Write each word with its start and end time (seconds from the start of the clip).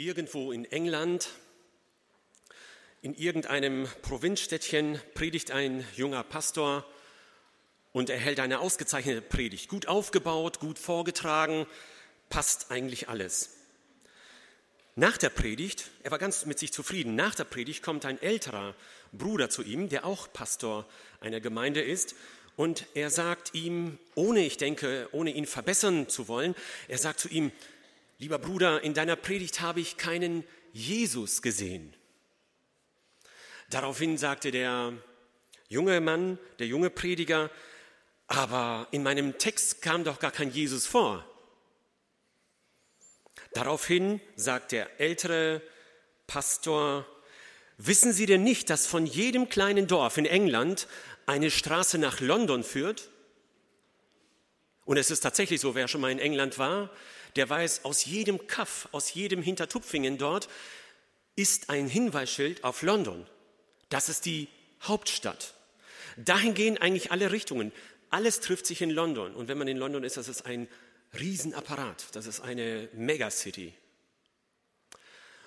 Irgendwo 0.00 0.50
in 0.50 0.64
England, 0.64 1.28
in 3.02 3.12
irgendeinem 3.12 3.86
Provinzstädtchen, 4.00 4.98
predigt 5.12 5.50
ein 5.50 5.86
junger 5.94 6.24
Pastor 6.24 6.86
und 7.92 8.08
er 8.08 8.16
hält 8.16 8.40
eine 8.40 8.60
ausgezeichnete 8.60 9.20
Predigt. 9.20 9.68
Gut 9.68 9.88
aufgebaut, 9.88 10.58
gut 10.58 10.78
vorgetragen, 10.78 11.66
passt 12.30 12.70
eigentlich 12.70 13.10
alles. 13.10 13.58
Nach 14.96 15.18
der 15.18 15.28
Predigt, 15.28 15.90
er 16.02 16.12
war 16.12 16.18
ganz 16.18 16.46
mit 16.46 16.58
sich 16.58 16.72
zufrieden, 16.72 17.14
nach 17.14 17.34
der 17.34 17.44
Predigt 17.44 17.82
kommt 17.82 18.06
ein 18.06 18.22
älterer 18.22 18.74
Bruder 19.12 19.50
zu 19.50 19.62
ihm, 19.62 19.90
der 19.90 20.06
auch 20.06 20.32
Pastor 20.32 20.88
einer 21.20 21.40
Gemeinde 21.40 21.82
ist. 21.82 22.14
Und 22.56 22.86
er 22.94 23.10
sagt 23.10 23.52
ihm, 23.52 23.98
ohne, 24.14 24.46
ich 24.46 24.56
denke, 24.56 25.10
ohne 25.12 25.30
ihn 25.30 25.44
verbessern 25.44 26.08
zu 26.08 26.26
wollen, 26.26 26.54
er 26.88 26.96
sagt 26.96 27.20
zu 27.20 27.28
ihm, 27.28 27.52
lieber 28.20 28.38
Bruder, 28.38 28.82
in 28.82 28.92
deiner 28.92 29.16
Predigt 29.16 29.62
habe 29.62 29.80
ich 29.80 29.96
keinen 29.96 30.44
Jesus 30.72 31.40
gesehen. 31.40 31.94
Daraufhin 33.70 34.18
sagte 34.18 34.50
der 34.50 34.92
junge 35.68 36.00
Mann, 36.00 36.38
der 36.58 36.66
junge 36.66 36.90
Prediger, 36.90 37.50
aber 38.26 38.86
in 38.90 39.02
meinem 39.02 39.38
Text 39.38 39.80
kam 39.80 40.04
doch 40.04 40.18
gar 40.18 40.32
kein 40.32 40.52
Jesus 40.52 40.86
vor. 40.86 41.24
Daraufhin 43.54 44.20
sagt 44.36 44.72
der 44.72 45.00
ältere 45.00 45.62
Pastor, 46.26 47.06
wissen 47.78 48.12
Sie 48.12 48.26
denn 48.26 48.44
nicht, 48.44 48.68
dass 48.68 48.86
von 48.86 49.06
jedem 49.06 49.48
kleinen 49.48 49.86
Dorf 49.86 50.18
in 50.18 50.26
England 50.26 50.88
eine 51.24 51.50
Straße 51.50 51.96
nach 51.96 52.20
London 52.20 52.64
führt? 52.64 53.08
Und 54.84 54.98
es 54.98 55.10
ist 55.10 55.20
tatsächlich 55.20 55.60
so, 55.60 55.74
wer 55.74 55.88
schon 55.88 56.02
mal 56.02 56.12
in 56.12 56.18
England 56.18 56.58
war, 56.58 56.90
der 57.36 57.48
weiß, 57.48 57.84
aus 57.84 58.04
jedem 58.04 58.46
Kaff, 58.46 58.88
aus 58.92 59.14
jedem 59.14 59.42
Hintertupfingen 59.42 60.18
dort 60.18 60.48
ist 61.36 61.70
ein 61.70 61.88
Hinweisschild 61.88 62.64
auf 62.64 62.82
London. 62.82 63.26
Das 63.88 64.08
ist 64.08 64.24
die 64.26 64.48
Hauptstadt. 64.82 65.54
Dahin 66.16 66.54
gehen 66.54 66.78
eigentlich 66.78 67.12
alle 67.12 67.32
Richtungen. 67.32 67.72
Alles 68.10 68.40
trifft 68.40 68.66
sich 68.66 68.82
in 68.82 68.90
London. 68.90 69.34
Und 69.34 69.48
wenn 69.48 69.58
man 69.58 69.68
in 69.68 69.76
London 69.76 70.04
ist, 70.04 70.16
das 70.16 70.28
ist 70.28 70.46
ein 70.46 70.68
Riesenapparat. 71.18 72.08
Das 72.12 72.26
ist 72.26 72.40
eine 72.40 72.88
Megacity. 72.92 73.72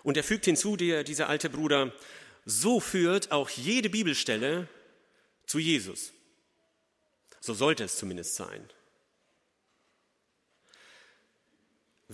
Und 0.03 0.17
er 0.17 0.23
fügt 0.23 0.45
hinzu, 0.45 0.75
der, 0.75 1.03
dieser 1.03 1.29
alte 1.29 1.49
Bruder, 1.49 1.93
so 2.45 2.79
führt 2.79 3.31
auch 3.31 3.49
jede 3.49 3.89
Bibelstelle 3.89 4.67
zu 5.45 5.59
Jesus. 5.59 6.11
So 7.39 7.53
sollte 7.53 7.83
es 7.85 7.97
zumindest 7.97 8.35
sein. 8.35 8.69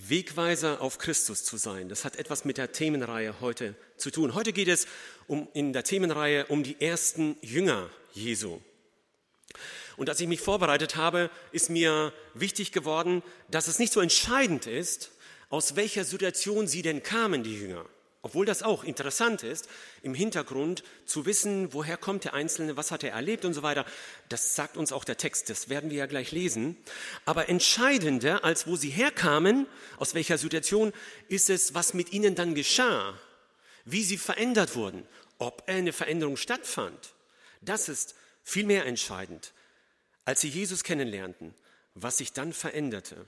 Wegweiser 0.08 0.80
auf 0.80 0.98
Christus 0.98 1.44
zu 1.44 1.56
sein. 1.56 1.88
Das 1.88 2.04
hat 2.04 2.16
etwas 2.16 2.44
mit 2.44 2.58
der 2.58 2.72
Themenreihe 2.72 3.40
heute 3.40 3.74
zu 3.96 4.10
tun. 4.10 4.34
Heute 4.34 4.52
geht 4.52 4.68
es 4.68 4.86
um, 5.26 5.48
in 5.52 5.72
der 5.72 5.84
Themenreihe 5.84 6.46
um 6.46 6.62
die 6.62 6.80
ersten 6.80 7.36
Jünger 7.42 7.90
Jesu. 8.12 8.60
Und 9.96 10.08
als 10.08 10.20
ich 10.20 10.28
mich 10.28 10.40
vorbereitet 10.40 10.96
habe, 10.96 11.30
ist 11.52 11.68
mir 11.68 12.12
wichtig 12.34 12.72
geworden, 12.72 13.22
dass 13.50 13.68
es 13.68 13.78
nicht 13.78 13.92
so 13.92 14.00
entscheidend 14.00 14.66
ist, 14.66 15.10
aus 15.50 15.76
welcher 15.76 16.04
Situation 16.04 16.66
sie 16.66 16.82
denn 16.82 17.02
kamen, 17.02 17.42
die 17.42 17.54
Jünger. 17.54 17.84
Obwohl 18.22 18.44
das 18.44 18.62
auch 18.62 18.84
interessant 18.84 19.42
ist, 19.42 19.66
im 20.02 20.14
Hintergrund 20.14 20.84
zu 21.06 21.24
wissen, 21.24 21.72
woher 21.72 21.96
kommt 21.96 22.24
der 22.24 22.34
Einzelne, 22.34 22.76
was 22.76 22.90
hat 22.90 23.02
er 23.02 23.12
erlebt 23.12 23.46
und 23.46 23.54
so 23.54 23.62
weiter. 23.62 23.86
Das 24.28 24.54
sagt 24.54 24.76
uns 24.76 24.92
auch 24.92 25.04
der 25.04 25.16
Text, 25.16 25.48
das 25.48 25.70
werden 25.70 25.88
wir 25.90 25.96
ja 25.96 26.06
gleich 26.06 26.30
lesen. 26.30 26.76
Aber 27.24 27.48
entscheidender 27.48 28.44
als 28.44 28.66
wo 28.66 28.76
sie 28.76 28.90
herkamen, 28.90 29.66
aus 29.96 30.12
welcher 30.12 30.36
Situation, 30.36 30.92
ist 31.28 31.48
es, 31.48 31.74
was 31.74 31.94
mit 31.94 32.12
ihnen 32.12 32.34
dann 32.34 32.54
geschah, 32.54 33.18
wie 33.86 34.04
sie 34.04 34.18
verändert 34.18 34.76
wurden, 34.76 35.06
ob 35.38 35.66
eine 35.66 35.94
Veränderung 35.94 36.36
stattfand. 36.36 37.14
Das 37.62 37.88
ist 37.88 38.14
viel 38.42 38.66
mehr 38.66 38.84
entscheidend, 38.84 39.54
als 40.26 40.42
sie 40.42 40.48
Jesus 40.48 40.84
kennenlernten, 40.84 41.54
was 41.94 42.18
sich 42.18 42.34
dann 42.34 42.52
veränderte. 42.52 43.24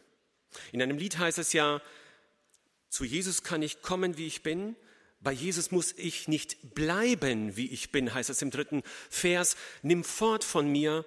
In 0.70 0.82
einem 0.82 0.98
Lied 0.98 1.16
heißt 1.16 1.38
es 1.38 1.54
ja, 1.54 1.80
zu 2.92 3.04
Jesus 3.04 3.42
kann 3.42 3.62
ich 3.62 3.80
kommen, 3.80 4.18
wie 4.18 4.26
ich 4.26 4.42
bin. 4.42 4.76
Bei 5.22 5.32
Jesus 5.32 5.70
muss 5.70 5.92
ich 5.92 6.26
nicht 6.26 6.74
bleiben, 6.74 7.56
wie 7.56 7.70
ich 7.70 7.92
bin, 7.92 8.12
heißt 8.12 8.30
es 8.30 8.42
im 8.42 8.50
dritten 8.50 8.82
Vers. 9.08 9.56
Nimm 9.82 10.02
fort 10.02 10.42
von 10.42 10.68
mir, 10.68 11.04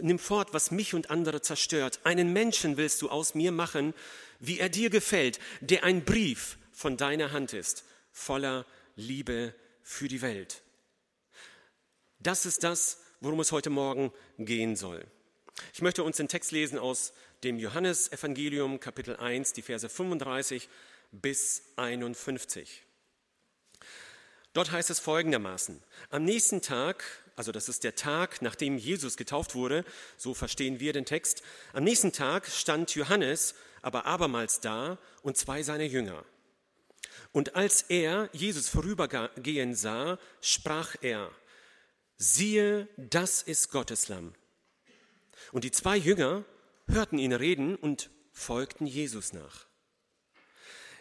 nimm 0.00 0.18
fort, 0.18 0.52
was 0.52 0.72
mich 0.72 0.94
und 0.94 1.10
andere 1.10 1.40
zerstört. 1.40 2.00
Einen 2.02 2.32
Menschen 2.32 2.76
willst 2.76 3.02
du 3.02 3.08
aus 3.08 3.34
mir 3.34 3.52
machen, 3.52 3.94
wie 4.40 4.58
er 4.58 4.68
dir 4.68 4.90
gefällt, 4.90 5.38
der 5.60 5.84
ein 5.84 6.04
Brief 6.04 6.58
von 6.72 6.96
deiner 6.96 7.30
Hand 7.30 7.52
ist, 7.52 7.84
voller 8.12 8.66
Liebe 8.96 9.54
für 9.82 10.08
die 10.08 10.22
Welt. 10.22 10.62
Das 12.18 12.46
ist 12.46 12.64
das, 12.64 13.00
worum 13.20 13.38
es 13.38 13.52
heute 13.52 13.70
Morgen 13.70 14.12
gehen 14.38 14.74
soll. 14.74 15.06
Ich 15.72 15.82
möchte 15.82 16.02
uns 16.02 16.16
den 16.16 16.28
Text 16.28 16.50
lesen 16.50 16.78
aus 16.78 17.12
dem 17.44 17.58
Johannesevangelium 17.58 18.80
Kapitel 18.80 19.16
1, 19.16 19.52
die 19.52 19.62
Verse 19.62 19.88
35 19.88 20.68
bis 21.12 21.62
51. 21.76 22.85
Dort 24.56 24.72
heißt 24.72 24.88
es 24.88 25.00
folgendermaßen, 25.00 25.82
am 26.08 26.24
nächsten 26.24 26.62
Tag, 26.62 27.04
also 27.36 27.52
das 27.52 27.68
ist 27.68 27.84
der 27.84 27.94
Tag, 27.94 28.40
nachdem 28.40 28.78
Jesus 28.78 29.18
getauft 29.18 29.54
wurde, 29.54 29.84
so 30.16 30.32
verstehen 30.32 30.80
wir 30.80 30.94
den 30.94 31.04
Text, 31.04 31.42
am 31.74 31.84
nächsten 31.84 32.10
Tag 32.10 32.46
stand 32.46 32.94
Johannes 32.94 33.54
aber 33.82 34.06
abermals 34.06 34.60
da 34.60 34.96
und 35.20 35.36
zwei 35.36 35.62
seiner 35.62 35.84
Jünger. 35.84 36.24
Und 37.32 37.54
als 37.54 37.82
er 37.82 38.30
Jesus 38.32 38.70
vorübergehen 38.70 39.74
sah, 39.74 40.18
sprach 40.40 40.96
er, 41.02 41.30
siehe, 42.16 42.88
das 42.96 43.42
ist 43.42 43.70
Gottes 43.70 44.08
Lamm. 44.08 44.34
Und 45.52 45.64
die 45.64 45.70
zwei 45.70 45.98
Jünger 45.98 46.46
hörten 46.86 47.18
ihn 47.18 47.34
reden 47.34 47.76
und 47.76 48.08
folgten 48.32 48.86
Jesus 48.86 49.34
nach. 49.34 49.66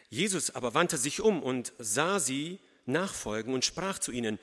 Jesus 0.10 0.54
aber 0.54 0.74
wandte 0.74 0.98
sich 0.98 1.22
um 1.22 1.42
und 1.42 1.72
sah 1.80 2.20
sie 2.20 2.60
nachfolgen 2.88 3.54
und 3.54 3.66
sprach 3.66 4.00
zu 4.00 4.12
ihnen, 4.12 4.40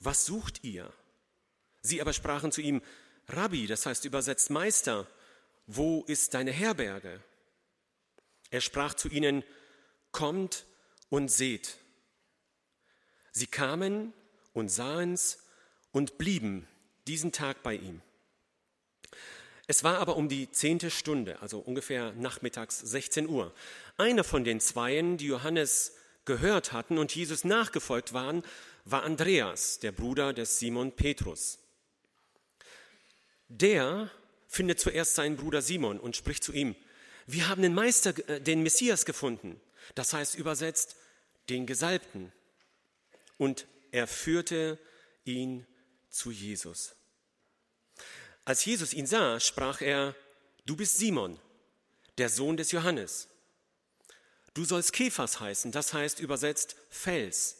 was 0.00 0.26
sucht 0.26 0.64
ihr? 0.64 0.92
Sie 1.82 2.00
aber 2.00 2.12
sprachen 2.12 2.52
zu 2.52 2.60
ihm, 2.60 2.82
Rabbi, 3.28 3.66
das 3.66 3.86
heißt 3.86 4.04
übersetzt 4.04 4.50
Meister, 4.50 5.06
wo 5.66 6.04
ist 6.06 6.34
deine 6.34 6.52
Herberge? 6.52 7.20
Er 8.50 8.60
sprach 8.60 8.94
zu 8.94 9.08
ihnen, 9.08 9.42
kommt 10.12 10.64
und 11.08 11.30
seht. 11.30 11.78
Sie 13.32 13.46
kamen 13.46 14.12
und 14.52 14.68
sahen's 14.68 15.38
und 15.92 16.18
blieben 16.18 16.66
diesen 17.06 17.32
Tag 17.32 17.62
bei 17.62 17.74
ihm. 17.74 18.00
Es 19.66 19.82
war 19.82 19.98
aber 19.98 20.16
um 20.16 20.28
die 20.28 20.50
zehnte 20.50 20.90
Stunde, 20.90 21.40
also 21.42 21.58
ungefähr 21.58 22.12
nachmittags 22.12 22.78
16 22.78 23.28
Uhr. 23.28 23.52
Einer 23.96 24.22
von 24.22 24.44
den 24.44 24.60
Zweien, 24.60 25.16
die 25.16 25.26
Johannes 25.26 25.96
gehört 26.26 26.72
hatten 26.72 26.98
und 26.98 27.14
Jesus 27.14 27.44
nachgefolgt 27.44 28.12
waren, 28.12 28.42
war 28.84 29.02
Andreas, 29.02 29.78
der 29.78 29.92
Bruder 29.92 30.32
des 30.32 30.58
Simon 30.58 30.92
Petrus. 30.92 31.58
Der 33.48 34.10
findet 34.48 34.80
zuerst 34.80 35.14
seinen 35.14 35.36
Bruder 35.36 35.62
Simon 35.62 35.98
und 35.98 36.16
spricht 36.16 36.44
zu 36.44 36.52
ihm, 36.52 36.74
wir 37.26 37.48
haben 37.48 37.62
den 37.62 37.74
Meister, 37.74 38.14
äh, 38.28 38.40
den 38.40 38.62
Messias 38.62 39.04
gefunden. 39.04 39.60
Das 39.94 40.12
heißt 40.12 40.36
übersetzt, 40.36 40.96
den 41.48 41.66
Gesalbten. 41.66 42.32
Und 43.38 43.66
er 43.90 44.06
führte 44.06 44.78
ihn 45.24 45.66
zu 46.10 46.30
Jesus. 46.30 46.94
Als 48.44 48.64
Jesus 48.64 48.94
ihn 48.94 49.06
sah, 49.06 49.40
sprach 49.40 49.80
er, 49.80 50.14
du 50.66 50.76
bist 50.76 50.98
Simon, 50.98 51.38
der 52.18 52.28
Sohn 52.28 52.56
des 52.56 52.72
Johannes. 52.72 53.28
Du 54.56 54.64
sollst 54.64 54.94
Kephas 54.94 55.38
heißen, 55.38 55.70
das 55.70 55.92
heißt 55.92 56.18
übersetzt 56.18 56.76
Fels. 56.88 57.58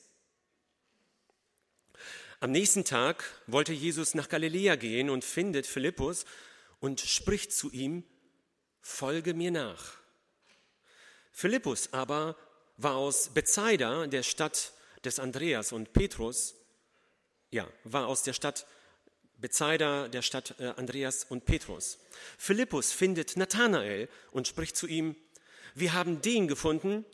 Am 2.40 2.50
nächsten 2.50 2.86
Tag 2.86 3.22
wollte 3.46 3.74
Jesus 3.74 4.14
nach 4.14 4.30
Galiläa 4.30 4.76
gehen 4.76 5.10
und 5.10 5.22
findet 5.22 5.66
Philippus 5.66 6.24
und 6.80 7.02
spricht 7.02 7.52
zu 7.52 7.70
ihm, 7.70 8.02
folge 8.80 9.34
mir 9.34 9.50
nach. 9.50 9.98
Philippus 11.32 11.92
aber 11.92 12.34
war 12.78 12.94
aus 12.94 13.28
Bethsaida, 13.28 14.06
der 14.06 14.22
Stadt 14.22 14.72
des 15.04 15.18
Andreas 15.18 15.72
und 15.72 15.92
Petrus, 15.92 16.54
ja, 17.50 17.68
war 17.84 18.06
aus 18.06 18.22
der 18.22 18.32
Stadt 18.32 18.66
Bethsaida, 19.36 20.08
der 20.08 20.22
Stadt 20.22 20.54
äh, 20.60 20.68
Andreas 20.78 21.24
und 21.24 21.44
Petrus. 21.44 21.98
Philippus 22.38 22.92
findet 22.92 23.36
Nathanael 23.36 24.08
und 24.30 24.48
spricht 24.48 24.78
zu 24.78 24.86
ihm, 24.86 25.14
wir 25.76 25.92
haben 25.92 26.22
den 26.22 26.48
gefunden, 26.48 27.04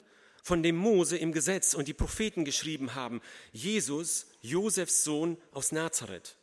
von 0.43 0.63
dem 0.63 0.77
Mose 0.77 1.17
im 1.17 1.33
Gesetz 1.33 1.75
und 1.75 1.89
die 1.89 1.95
Propheten 1.95 2.45
geschrieben 2.45 2.95
haben, 2.95 3.21
Jesus, 3.53 4.27
Josefs 4.41 5.05
Sohn 5.05 5.37
aus 5.51 5.73
Nazareth. 5.73 6.37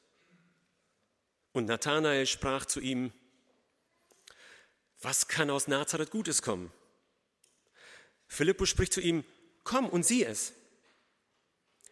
Und 1.54 1.66
Nathanael 1.66 2.25
sprach 2.27 2.66
zu 2.66 2.81
ihm, 2.81 3.12
was 5.01 5.27
kann 5.27 5.50
aus 5.50 5.68
Nazareth 5.68 6.12
Gutes 6.12 6.42
kommen? 6.42 6.71
Philippus 8.27 8.69
spricht 8.69 8.94
zu 8.94 9.01
ihm, 9.01 9.24
komm 9.63 9.88
und 9.88 10.06
sieh 10.06 10.25
es. 10.25 10.54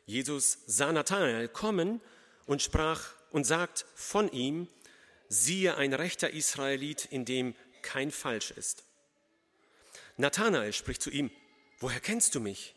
Jesus 0.05 0.59
sah 0.67 0.91
Nathanael 0.91 1.47
kommen 1.47 2.01
und 2.45 2.61
sprach 2.61 3.13
und 3.31 3.45
sagt 3.45 3.85
von 3.95 4.29
ihm, 4.31 4.67
siehe 5.29 5.75
ein 5.75 5.93
rechter 5.93 6.31
Israelit, 6.31 7.05
in 7.05 7.23
dem 7.23 7.55
kein 7.81 8.11
Falsch 8.11 8.51
ist. 8.51 8.86
Nathanael 10.17 10.73
spricht 10.73 11.01
zu 11.01 11.11
ihm, 11.11 11.31
woher 11.79 11.99
kennst 11.99 12.35
du 12.35 12.39
mich? 12.39 12.75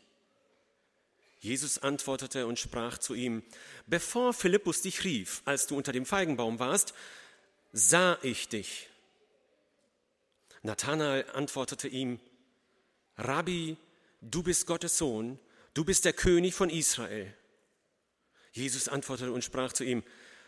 Jesus 1.39 1.79
antwortete 1.79 2.45
und 2.45 2.59
sprach 2.59 2.99
zu 2.99 3.15
ihm, 3.15 3.41
bevor 3.87 4.31
Philippus 4.31 4.83
dich 4.83 5.03
rief, 5.03 5.41
als 5.45 5.65
du 5.65 5.75
unter 5.75 5.91
dem 5.91 6.05
Feigenbaum 6.05 6.59
warst, 6.59 6.93
sah 7.73 8.19
ich 8.21 8.47
dich. 8.47 8.89
Nathanael 10.61 11.25
antwortete 11.33 11.87
ihm, 11.87 12.19
Rabbi, 13.17 13.75
du 14.21 14.43
bist 14.43 14.67
Gottes 14.67 14.99
Sohn, 14.99 15.39
du 15.73 15.83
bist 15.83 16.05
der 16.05 16.13
König 16.13 16.53
von 16.53 16.69
Israel. 16.69 17.35
Jesus 18.51 18.87
antwortete 18.87 19.31
und 19.31 19.43
sprach 19.43 19.73
zu 19.73 19.83
ihm, 19.83 20.03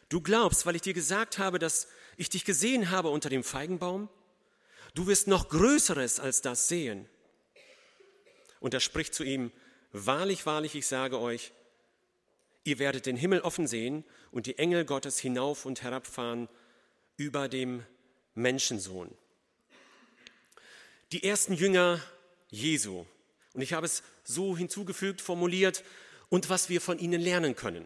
du 0.09 0.21
glaubst, 0.21 0.67
weil 0.67 0.75
ich 0.75 0.83
dir 0.83 0.93
gesagt 0.93 1.39
habe, 1.39 1.57
dass 1.57 1.87
ich 2.17 2.29
dich 2.29 2.45
gesehen 2.45 2.91
habe 2.91 3.09
unter 3.09 3.29
dem 3.29 3.43
Feigenbaum? 3.43 4.09
Du 4.93 5.07
wirst 5.07 5.27
noch 5.27 5.49
Größeres 5.49 6.19
als 6.19 6.41
das 6.41 6.67
sehen. 6.67 7.07
Und 8.59 8.73
er 8.73 8.79
spricht 8.79 9.13
zu 9.13 9.23
ihm, 9.23 9.51
wahrlich, 9.91 10.45
wahrlich, 10.45 10.75
ich 10.75 10.87
sage 10.87 11.19
euch, 11.19 11.51
ihr 12.63 12.79
werdet 12.79 13.05
den 13.05 13.17
Himmel 13.17 13.41
offen 13.41 13.67
sehen 13.67 14.03
und 14.31 14.45
die 14.45 14.57
Engel 14.57 14.85
Gottes 14.85 15.19
hinauf 15.19 15.65
und 15.65 15.83
herabfahren 15.83 16.47
über 17.17 17.49
dem 17.49 17.83
Menschensohn. 18.35 19.13
Die 21.11 21.23
ersten 21.23 21.53
Jünger 21.53 22.01
Jesu. 22.49 23.05
Und 23.53 23.61
ich 23.61 23.73
habe 23.73 23.85
es 23.85 24.03
so 24.23 24.55
hinzugefügt, 24.57 25.21
formuliert, 25.21 25.83
und 26.29 26.49
was 26.49 26.69
wir 26.69 26.81
von 26.81 26.97
ihnen 26.97 27.21
lernen 27.21 27.55
können, 27.55 27.85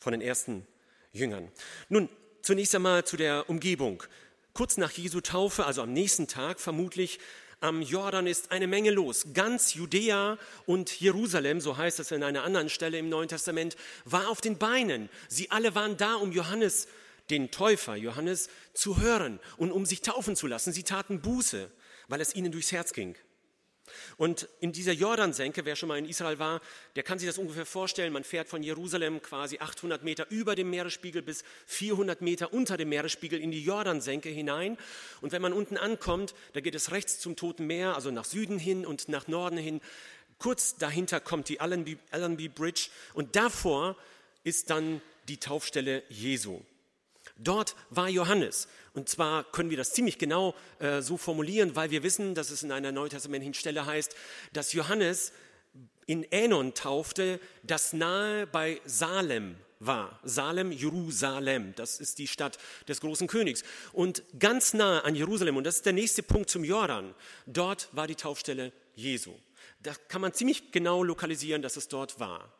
von 0.00 0.12
den 0.12 0.20
ersten 0.20 0.66
Jüngern. 1.12 1.52
Nun, 1.88 2.08
zunächst 2.40 2.74
einmal 2.74 3.04
zu 3.04 3.16
der 3.16 3.48
Umgebung. 3.48 4.02
Kurz 4.54 4.76
nach 4.76 4.90
Jesu 4.92 5.22
Taufe, 5.22 5.64
also 5.64 5.80
am 5.80 5.94
nächsten 5.94 6.28
Tag 6.28 6.60
vermutlich, 6.60 7.18
am 7.60 7.80
Jordan 7.80 8.26
ist 8.26 8.50
eine 8.50 8.66
Menge 8.66 8.90
los. 8.90 9.28
Ganz 9.32 9.72
Judäa 9.72 10.36
und 10.66 11.00
Jerusalem, 11.00 11.60
so 11.60 11.78
heißt 11.78 12.00
es 12.00 12.12
an 12.12 12.22
einer 12.22 12.42
anderen 12.42 12.68
Stelle 12.68 12.98
im 12.98 13.08
Neuen 13.08 13.28
Testament, 13.28 13.76
war 14.04 14.28
auf 14.28 14.42
den 14.42 14.58
Beinen. 14.58 15.08
Sie 15.28 15.50
alle 15.50 15.74
waren 15.74 15.96
da, 15.96 16.16
um 16.16 16.32
Johannes, 16.32 16.86
den 17.30 17.50
Täufer 17.50 17.96
Johannes, 17.96 18.50
zu 18.74 19.00
hören 19.00 19.40
und 19.56 19.72
um 19.72 19.86
sich 19.86 20.02
taufen 20.02 20.36
zu 20.36 20.46
lassen. 20.46 20.72
Sie 20.72 20.82
taten 20.82 21.22
Buße, 21.22 21.70
weil 22.08 22.20
es 22.20 22.34
ihnen 22.34 22.52
durchs 22.52 22.72
Herz 22.72 22.92
ging. 22.92 23.16
Und 24.16 24.48
in 24.60 24.72
dieser 24.72 24.92
Jordansenke, 24.92 25.64
wer 25.64 25.76
schon 25.76 25.88
mal 25.88 25.98
in 25.98 26.06
Israel 26.06 26.38
war, 26.38 26.60
der 26.96 27.02
kann 27.02 27.18
sich 27.18 27.28
das 27.28 27.38
ungefähr 27.38 27.66
vorstellen. 27.66 28.12
Man 28.12 28.24
fährt 28.24 28.48
von 28.48 28.62
Jerusalem 28.62 29.22
quasi 29.22 29.58
800 29.58 30.02
Meter 30.02 30.26
über 30.30 30.54
dem 30.54 30.70
Meeresspiegel 30.70 31.22
bis 31.22 31.44
400 31.66 32.20
Meter 32.22 32.52
unter 32.52 32.76
dem 32.76 32.88
Meeresspiegel 32.88 33.40
in 33.40 33.50
die 33.50 33.64
Jordansenke 33.64 34.28
hinein. 34.28 34.78
Und 35.20 35.32
wenn 35.32 35.42
man 35.42 35.52
unten 35.52 35.76
ankommt, 35.76 36.34
da 36.52 36.60
geht 36.60 36.74
es 36.74 36.90
rechts 36.90 37.18
zum 37.18 37.36
Toten 37.36 37.66
Meer, 37.66 37.94
also 37.94 38.10
nach 38.10 38.24
Süden 38.24 38.58
hin 38.58 38.86
und 38.86 39.08
nach 39.08 39.28
Norden 39.28 39.58
hin. 39.58 39.80
Kurz 40.38 40.76
dahinter 40.76 41.20
kommt 41.20 41.48
die 41.48 41.60
Allenby, 41.60 41.98
Allenby 42.10 42.48
Bridge 42.48 42.88
und 43.14 43.36
davor 43.36 43.96
ist 44.44 44.70
dann 44.70 45.00
die 45.28 45.36
Taufstelle 45.36 46.02
Jesu. 46.08 46.62
Dort 47.36 47.74
war 47.90 48.08
Johannes. 48.08 48.68
Und 48.94 49.08
zwar 49.08 49.44
können 49.44 49.70
wir 49.70 49.76
das 49.76 49.92
ziemlich 49.92 50.18
genau 50.18 50.54
äh, 50.78 51.00
so 51.00 51.16
formulieren, 51.16 51.74
weil 51.76 51.90
wir 51.90 52.02
wissen, 52.02 52.34
dass 52.34 52.50
es 52.50 52.62
in 52.62 52.72
einer 52.72 52.92
neutestamentlichen 52.92 53.54
Stelle 53.54 53.86
heißt, 53.86 54.14
dass 54.52 54.72
Johannes 54.72 55.32
in 56.06 56.30
Änon 56.30 56.74
taufte, 56.74 57.40
das 57.62 57.92
nahe 57.92 58.46
bei 58.46 58.80
Salem 58.84 59.56
war. 59.78 60.20
Salem, 60.22 60.72
Jerusalem, 60.72 61.74
das 61.76 62.00
ist 62.00 62.18
die 62.18 62.28
Stadt 62.28 62.58
des 62.88 63.00
großen 63.00 63.26
Königs. 63.26 63.62
Und 63.92 64.22
ganz 64.38 64.74
nahe 64.74 65.04
an 65.04 65.14
Jerusalem, 65.14 65.56
und 65.56 65.64
das 65.64 65.76
ist 65.76 65.86
der 65.86 65.92
nächste 65.92 66.22
Punkt 66.22 66.50
zum 66.50 66.64
Jordan, 66.64 67.14
dort 67.46 67.88
war 67.92 68.06
die 68.06 68.14
Taufstelle 68.14 68.72
Jesu. 68.94 69.32
Da 69.80 69.94
kann 70.08 70.20
man 70.20 70.34
ziemlich 70.34 70.70
genau 70.70 71.02
lokalisieren, 71.02 71.62
dass 71.62 71.76
es 71.76 71.88
dort 71.88 72.20
war. 72.20 72.52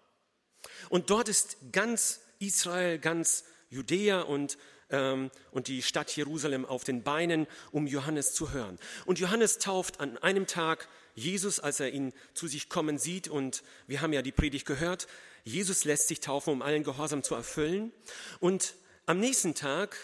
Und 0.89 1.11
dort 1.11 1.29
ist 1.29 1.57
ganz 1.73 2.21
Israel, 2.39 2.99
ganz 2.99 3.45
Judäa 3.73 4.21
und, 4.21 4.59
ähm, 4.91 5.31
und 5.51 5.67
die 5.69 5.83
Stadt 5.83 6.15
Jerusalem 6.15 6.67
auf 6.67 6.85
den 6.85 7.03
Beinen, 7.03 7.47
um 7.73 7.87
Johannes 7.87 8.35
zu 8.35 8.53
hören. 8.53 8.79
Und 9.07 9.19
Johannes 9.19 9.59
tauft 9.59 9.99
an 9.99 10.19
einem 10.19 10.47
Tag 10.47 10.89
Jesus, 11.15 11.59
als 11.59 11.81
er 11.81 11.91
ihn 11.91 12.13
zu 12.35 12.47
sich 12.49 12.69
kommen 12.69 12.99
sieht. 12.99 13.29
Und 13.29 13.63
wir 13.87 14.03
haben 14.03 14.13
ja 14.13 14.23
die 14.23 14.31
Predigt 14.31 14.67
gehört. 14.67 15.09
Jesus 15.45 15.85
lässt 15.85 16.09
sich 16.09 16.21
taufen, 16.21 16.53
um 16.53 16.63
allen 16.63 16.85
Gehorsam 16.85 17.23
zu 17.23 17.35
erfüllen. 17.35 17.93
Und 18.41 18.75
am 19.07 19.19
nächsten 19.19 19.55
Tag 19.55 19.97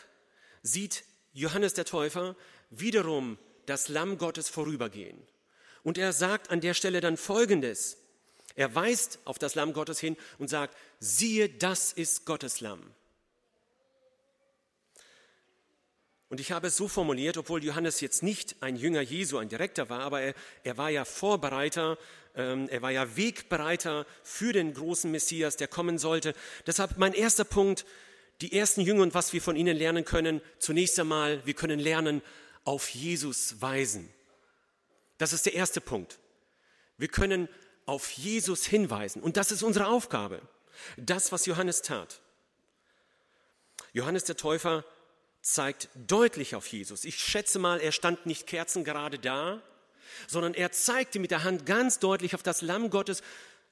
sieht 0.62 1.04
Johannes 1.34 1.74
der 1.74 1.84
Täufer 1.84 2.36
wiederum 2.70 3.38
das 3.66 3.88
Lamm 3.88 4.16
Gottes 4.16 4.48
vorübergehen. 4.48 5.22
Und 5.82 5.98
er 5.98 6.12
sagt 6.12 6.50
an 6.50 6.60
der 6.60 6.74
Stelle 6.74 7.00
dann 7.00 7.16
Folgendes. 7.16 7.98
Er 8.56 8.74
weist 8.74 9.20
auf 9.24 9.38
das 9.38 9.54
Lamm 9.54 9.72
Gottes 9.74 10.00
hin 10.00 10.16
und 10.38 10.48
sagt, 10.48 10.76
siehe, 10.98 11.48
das 11.48 11.92
ist 11.92 12.24
Gottes 12.24 12.60
Lamm. 12.60 12.82
Und 16.30 16.40
ich 16.40 16.52
habe 16.52 16.66
es 16.66 16.76
so 16.76 16.88
formuliert, 16.88 17.38
obwohl 17.38 17.64
Johannes 17.64 18.00
jetzt 18.00 18.22
nicht 18.22 18.56
ein 18.62 18.76
Jünger 18.76 19.00
Jesu, 19.00 19.38
ein 19.38 19.48
Direkter 19.48 19.88
war, 19.88 20.00
aber 20.00 20.20
er, 20.20 20.34
er 20.62 20.76
war 20.76 20.90
ja 20.90 21.04
Vorbereiter, 21.06 21.96
ähm, 22.34 22.68
er 22.68 22.82
war 22.82 22.90
ja 22.90 23.16
Wegbereiter 23.16 24.06
für 24.22 24.52
den 24.52 24.74
großen 24.74 25.10
Messias, 25.10 25.56
der 25.56 25.68
kommen 25.68 25.98
sollte. 25.98 26.34
Deshalb 26.66 26.98
mein 26.98 27.14
erster 27.14 27.44
Punkt, 27.44 27.86
die 28.42 28.52
ersten 28.56 28.82
Jünger 28.82 29.02
und 29.02 29.14
was 29.14 29.32
wir 29.32 29.42
von 29.42 29.56
ihnen 29.56 29.76
lernen 29.76 30.04
können. 30.04 30.40
Zunächst 30.58 30.98
einmal, 30.98 31.44
wir 31.46 31.54
können 31.54 31.80
lernen, 31.80 32.22
auf 32.64 32.90
Jesus 32.90 33.60
weisen. 33.60 34.12
Das 35.16 35.32
ist 35.32 35.46
der 35.46 35.54
erste 35.54 35.80
Punkt. 35.80 36.18
Wir 36.98 37.08
können 37.08 37.48
auf 37.86 38.10
Jesus 38.10 38.66
hinweisen 38.66 39.22
und 39.22 39.36
das 39.38 39.50
ist 39.50 39.62
unsere 39.62 39.86
Aufgabe. 39.86 40.42
Das, 40.96 41.32
was 41.32 41.46
Johannes 41.46 41.82
tat. 41.82 42.20
Johannes 43.92 44.24
der 44.24 44.36
Täufer 44.36 44.84
zeigt 45.52 45.88
deutlich 45.94 46.54
auf 46.54 46.66
Jesus. 46.66 47.04
Ich 47.04 47.18
schätze 47.18 47.58
mal, 47.58 47.80
er 47.80 47.92
stand 47.92 48.26
nicht 48.26 48.46
kerzengerade 48.46 49.18
da, 49.18 49.62
sondern 50.26 50.54
er 50.54 50.72
zeigte 50.72 51.18
mit 51.18 51.30
der 51.30 51.44
Hand 51.44 51.66
ganz 51.66 51.98
deutlich 51.98 52.34
auf 52.34 52.42
das 52.42 52.62
Lamm 52.62 52.90
Gottes, 52.90 53.22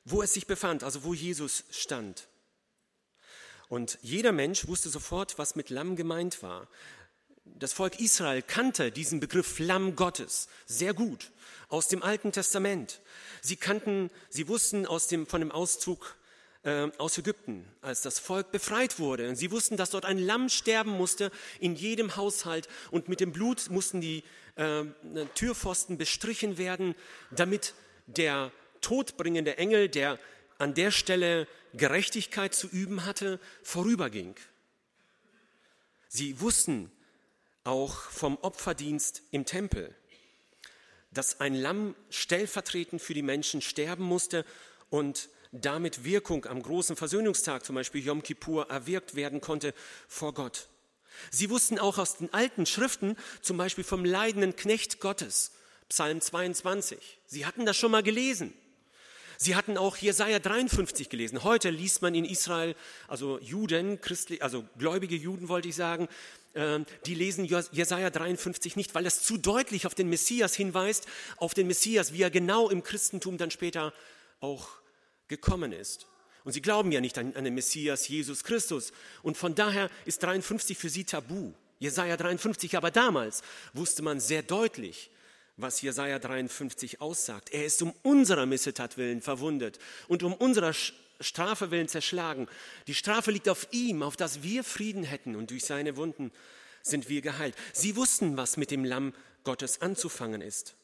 wo 0.04 0.23
es 0.23 0.35
sich 0.35 0.47
befand, 0.47 0.85
also 0.85 1.04
wo 1.04 1.14
Jesus 1.14 1.64
stand. 1.71 2.28
Und 3.68 3.99
jeder 4.02 4.33
Mensch 4.33 4.68
wusste 4.68 4.88
sofort, 4.88 5.38
was 5.38 5.56
mit 5.56 5.71
Lamm 5.71 5.97
gemeint 5.97 6.42
war. 6.42 6.68
Das 7.45 7.73
Volk 7.73 8.00
Israel 8.00 8.42
kannte 8.42 8.92
diesen 8.92 9.21
Begriff 9.21 9.59
Lamm 9.59 9.97
Gottes 9.97 10.49
sehr 10.66 10.95
gut 10.95 11.33
aus 11.68 11.88
dem 11.88 12.02
Alten 12.02 12.33
Testament. 12.33 13.00
Sie 13.40 13.56
kannten, 13.56 14.11
sie 14.28 14.49
wussten 14.49 14.87
aus 14.87 15.09
dem, 15.09 15.26
von 15.26 15.40
dem 15.40 15.52
Auszug 15.52 16.16
äh, 16.66 16.90
aus 16.99 17.16
Ägypten, 17.16 17.64
als 17.80 18.02
das 18.02 18.18
Volk 18.18 18.50
befreit 18.50 18.99
wurde. 18.99 19.28
Und 19.28 19.37
sie 19.37 19.52
wussten, 19.52 19.76
dass 19.76 19.90
dort 19.90 20.04
ein 20.04 20.18
Lamm 20.18 20.49
sterben 20.49 20.90
musste 20.90 21.30
in 21.61 21.76
jedem 21.76 22.16
Haushalt 22.16 22.68
und 22.90 23.08
mit 23.08 23.20
dem 23.20 23.32
Blut 23.32 23.70
mussten 23.70 24.00
die 24.00 24.25
äh, 24.56 24.85
Türpfosten 25.35 25.96
bestrichen 25.96 26.58
werden, 26.58 26.96
damit 27.30 27.75
der 28.06 28.50
todbringende 28.80 29.58
Engel, 29.58 29.88
der 29.88 30.18
an 30.58 30.75
der 30.75 30.90
Stelle 30.90 31.46
Gerechtigkeit 31.75 32.54
zu 32.54 32.66
üben 32.66 33.04
hatte, 33.04 33.38
vorüberging. 33.62 34.35
Sie 36.08 36.40
wussten 36.40 36.90
auch 37.62 37.94
vom 37.94 38.38
Opferdienst 38.38 39.23
im 39.30 39.44
Tempel, 39.44 39.94
dass 41.12 41.40
ein 41.40 41.54
Lamm 41.54 41.94
stellvertretend 42.11 43.00
für 43.00 43.14
die 43.14 43.23
Menschen 43.23 43.61
sterben 43.61 44.04
musste 44.04 44.44
und 44.90 45.28
damit 45.60 46.04
Wirkung 46.04 46.46
am 46.46 46.62
großen 46.62 46.96
Versöhnungstag, 46.96 47.64
zum 47.64 47.75
Beispiel 47.75 48.04
Yom 48.04 48.22
Kippur, 48.22 48.70
erwirkt 48.70 49.14
werden 49.14 49.40
konnte 49.40 49.75
vor 50.08 50.34
Gott. 50.34 50.68
Sie 51.30 51.50
wussten 51.50 51.78
auch 51.78 51.98
aus 51.98 52.18
den 52.18 52.32
alten 52.32 52.66
Schriften, 52.66 53.16
zum 53.40 53.56
Beispiel 53.56 53.84
vom 53.84 54.04
leidenden 54.04 54.56
Knecht 54.56 55.00
Gottes, 55.00 55.52
Psalm 55.88 56.20
22. 56.20 56.98
Sie 57.26 57.46
hatten 57.46 57.64
das 57.64 57.76
schon 57.76 57.90
mal 57.90 58.02
gelesen. 58.02 58.52
Sie 59.38 59.54
hatten 59.54 59.76
auch 59.76 59.96
Jesaja 59.96 60.38
53 60.38 61.10
gelesen. 61.10 61.44
Heute 61.44 61.68
liest 61.70 62.00
man 62.00 62.14
in 62.14 62.25
Israel, 62.25 62.75
also 63.06 63.38
Juden, 63.40 64.00
Christli, 64.00 64.40
also 64.40 64.64
gläubige 64.78 65.14
Juden 65.14 65.48
wollte 65.48 65.68
ich 65.68 65.76
sagen, 65.76 66.08
ähm, 66.54 66.86
die 67.04 67.14
lesen 67.14 67.44
Jesaja 67.44 68.08
53 68.08 68.76
nicht, 68.76 68.94
weil 68.94 69.04
das 69.04 69.22
zu 69.22 69.36
deutlich 69.36 69.86
auf 69.86 69.94
den 69.94 70.08
Messias 70.08 70.54
hinweist, 70.54 71.06
auf 71.36 71.52
den 71.52 71.66
Messias, 71.66 72.14
wie 72.14 72.22
er 72.22 72.30
genau 72.30 72.70
im 72.70 72.82
Christentum 72.82 73.36
dann 73.36 73.50
später 73.50 73.92
auch 74.40 74.68
gekommen 75.28 75.73
ist. 75.73 76.06
Und 76.45 76.52
sie 76.52 76.62
glauben 76.62 76.92
ja 76.92 77.00
nicht 77.00 77.18
an, 77.18 77.35
an 77.35 77.45
den 77.45 77.54
Messias 77.54 78.06
Jesus 78.06 78.45
Christus. 78.45 78.92
Und 79.23 79.37
von 79.37 79.54
daher 79.54 79.90
ist 80.04 80.23
53 80.23 80.78
für 80.78 80.88
sie 80.88 81.04
tabu. 81.04 81.52
Jesaja 81.78 82.16
53, 82.16 82.76
aber 82.76 82.90
damals 82.90 83.42
wusste 83.75 84.02
man 84.02 84.21
sehr 84.21 84.42
deutlich, 84.42 85.11
was 85.56 85.83
Jesaja 85.83 86.18
53 86.18 87.00
aussagt. 87.00 87.50
Er 87.50 87.66
ist 87.66 87.83
um 87.83 87.92
unserer 88.02 88.47
Missetat 88.47 88.97
willen 88.97 89.23
verwundet 89.23 89.78
und 90.09 90.23
um 90.23 90.33
unserer 90.33 90.73
Strafe 91.21 91.71
willen 91.71 91.88
zerschlagen. 91.88 92.49
Die 92.87 92.95
Strafe 92.95 93.30
liegt 93.30 93.49
auf 93.49 93.66
ihm, 93.73 94.02
auf 94.02 94.16
dass 94.16 94.42
wir 94.42 94.64
Frieden 94.64 95.02
hätten 95.02 95.37
und 95.37 95.50
durch 95.50 95.64
seine 95.64 95.97
Wunden 95.97 96.30
sind 96.83 97.09
wir 97.09 97.21
geheilt. 97.21 97.56
Sie 97.73 97.97
wussten, 97.97 98.37
was 98.37 98.56
mit 98.56 98.71
dem 98.71 98.85
Lamm 98.85 99.12
Gottes 99.45 99.83
anzufangen 99.83 100.40
ist. 100.40 100.76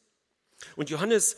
Und 0.75 0.89
Johannes 0.89 1.37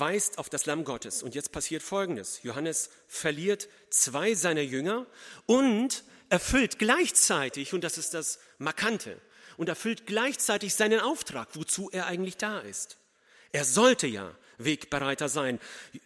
weist 0.00 0.38
auf 0.38 0.48
das 0.48 0.66
Lamm 0.66 0.84
Gottes. 0.84 1.22
Und 1.22 1.34
jetzt 1.34 1.52
passiert 1.52 1.82
Folgendes. 1.82 2.42
Johannes 2.42 2.90
verliert 3.06 3.68
zwei 3.90 4.34
seiner 4.34 4.62
Jünger 4.62 5.06
und 5.46 6.04
erfüllt 6.28 6.78
gleichzeitig, 6.78 7.74
und 7.74 7.84
das 7.84 7.98
ist 7.98 8.14
das 8.14 8.38
Markante, 8.58 9.20
und 9.56 9.68
erfüllt 9.68 10.06
gleichzeitig 10.06 10.74
seinen 10.74 11.00
Auftrag, 11.00 11.48
wozu 11.54 11.90
er 11.90 12.06
eigentlich 12.06 12.36
da 12.36 12.60
ist. 12.60 12.98
Er 13.52 13.64
sollte 13.64 14.06
ja 14.06 14.34
Wegbereiter 14.58 15.28
sein. 15.28 15.60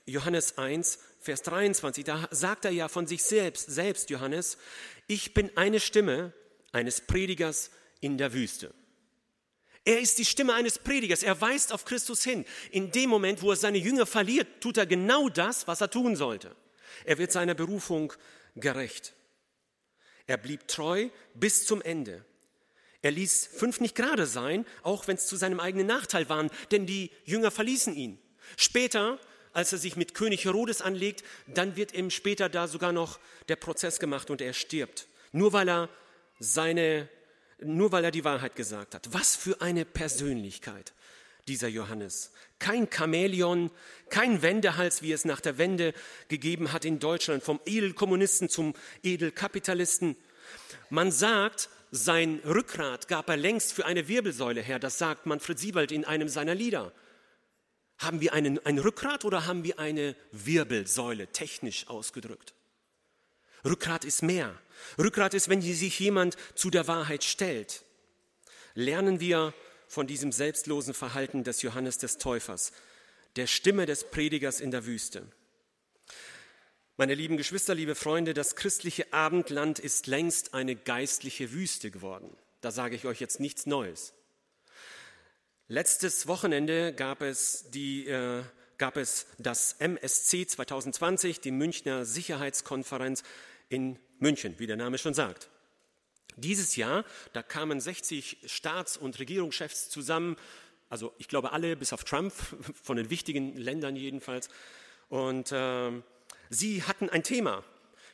Johannes 0.07 0.59
1, 0.59 0.99
Vers 1.21 1.42
23, 1.42 2.04
da 2.04 2.28
sagt 2.30 2.64
er 2.64 2.71
ja 2.71 2.88
von 2.88 3.07
sich 3.07 3.23
selbst, 3.23 3.71
selbst 3.71 4.11
Johannes, 4.11 4.59
ich 5.07 5.35
bin 5.35 5.50
eine 5.57 5.80
Stimme 5.80 6.33
eines 6.73 7.00
Predigers 7.00 7.71
in 8.00 8.18
der 8.18 8.33
Wüste. 8.33 8.73
Er 9.88 10.00
ist 10.00 10.18
die 10.18 10.26
Stimme 10.26 10.52
eines 10.52 10.78
Predigers. 10.78 11.23
Er 11.23 11.40
weist 11.40 11.73
auf 11.73 11.87
Christus 11.87 12.23
hin. 12.23 12.45
In 12.71 12.90
dem 12.90 13.09
Moment, 13.09 13.40
wo 13.40 13.52
er 13.52 13.57
seine 13.57 13.78
Jünger 13.78 14.04
verliert, 14.04 14.61
tut 14.61 14.76
er 14.76 14.85
genau 14.85 15.30
das, 15.30 15.66
was 15.66 15.80
er 15.80 15.90
tun 15.90 16.14
sollte. 16.14 16.54
Er 17.07 17.16
wird 17.16 17.33
seiner 17.33 17.54
Berufung 17.54 18.12
gerecht. 18.54 19.14
Er 20.26 20.37
blieb 20.37 20.68
treu 20.68 21.09
bis 21.33 21.64
zum 21.64 21.80
Ende. 21.80 22.23
Er 23.00 23.12
ließ 23.12 23.47
fünf 23.47 23.80
nicht 23.80 23.95
gerade 23.95 24.26
sein, 24.26 24.66
auch 24.83 25.09
wenn 25.09 25.16
es 25.16 25.26
zu 25.26 25.37
seinem 25.37 25.59
eigenen 25.59 25.87
Nachteil 25.87 26.28
waren, 26.28 26.50
denn 26.71 26.85
die 26.85 27.11
Jünger 27.25 27.50
verließen 27.50 27.97
ihn. 27.97 28.18
Später, 28.59 29.18
als 29.54 29.73
er 29.73 29.78
sich 29.78 29.97
mit 29.97 30.12
König 30.12 30.45
Herodes 30.45 30.83
anlegt, 30.83 31.25
dann 31.47 31.76
wird 31.76 31.95
ihm 31.95 32.11
später 32.11 32.50
da 32.50 32.68
sogar 32.68 32.92
noch 32.92 33.18
der 33.49 33.57
Prozess 33.57 33.99
gemacht 33.99 34.28
und 34.28 34.42
er 34.42 34.52
stirbt. 34.52 35.09
Nur 35.33 35.54
weil 35.54 35.71
er 35.71 35.88
seine, 36.40 37.09
nur 37.62 37.93
weil 37.93 38.05
er 38.05 38.11
die 38.11 38.25
Wahrheit 38.25 38.57
gesagt 38.57 38.95
hat. 38.95 39.12
Was 39.12 39.37
für 39.37 39.61
eine 39.61 39.85
Persönlichkeit 39.85 40.93
dieser 41.49 41.69
Johannes. 41.69 42.31
Kein 42.59 42.88
Chamäleon, 42.91 43.71
kein 44.11 44.43
Wendehals, 44.43 45.03
wie 45.03 45.12
es 45.12 45.25
nach 45.25 45.41
der 45.41 45.59
Wende 45.59 45.95
gegeben 46.29 46.73
hat 46.73 46.85
in 46.85 46.99
Deutschland, 46.99 47.43
vom 47.43 47.61
Edelkommunisten 47.65 48.49
zum 48.49 48.75
Edelkapitalisten. 49.03 50.17
Man 50.91 51.11
sagt, 51.11 51.71
sein 51.91 52.41
Rückgrat 52.45 53.09
gab 53.09 53.29
er 53.29 53.37
längst 53.37 53.73
für 53.73 53.87
eine 53.87 54.09
Wirbelsäule 54.09 54.61
her. 54.61 54.79
Das 54.79 54.99
sagt 54.99 55.27
Manfred 55.27 55.59
Siebald 55.59 55.91
in 55.91 56.05
einem 56.05 56.29
seiner 56.29 56.55
Lieder. 56.55 56.93
Haben 57.99 58.21
wir 58.21 58.33
einen, 58.33 58.65
ein 58.65 58.79
Rückgrat 58.79 59.25
oder 59.25 59.47
haben 59.47 59.65
wir 59.65 59.79
eine 59.79 60.15
Wirbelsäule, 60.31 61.29
technisch 61.29 61.88
ausgedrückt? 61.88 62.55
Rückgrat 63.65 64.05
ist 64.05 64.23
mehr. 64.23 64.57
Rückgrat 64.99 65.35
ist, 65.35 65.49
wenn 65.49 65.61
sich 65.61 65.99
jemand 65.99 66.37
zu 66.55 66.71
der 66.71 66.88
Wahrheit 66.88 67.25
stellt. 67.25 67.85
Lernen 68.75 69.21
wir 69.21 69.55
von 69.88 70.07
diesem 70.07 70.33
selbstlosen 70.33 70.95
Verhalten 70.95 71.45
des 71.45 71.62
Johannes 71.62 71.99
des 71.99 72.19
Täufers, 72.19 72.73
der 73.37 73.47
Stimme 73.47 73.87
des 73.87 74.11
Predigers 74.11 74.61
in 74.61 74.71
der 74.71 74.87
Wüste. 74.87 75.27
Meine 76.97 77.15
lieben 77.15 77.37
Geschwister, 77.37 77.75
liebe 77.75 77.95
Freunde, 77.95 78.35
das 78.35 78.57
christliche 78.57 79.12
Abendland 79.12 79.79
ist 79.79 80.09
längst 80.09 80.53
eine 80.55 80.75
geistliche 80.75 81.53
Wüste 81.53 81.91
geworden. 81.91 82.37
Da 82.61 82.73
sage 82.73 82.97
ich 82.97 83.05
euch 83.05 83.21
jetzt 83.21 83.38
nichts 83.38 83.67
Neues. 83.67 84.15
Letztes 85.69 86.27
Wochenende 86.27 86.93
gab 86.93 87.23
es, 87.23 87.71
die, 87.71 88.09
äh, 88.09 88.43
gab 88.79 88.97
es 88.97 89.27
das 89.39 89.75
MSC 89.75 90.47
2020, 90.47 91.41
die 91.41 91.51
Münchner 91.51 92.05
Sicherheitskonferenz 92.05 93.23
in 93.69 93.99
München, 94.19 94.55
wie 94.59 94.67
der 94.67 94.77
Name 94.77 94.99
schon 94.99 95.15
sagt. 95.15 95.51
Dieses 96.37 96.77
Jahr, 96.77 97.05
da 97.33 97.43
kamen 97.43 97.81
60 97.81 98.39
Staats- 98.47 98.97
und 98.97 99.19
Regierungschefs 99.19 99.91
zusammen, 99.91 100.37
also 100.89 101.13
ich 101.19 101.29
glaube 101.29 101.53
alle, 101.53 101.77
bis 101.77 101.93
auf 101.93 102.05
Trump, 102.05 102.33
von 102.83 102.97
den 102.97 103.11
wichtigen 103.11 103.57
Ländern 103.57 103.97
jedenfalls. 103.97 104.49
Und 105.09 105.53
äh, 105.53 105.91
Sie 106.51 106.83
hatten 106.85 107.11
ein 107.11 107.23
Thema. 107.23 107.65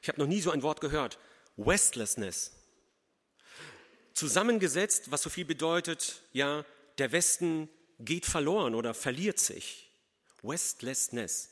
Ich 0.02 0.08
habe 0.08 0.20
noch 0.20 0.26
nie 0.26 0.40
so 0.40 0.50
ein 0.50 0.62
Wort 0.62 0.80
gehört. 0.80 1.18
Westlessness. 1.56 2.52
Zusammengesetzt, 4.12 5.10
was 5.10 5.22
so 5.22 5.30
viel 5.30 5.44
bedeutet, 5.44 6.22
ja, 6.32 6.64
der 6.98 7.12
Westen 7.12 7.68
geht 8.00 8.26
verloren 8.26 8.74
oder 8.74 8.94
verliert 8.94 9.38
sich. 9.38 9.90
Westlessness. 10.44 11.50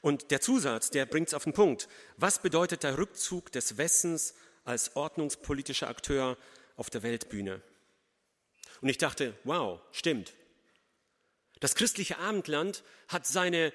Und 0.00 0.30
der 0.30 0.40
Zusatz, 0.40 0.90
der 0.90 1.06
bringt 1.06 1.28
es 1.28 1.34
auf 1.34 1.44
den 1.44 1.52
Punkt. 1.52 1.88
Was 2.16 2.40
bedeutet 2.40 2.82
der 2.82 2.98
Rückzug 2.98 3.50
des 3.52 3.76
Westens 3.76 4.34
als 4.64 4.96
ordnungspolitischer 4.96 5.88
Akteur 5.88 6.36
auf 6.76 6.90
der 6.90 7.02
Weltbühne? 7.02 7.60
Und 8.80 8.88
ich 8.88 8.98
dachte, 8.98 9.36
wow, 9.44 9.80
stimmt. 9.92 10.34
Das 11.60 11.74
christliche 11.74 12.18
Abendland 12.18 12.84
hat 13.08 13.26
seine 13.26 13.72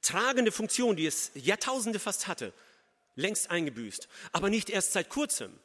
tragende 0.00 0.52
Funktion, 0.52 0.96
die 0.96 1.06
es 1.06 1.32
Jahrtausende 1.34 1.98
fast 1.98 2.28
hatte, 2.28 2.52
längst 3.16 3.50
eingebüßt. 3.50 4.08
Aber 4.32 4.48
nicht 4.48 4.70
erst 4.70 4.92
seit 4.92 5.08
kurzem, 5.08 5.58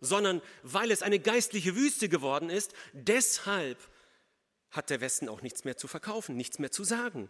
sondern 0.00 0.42
weil 0.62 0.90
es 0.90 1.02
eine 1.02 1.18
geistliche 1.18 1.76
Wüste 1.76 2.08
geworden 2.08 2.50
ist, 2.50 2.74
deshalb 2.92 3.78
hat 4.70 4.90
der 4.90 5.00
Westen 5.00 5.28
auch 5.28 5.42
nichts 5.42 5.64
mehr 5.64 5.76
zu 5.76 5.88
verkaufen, 5.88 6.36
nichts 6.36 6.58
mehr 6.58 6.70
zu 6.70 6.84
sagen. 6.84 7.28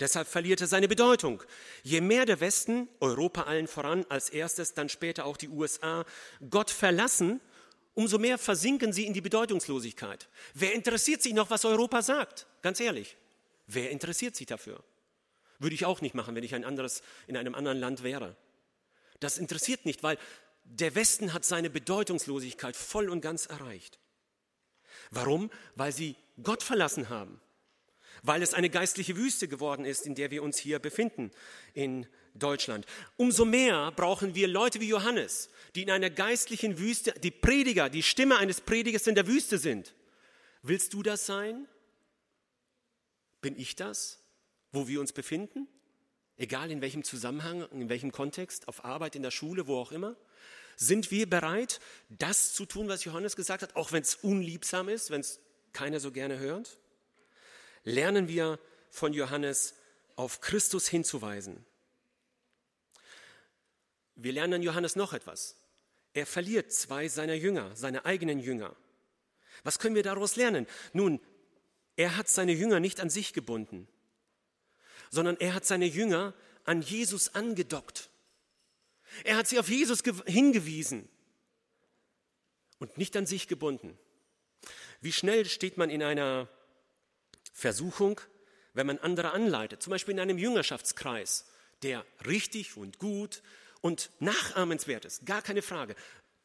Deshalb 0.00 0.26
verliert 0.26 0.62
er 0.62 0.66
seine 0.66 0.88
Bedeutung. 0.88 1.42
Je 1.82 2.00
mehr 2.00 2.24
der 2.24 2.40
Westen, 2.40 2.88
Europa 3.00 3.42
allen 3.42 3.68
voran, 3.68 4.06
als 4.08 4.30
erstes, 4.30 4.72
dann 4.72 4.88
später 4.88 5.26
auch 5.26 5.36
die 5.36 5.48
USA, 5.48 6.06
Gott 6.48 6.70
verlassen, 6.70 7.40
umso 7.94 8.18
mehr 8.18 8.38
versinken 8.38 8.94
sie 8.94 9.06
in 9.06 9.12
die 9.12 9.20
Bedeutungslosigkeit. 9.20 10.28
Wer 10.54 10.72
interessiert 10.72 11.22
sich 11.22 11.34
noch, 11.34 11.50
was 11.50 11.66
Europa 11.66 12.00
sagt? 12.00 12.46
Ganz 12.62 12.80
ehrlich, 12.80 13.18
wer 13.66 13.90
interessiert 13.90 14.36
sich 14.36 14.46
dafür? 14.46 14.82
Würde 15.58 15.74
ich 15.74 15.84
auch 15.84 16.00
nicht 16.00 16.14
machen, 16.14 16.34
wenn 16.34 16.44
ich 16.44 16.54
ein 16.54 16.64
anderes, 16.64 17.02
in 17.26 17.36
einem 17.36 17.54
anderen 17.54 17.78
Land 17.78 18.02
wäre. 18.02 18.36
Das 19.20 19.36
interessiert 19.36 19.84
nicht, 19.84 20.02
weil 20.02 20.16
der 20.64 20.94
Westen 20.94 21.34
hat 21.34 21.44
seine 21.44 21.68
Bedeutungslosigkeit 21.68 22.74
voll 22.74 23.10
und 23.10 23.20
ganz 23.20 23.44
erreicht. 23.46 23.98
Warum? 25.10 25.50
Weil 25.76 25.92
sie 25.92 26.16
Gott 26.42 26.62
verlassen 26.62 27.10
haben. 27.10 27.40
Weil 28.22 28.42
es 28.42 28.54
eine 28.54 28.70
geistliche 28.70 29.16
Wüste 29.16 29.48
geworden 29.48 29.84
ist, 29.84 30.06
in 30.06 30.14
der 30.14 30.30
wir 30.30 30.42
uns 30.42 30.58
hier 30.58 30.78
befinden 30.78 31.30
in 31.74 32.06
Deutschland. 32.34 32.86
Umso 33.16 33.44
mehr 33.44 33.92
brauchen 33.92 34.34
wir 34.34 34.48
Leute 34.48 34.80
wie 34.80 34.88
Johannes, 34.88 35.50
die 35.74 35.82
in 35.82 35.90
einer 35.90 36.10
geistlichen 36.10 36.78
Wüste, 36.78 37.12
die 37.22 37.30
Prediger, 37.30 37.88
die 37.88 38.02
Stimme 38.02 38.38
eines 38.38 38.60
Predigers 38.60 39.06
in 39.06 39.14
der 39.14 39.26
Wüste 39.26 39.58
sind. 39.58 39.94
Willst 40.62 40.92
du 40.92 41.02
das 41.02 41.26
sein? 41.26 41.66
Bin 43.40 43.58
ich 43.58 43.74
das? 43.76 44.20
wo 44.72 44.88
wir 44.88 45.00
uns 45.00 45.12
befinden, 45.12 45.68
egal 46.36 46.70
in 46.70 46.80
welchem 46.80 47.04
Zusammenhang, 47.04 47.66
in 47.72 47.88
welchem 47.88 48.12
Kontext, 48.12 48.68
auf 48.68 48.84
Arbeit, 48.84 49.16
in 49.16 49.22
der 49.22 49.30
Schule, 49.30 49.66
wo 49.66 49.78
auch 49.78 49.92
immer? 49.92 50.16
Sind 50.76 51.10
wir 51.10 51.28
bereit, 51.28 51.80
das 52.08 52.52
zu 52.52 52.64
tun, 52.64 52.88
was 52.88 53.04
Johannes 53.04 53.36
gesagt 53.36 53.62
hat, 53.62 53.76
auch 53.76 53.92
wenn 53.92 54.02
es 54.02 54.14
unliebsam 54.14 54.88
ist, 54.88 55.10
wenn 55.10 55.20
es 55.20 55.40
keiner 55.72 56.00
so 56.00 56.10
gerne 56.10 56.38
hört? 56.38 56.78
Lernen 57.84 58.28
wir 58.28 58.58
von 58.90 59.12
Johannes 59.12 59.74
auf 60.16 60.40
Christus 60.40 60.88
hinzuweisen. 60.88 61.64
Wir 64.14 64.32
lernen 64.32 64.54
an 64.54 64.62
Johannes 64.62 64.96
noch 64.96 65.12
etwas. 65.12 65.56
Er 66.12 66.26
verliert 66.26 66.72
zwei 66.72 67.08
seiner 67.08 67.34
Jünger, 67.34 67.74
seine 67.74 68.04
eigenen 68.04 68.40
Jünger. 68.40 68.76
Was 69.62 69.78
können 69.78 69.94
wir 69.94 70.02
daraus 70.02 70.36
lernen? 70.36 70.66
Nun, 70.92 71.20
er 71.96 72.16
hat 72.16 72.28
seine 72.28 72.52
Jünger 72.52 72.80
nicht 72.80 73.00
an 73.00 73.10
sich 73.10 73.32
gebunden 73.32 73.88
sondern 75.10 75.36
er 75.38 75.54
hat 75.54 75.66
seine 75.66 75.86
Jünger 75.86 76.34
an 76.64 76.82
Jesus 76.82 77.34
angedockt. 77.34 78.10
Er 79.24 79.36
hat 79.36 79.48
sie 79.48 79.58
auf 79.58 79.68
Jesus 79.68 80.02
hingewiesen 80.26 81.08
und 82.78 82.96
nicht 82.96 83.16
an 83.16 83.26
sich 83.26 83.48
gebunden. 83.48 83.98
Wie 85.00 85.12
schnell 85.12 85.46
steht 85.46 85.76
man 85.76 85.90
in 85.90 86.02
einer 86.02 86.48
Versuchung, 87.52 88.20
wenn 88.74 88.86
man 88.86 88.98
andere 88.98 89.32
anleitet, 89.32 89.82
zum 89.82 89.90
Beispiel 89.90 90.14
in 90.14 90.20
einem 90.20 90.38
Jüngerschaftskreis, 90.38 91.46
der 91.82 92.04
richtig 92.26 92.76
und 92.76 92.98
gut 92.98 93.42
und 93.80 94.10
nachahmenswert 94.20 95.04
ist, 95.04 95.26
gar 95.26 95.42
keine 95.42 95.62
Frage 95.62 95.96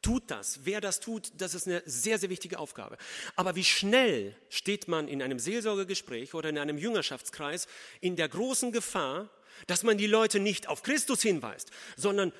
tut 0.06 0.30
das. 0.30 0.60
Wer 0.64 0.80
das 0.80 1.00
tut, 1.00 1.32
das 1.36 1.54
ist 1.54 1.66
eine 1.66 1.82
sehr, 1.84 2.18
sehr 2.18 2.30
wichtige 2.30 2.60
Aufgabe. 2.60 2.96
Aber 3.34 3.56
wie 3.56 3.64
schnell 3.64 4.36
steht 4.48 4.86
man 4.86 5.08
in 5.08 5.20
einem 5.20 5.40
Seelsorgegespräch 5.40 6.34
oder 6.34 6.48
in 6.48 6.58
einem 6.58 6.78
Jüngerschaftskreis 6.78 7.66
in 8.00 8.14
der 8.14 8.28
großen 8.28 8.70
Gefahr, 8.70 9.28
dass 9.66 9.82
man 9.82 9.98
die 9.98 10.06
Leute 10.06 10.38
nicht 10.38 10.68
auf 10.68 10.84
Christus 10.84 11.22
hinweist, 11.22 11.72
sondern 11.96 12.32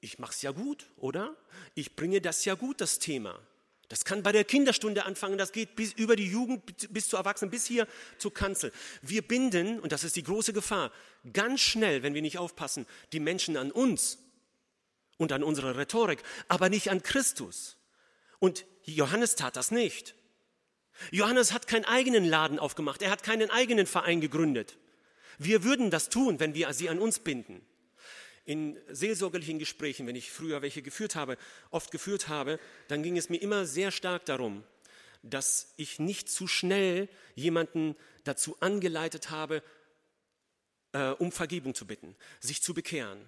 ich 0.00 0.18
mache 0.18 0.32
es 0.32 0.40
ja 0.40 0.52
gut, 0.52 0.86
oder? 0.96 1.36
Ich 1.74 1.94
bringe 1.94 2.22
das 2.22 2.46
ja 2.46 2.54
gut, 2.54 2.80
das 2.80 2.98
Thema. 2.98 3.38
Das 3.90 4.04
kann 4.04 4.22
bei 4.22 4.30
der 4.30 4.44
Kinderstunde 4.44 5.04
anfangen, 5.04 5.36
das 5.36 5.50
geht 5.50 5.74
bis 5.74 5.92
über 5.92 6.14
die 6.14 6.28
Jugend, 6.30 6.62
bis 6.92 7.08
zu 7.08 7.16
Erwachsenen, 7.16 7.50
bis 7.50 7.66
hier 7.66 7.88
zur 8.18 8.32
Kanzel. 8.32 8.72
Wir 9.02 9.20
binden, 9.20 9.80
und 9.80 9.90
das 9.90 10.04
ist 10.04 10.14
die 10.14 10.22
große 10.22 10.52
Gefahr, 10.52 10.92
ganz 11.32 11.60
schnell, 11.60 12.04
wenn 12.04 12.14
wir 12.14 12.22
nicht 12.22 12.38
aufpassen, 12.38 12.86
die 13.12 13.18
Menschen 13.18 13.56
an 13.56 13.72
uns 13.72 14.18
und 15.18 15.32
an 15.32 15.42
unsere 15.42 15.76
Rhetorik, 15.76 16.22
aber 16.46 16.68
nicht 16.68 16.88
an 16.88 17.02
Christus. 17.02 17.78
Und 18.38 18.64
Johannes 18.84 19.34
tat 19.34 19.56
das 19.56 19.72
nicht. 19.72 20.14
Johannes 21.10 21.52
hat 21.52 21.66
keinen 21.66 21.84
eigenen 21.84 22.24
Laden 22.24 22.60
aufgemacht, 22.60 23.02
er 23.02 23.10
hat 23.10 23.24
keinen 23.24 23.50
eigenen 23.50 23.88
Verein 23.88 24.20
gegründet. 24.20 24.78
Wir 25.36 25.64
würden 25.64 25.90
das 25.90 26.10
tun, 26.10 26.38
wenn 26.38 26.54
wir 26.54 26.72
sie 26.74 26.88
an 26.88 27.00
uns 27.00 27.18
binden 27.18 27.66
in 28.44 28.78
seelsorgerlichen 28.88 29.58
Gesprächen, 29.58 30.06
wenn 30.06 30.16
ich 30.16 30.30
früher 30.30 30.62
welche 30.62 30.82
geführt 30.82 31.14
habe, 31.14 31.36
oft 31.70 31.90
geführt 31.90 32.28
habe, 32.28 32.58
dann 32.88 33.02
ging 33.02 33.16
es 33.16 33.28
mir 33.28 33.40
immer 33.40 33.66
sehr 33.66 33.90
stark 33.90 34.24
darum, 34.24 34.64
dass 35.22 35.72
ich 35.76 35.98
nicht 35.98 36.30
zu 36.30 36.46
schnell 36.46 37.08
jemanden 37.34 37.96
dazu 38.24 38.56
angeleitet 38.60 39.30
habe, 39.30 39.62
äh, 40.92 41.10
um 41.10 41.32
Vergebung 41.32 41.74
zu 41.74 41.86
bitten, 41.86 42.16
sich 42.40 42.62
zu 42.62 42.74
bekehren. 42.74 43.20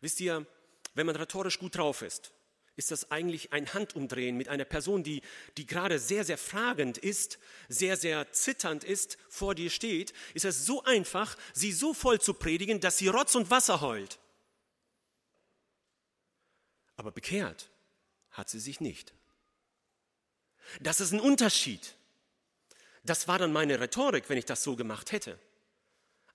Wisst 0.00 0.20
ihr, 0.20 0.46
wenn 0.94 1.06
man 1.06 1.16
rhetorisch 1.16 1.58
gut 1.58 1.76
drauf 1.76 2.02
ist, 2.02 2.32
ist 2.76 2.90
das 2.90 3.10
eigentlich 3.10 3.52
ein 3.52 3.72
Handumdrehen 3.72 4.36
mit 4.36 4.48
einer 4.48 4.66
Person, 4.66 5.02
die, 5.02 5.22
die 5.56 5.66
gerade 5.66 5.98
sehr, 5.98 6.24
sehr 6.24 6.38
fragend 6.38 6.98
ist, 6.98 7.38
sehr, 7.68 7.96
sehr 7.96 8.32
zitternd 8.32 8.84
ist, 8.84 9.16
vor 9.28 9.54
dir 9.54 9.70
steht, 9.70 10.12
ist 10.34 10.44
es 10.44 10.66
so 10.66 10.84
einfach, 10.84 11.36
sie 11.54 11.72
so 11.72 11.94
voll 11.94 12.20
zu 12.20 12.34
predigen, 12.34 12.80
dass 12.80 12.98
sie 12.98 13.08
Rotz 13.08 13.34
und 13.34 13.50
Wasser 13.50 13.80
heult. 13.80 14.18
Aber 16.96 17.10
bekehrt 17.10 17.70
hat 18.30 18.50
sie 18.50 18.60
sich 18.60 18.80
nicht. 18.80 19.14
Das 20.80 21.00
ist 21.00 21.12
ein 21.12 21.20
Unterschied. 21.20 21.94
Das 23.04 23.28
war 23.28 23.38
dann 23.38 23.52
meine 23.52 23.80
Rhetorik, 23.80 24.28
wenn 24.28 24.38
ich 24.38 24.44
das 24.44 24.62
so 24.62 24.76
gemacht 24.76 25.12
hätte. 25.12 25.38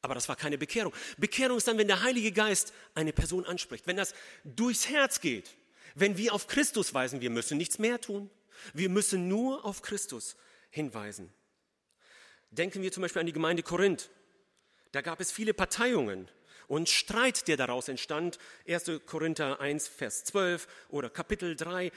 Aber 0.02 0.16
das 0.16 0.28
war 0.28 0.36
keine 0.36 0.58
Bekehrung. 0.58 0.94
Bekehrung 1.18 1.58
ist 1.58 1.68
dann, 1.68 1.78
wenn 1.78 1.88
der 1.88 2.02
Heilige 2.02 2.32
Geist 2.32 2.74
eine 2.96 3.14
Person 3.14 3.46
anspricht, 3.46 3.86
wenn 3.86 3.98
das 3.98 4.16
durchs 4.44 4.90
Herz 4.90 5.22
geht. 5.22 5.52
Wenn 5.96 6.18
wir 6.18 6.34
auf 6.34 6.48
Christus 6.48 6.94
weisen, 6.94 7.22
wir 7.22 7.30
müssen 7.30 7.58
nichts 7.58 7.80
mehr 7.80 8.00
tun. 8.00 8.30
Wir 8.74 8.90
müssen 8.90 9.28
nur 9.28 9.66
auf 9.66 9.82
Christus 9.82 10.36
hinweisen. 10.70 11.34
Denken 12.52 12.82
wir 12.82 12.92
zum 12.92 13.02
Beispiel 13.02 13.22
an 13.22 13.26
die 13.26 13.34
Gemeinde 13.34 13.64
Korinth. 13.64 14.10
Da 14.92 15.02
gab 15.02 15.20
es 15.20 15.32
viele 15.32 15.54
Parteiungen 15.54 16.28
und 16.68 16.90
Streit, 16.90 17.48
der 17.48 17.58
daraus 17.58 17.88
entstand. 17.88 18.38
1. 18.68 18.92
Korinther 19.06 19.60
1, 19.60 19.88
Vers 19.88 20.26
12 20.26 20.68
oder 20.90 21.10
Kapitel 21.10 21.56
3. 21.56 21.92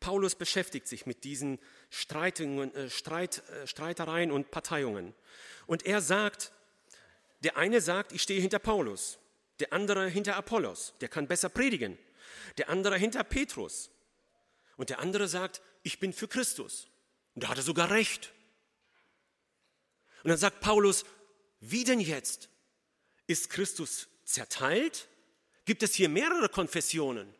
Paulus 0.00 0.34
beschäftigt 0.34 0.86
sich 0.86 1.06
mit 1.06 1.24
diesen 1.24 1.58
Streitungen, 1.90 2.74
äh, 2.74 2.88
Streit, 2.88 3.42
äh, 3.48 3.66
Streitereien 3.66 4.30
und 4.30 4.50
Parteiungen. 4.50 5.14
Und 5.66 5.84
er 5.84 6.00
sagt, 6.00 6.52
der 7.40 7.56
eine 7.56 7.80
sagt, 7.80 8.12
ich 8.12 8.22
stehe 8.22 8.40
hinter 8.40 8.58
Paulus, 8.58 9.18
der 9.60 9.72
andere 9.72 10.08
hinter 10.08 10.36
Apollos, 10.36 10.94
der 11.00 11.08
kann 11.08 11.26
besser 11.26 11.48
predigen 11.48 11.98
der 12.56 12.68
andere 12.68 12.96
hinter 12.96 13.24
Petrus. 13.24 13.90
Und 14.76 14.90
der 14.90 15.00
andere 15.00 15.28
sagt, 15.28 15.60
ich 15.82 15.98
bin 15.98 16.12
für 16.12 16.28
Christus. 16.28 16.88
Und 17.34 17.44
da 17.44 17.48
hat 17.48 17.56
er 17.58 17.62
sogar 17.62 17.90
recht. 17.90 18.32
Und 20.22 20.30
dann 20.30 20.38
sagt 20.38 20.60
Paulus, 20.60 21.04
wie 21.60 21.84
denn 21.84 22.00
jetzt? 22.00 22.48
Ist 23.26 23.50
Christus 23.50 24.08
zerteilt? 24.24 25.08
Gibt 25.64 25.82
es 25.82 25.94
hier 25.94 26.08
mehrere 26.08 26.48
Konfessionen? 26.48 27.34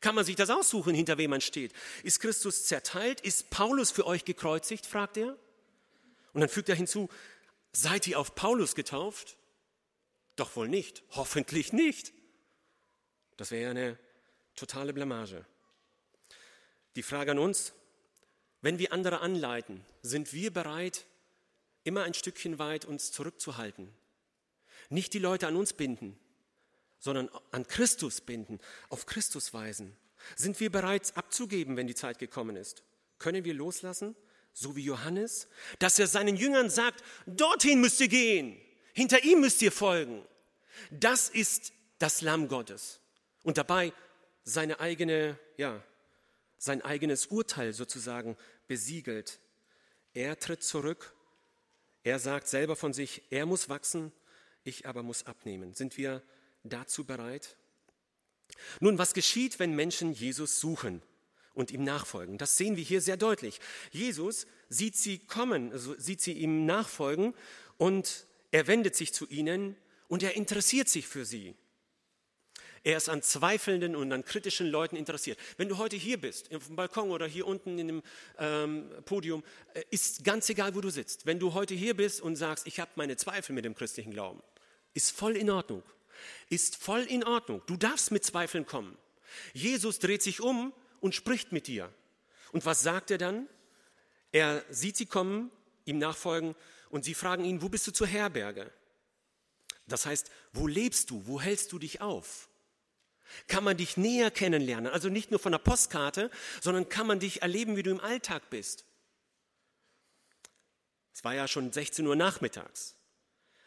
Kann 0.00 0.14
man 0.14 0.24
sich 0.24 0.36
das 0.36 0.50
aussuchen, 0.50 0.94
hinter 0.94 1.16
wem 1.16 1.30
man 1.30 1.40
steht? 1.40 1.72
Ist 2.02 2.20
Christus 2.20 2.66
zerteilt? 2.66 3.22
Ist 3.22 3.50
Paulus 3.50 3.90
für 3.90 4.06
euch 4.06 4.24
gekreuzigt? 4.24 4.86
fragt 4.86 5.16
er. 5.16 5.38
Und 6.34 6.40
dann 6.40 6.50
fügt 6.50 6.68
er 6.68 6.74
hinzu, 6.74 7.08
seid 7.72 8.06
ihr 8.06 8.18
auf 8.18 8.34
Paulus 8.34 8.74
getauft? 8.74 9.38
Doch 10.36 10.56
wohl 10.56 10.68
nicht, 10.68 11.02
hoffentlich 11.12 11.72
nicht. 11.72 12.12
Das 13.36 13.50
wäre 13.50 13.70
eine 13.70 13.98
Totale 14.54 14.92
Blamage. 14.92 15.44
Die 16.96 17.02
Frage 17.02 17.32
an 17.32 17.38
uns, 17.38 17.72
wenn 18.60 18.78
wir 18.78 18.92
andere 18.92 19.20
anleiten, 19.20 19.84
sind 20.02 20.32
wir 20.32 20.52
bereit, 20.52 21.04
immer 21.82 22.04
ein 22.04 22.14
Stückchen 22.14 22.58
weit 22.58 22.84
uns 22.84 23.12
zurückzuhalten? 23.12 23.92
Nicht 24.90 25.12
die 25.12 25.18
Leute 25.18 25.46
an 25.48 25.56
uns 25.56 25.72
binden, 25.72 26.18
sondern 26.98 27.28
an 27.50 27.66
Christus 27.66 28.20
binden, 28.20 28.60
auf 28.88 29.06
Christus 29.06 29.52
weisen. 29.52 29.96
Sind 30.36 30.60
wir 30.60 30.70
bereit 30.70 31.12
abzugeben, 31.16 31.76
wenn 31.76 31.86
die 31.86 31.94
Zeit 31.94 32.18
gekommen 32.18 32.56
ist? 32.56 32.82
Können 33.18 33.44
wir 33.44 33.54
loslassen, 33.54 34.16
so 34.52 34.76
wie 34.76 34.84
Johannes, 34.84 35.48
dass 35.80 35.98
er 35.98 36.06
seinen 36.06 36.36
Jüngern 36.36 36.70
sagt, 36.70 37.02
dorthin 37.26 37.80
müsst 37.80 38.00
ihr 38.00 38.08
gehen, 38.08 38.60
hinter 38.94 39.24
ihm 39.24 39.40
müsst 39.40 39.60
ihr 39.62 39.72
folgen. 39.72 40.24
Das 40.90 41.28
ist 41.28 41.72
das 41.98 42.22
Lamm 42.22 42.48
Gottes. 42.48 43.00
Und 43.42 43.58
dabei 43.58 43.92
seine 44.44 44.80
eigene, 44.80 45.38
ja, 45.56 45.82
sein 46.58 46.82
eigenes 46.82 47.26
Urteil 47.26 47.72
sozusagen 47.72 48.36
besiegelt. 48.66 49.40
Er 50.12 50.38
tritt 50.38 50.62
zurück. 50.62 51.14
Er 52.02 52.18
sagt 52.18 52.48
selber 52.48 52.76
von 52.76 52.92
sich, 52.92 53.22
er 53.30 53.46
muss 53.46 53.68
wachsen, 53.68 54.12
ich 54.62 54.86
aber 54.86 55.02
muss 55.02 55.26
abnehmen. 55.26 55.74
Sind 55.74 55.96
wir 55.96 56.22
dazu 56.62 57.04
bereit? 57.04 57.56
Nun, 58.80 58.98
was 58.98 59.14
geschieht, 59.14 59.58
wenn 59.58 59.74
Menschen 59.74 60.12
Jesus 60.12 60.60
suchen 60.60 61.02
und 61.54 61.70
ihm 61.70 61.82
nachfolgen? 61.82 62.38
Das 62.38 62.56
sehen 62.56 62.76
wir 62.76 62.84
hier 62.84 63.00
sehr 63.00 63.16
deutlich. 63.16 63.60
Jesus 63.90 64.46
sieht 64.68 64.96
sie 64.96 65.18
kommen, 65.18 65.72
also 65.72 65.98
sieht 65.98 66.20
sie 66.20 66.32
ihm 66.32 66.66
nachfolgen 66.66 67.34
und 67.78 68.26
er 68.50 68.66
wendet 68.66 68.96
sich 68.96 69.12
zu 69.12 69.26
ihnen 69.28 69.76
und 70.08 70.22
er 70.22 70.36
interessiert 70.36 70.88
sich 70.88 71.06
für 71.08 71.24
sie. 71.24 71.54
Er 72.84 72.98
ist 72.98 73.08
an 73.08 73.22
zweifelnden 73.22 73.96
und 73.96 74.12
an 74.12 74.26
kritischen 74.26 74.66
Leuten 74.66 74.96
interessiert. 74.96 75.38
Wenn 75.56 75.70
du 75.70 75.78
heute 75.78 75.96
hier 75.96 76.20
bist, 76.20 76.54
auf 76.54 76.66
dem 76.66 76.76
Balkon 76.76 77.10
oder 77.10 77.26
hier 77.26 77.46
unten 77.46 77.78
in 77.78 77.88
dem 77.88 78.02
ähm, 78.38 78.90
Podium, 79.06 79.42
äh, 79.72 79.82
ist 79.90 80.22
ganz 80.22 80.50
egal, 80.50 80.74
wo 80.74 80.82
du 80.82 80.90
sitzt. 80.90 81.24
Wenn 81.24 81.38
du 81.38 81.54
heute 81.54 81.74
hier 81.74 81.96
bist 81.96 82.20
und 82.20 82.36
sagst, 82.36 82.66
ich 82.66 82.78
habe 82.80 82.90
meine 82.96 83.16
Zweifel 83.16 83.54
mit 83.54 83.64
dem 83.64 83.74
christlichen 83.74 84.12
Glauben, 84.12 84.42
ist 84.92 85.12
voll 85.12 85.34
in 85.34 85.48
Ordnung. 85.48 85.82
Ist 86.50 86.76
voll 86.76 87.00
in 87.00 87.24
Ordnung. 87.24 87.62
Du 87.66 87.78
darfst 87.78 88.10
mit 88.10 88.22
Zweifeln 88.22 88.66
kommen. 88.66 88.98
Jesus 89.54 89.98
dreht 89.98 90.22
sich 90.22 90.42
um 90.42 90.74
und 91.00 91.14
spricht 91.14 91.52
mit 91.52 91.66
dir. 91.66 91.90
Und 92.52 92.66
was 92.66 92.82
sagt 92.82 93.10
er 93.10 93.18
dann? 93.18 93.48
Er 94.30 94.62
sieht 94.68 94.98
sie 94.98 95.06
kommen, 95.06 95.50
ihm 95.86 95.98
nachfolgen 95.98 96.54
und 96.90 97.04
sie 97.04 97.14
fragen 97.14 97.44
ihn, 97.46 97.62
wo 97.62 97.70
bist 97.70 97.86
du 97.86 97.92
zur 97.92 98.06
Herberge? 98.06 98.70
Das 99.86 100.04
heißt, 100.04 100.30
wo 100.52 100.66
lebst 100.66 101.08
du? 101.10 101.26
Wo 101.26 101.40
hältst 101.40 101.72
du 101.72 101.78
dich 101.78 102.02
auf? 102.02 102.48
Kann 103.48 103.64
man 103.64 103.76
dich 103.76 103.96
näher 103.96 104.30
kennenlernen, 104.30 104.92
also 104.92 105.08
nicht 105.08 105.30
nur 105.30 105.40
von 105.40 105.52
der 105.52 105.58
Postkarte, 105.58 106.30
sondern 106.60 106.88
kann 106.88 107.06
man 107.06 107.20
dich 107.20 107.42
erleben, 107.42 107.76
wie 107.76 107.82
du 107.82 107.90
im 107.90 108.00
Alltag 108.00 108.50
bist. 108.50 108.84
Es 111.12 111.24
war 111.24 111.34
ja 111.34 111.46
schon 111.48 111.72
16 111.72 112.06
Uhr 112.06 112.16
nachmittags. 112.16 112.96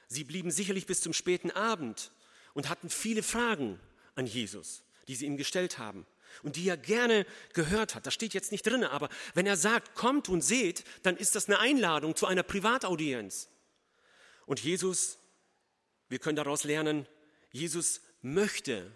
Sie 0.08 0.24
blieben 0.24 0.52
sicherlich 0.52 0.86
bis 0.86 1.02
zum 1.02 1.13
späten 1.13 1.52
Abend 1.52 2.12
und 2.54 2.70
hatten 2.70 2.89
viele 2.89 3.24
Fragen 3.24 3.80
an 4.15 4.26
Jesus, 4.26 4.84
die 5.08 5.15
sie 5.15 5.26
ihm 5.26 5.38
gestellt 5.38 5.78
haben 5.78 6.06
und 6.43 6.56
die 6.56 6.67
er 6.67 6.78
gerne 6.78 7.26
gehört 7.54 7.96
hat. 7.96 8.06
Das 8.06 8.13
steht 8.13 8.34
jetzt 8.34 8.52
nicht 8.52 8.65
drin, 8.65 8.84
aber 8.84 9.10
wenn 9.34 9.46
er 9.46 9.58
sagt, 9.58 9.96
kommt 9.96 10.30
und 10.30 10.41
seht, 10.41 10.84
dann 11.04 11.17
ist 11.17 11.36
das 11.36 11.48
eine 11.48 11.60
Einladung 11.60 12.15
zu 12.15 12.26
einer 12.26 12.43
Privataudienz. 12.43 13.50
Und 14.46 14.62
Jesus, 14.62 15.17
wir 16.10 16.20
können 16.20 16.36
daraus 16.36 16.63
lernen, 16.63 17.08
Jesus 17.52 18.02
möchte 18.22 18.91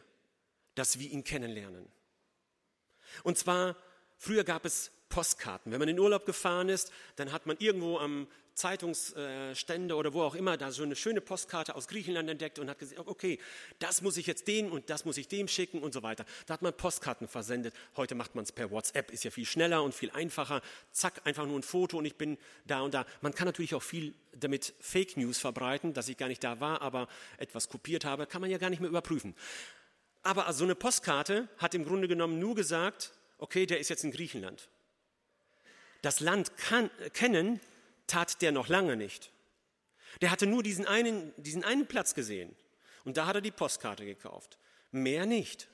dass 0.75 0.99
wir 0.99 1.09
ihn 1.09 1.23
kennenlernen. 1.23 1.87
Und 3.23 3.37
zwar, 3.37 3.75
früher 4.17 4.43
gab 4.43 4.65
es 4.65 4.91
Postkarten. 5.09 5.71
Wenn 5.71 5.79
man 5.79 5.89
in 5.89 5.99
Urlaub 5.99 6.25
gefahren 6.25 6.69
ist, 6.69 6.91
dann 7.17 7.31
hat 7.31 7.45
man 7.45 7.57
irgendwo 7.59 7.99
am 7.99 8.27
Zeitungsstände 8.53 9.95
oder 9.95 10.13
wo 10.13 10.21
auch 10.23 10.35
immer 10.35 10.57
da 10.57 10.71
so 10.71 10.83
eine 10.83 10.95
schöne 10.95 11.21
Postkarte 11.21 11.75
aus 11.75 11.87
Griechenland 11.87 12.29
entdeckt 12.29 12.59
und 12.59 12.69
hat 12.69 12.79
gesagt, 12.79 13.07
okay, 13.07 13.39
das 13.79 14.01
muss 14.01 14.17
ich 14.17 14.27
jetzt 14.27 14.47
dem 14.47 14.71
und 14.71 14.89
das 14.89 15.05
muss 15.05 15.17
ich 15.17 15.27
dem 15.27 15.47
schicken 15.47 15.81
und 15.81 15.93
so 15.93 16.03
weiter. 16.03 16.25
Da 16.45 16.55
hat 16.55 16.61
man 16.61 16.75
Postkarten 16.75 17.27
versendet. 17.27 17.73
Heute 17.95 18.15
macht 18.15 18.35
man 18.35 18.43
es 18.43 18.51
per 18.51 18.69
WhatsApp, 18.69 19.11
ist 19.11 19.23
ja 19.23 19.31
viel 19.31 19.45
schneller 19.45 19.83
und 19.83 19.95
viel 19.95 20.11
einfacher. 20.11 20.61
Zack, 20.91 21.21
einfach 21.23 21.45
nur 21.45 21.57
ein 21.57 21.63
Foto 21.63 21.97
und 21.97 22.05
ich 22.05 22.15
bin 22.15 22.37
da 22.65 22.81
und 22.81 22.93
da. 22.93 23.05
Man 23.21 23.33
kann 23.33 23.45
natürlich 23.45 23.73
auch 23.73 23.83
viel 23.83 24.13
damit 24.33 24.73
Fake 24.79 25.17
News 25.17 25.39
verbreiten, 25.39 25.93
dass 25.93 26.09
ich 26.09 26.17
gar 26.17 26.27
nicht 26.27 26.43
da 26.43 26.59
war, 26.59 26.81
aber 26.81 27.07
etwas 27.37 27.69
kopiert 27.69 28.05
habe, 28.05 28.27
kann 28.27 28.41
man 28.41 28.49
ja 28.49 28.57
gar 28.57 28.69
nicht 28.69 28.79
mehr 28.79 28.89
überprüfen. 28.89 29.35
Aber 30.23 30.51
so 30.53 30.63
eine 30.63 30.75
Postkarte 30.75 31.47
hat 31.57 31.73
im 31.73 31.85
Grunde 31.85 32.07
genommen 32.07 32.39
nur 32.39 32.55
gesagt, 32.55 33.11
okay, 33.37 33.65
der 33.65 33.79
ist 33.79 33.89
jetzt 33.89 34.03
in 34.03 34.11
Griechenland. 34.11 34.69
Das 36.01 36.19
Land 36.19 36.57
kann, 36.57 36.89
kennen 37.13 37.59
tat 38.07 38.41
der 38.41 38.51
noch 38.51 38.67
lange 38.67 38.95
nicht. 38.95 39.31
Der 40.21 40.31
hatte 40.31 40.45
nur 40.45 40.63
diesen 40.63 40.85
einen, 40.85 41.33
diesen 41.37 41.63
einen 41.63 41.87
Platz 41.87 42.13
gesehen. 42.13 42.55
Und 43.05 43.17
da 43.17 43.25
hat 43.25 43.35
er 43.35 43.41
die 43.41 43.51
Postkarte 43.51 44.05
gekauft. 44.05 44.57
Mehr 44.91 45.25
nicht. 45.25 45.69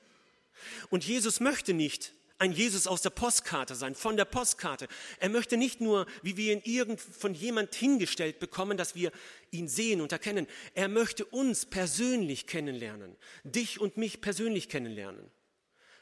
Und 0.90 1.04
Jesus 1.04 1.40
möchte 1.40 1.74
nicht 1.74 2.12
ein 2.38 2.52
Jesus 2.52 2.86
aus 2.86 3.02
der 3.02 3.10
Postkarte 3.10 3.74
sein, 3.74 3.94
von 3.94 4.16
der 4.16 4.24
Postkarte. 4.24 4.88
Er 5.18 5.28
möchte 5.28 5.56
nicht 5.56 5.80
nur, 5.80 6.06
wie 6.22 6.36
wir 6.36 6.52
ihn 6.52 6.62
irgend 6.64 7.00
von 7.00 7.34
jemand 7.34 7.74
hingestellt 7.74 8.38
bekommen, 8.38 8.76
dass 8.76 8.94
wir 8.94 9.10
ihn 9.50 9.68
sehen 9.68 10.00
und 10.00 10.12
erkennen. 10.12 10.46
Er 10.74 10.88
möchte 10.88 11.24
uns 11.24 11.66
persönlich 11.66 12.46
kennenlernen, 12.46 13.16
dich 13.44 13.80
und 13.80 13.96
mich 13.96 14.20
persönlich 14.20 14.68
kennenlernen. 14.68 15.30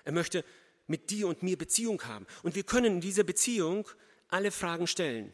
Er 0.05 0.13
möchte 0.13 0.45
mit 0.87 1.11
dir 1.11 1.27
und 1.27 1.43
mir 1.43 1.59
Beziehung 1.59 2.03
haben. 2.05 2.27
Und 2.43 2.55
wir 2.55 2.63
können 2.63 2.97
in 2.97 3.01
dieser 3.01 3.25
Beziehung 3.25 3.89
alle 4.29 4.51
Fragen 4.51 4.87
stellen. 4.87 5.33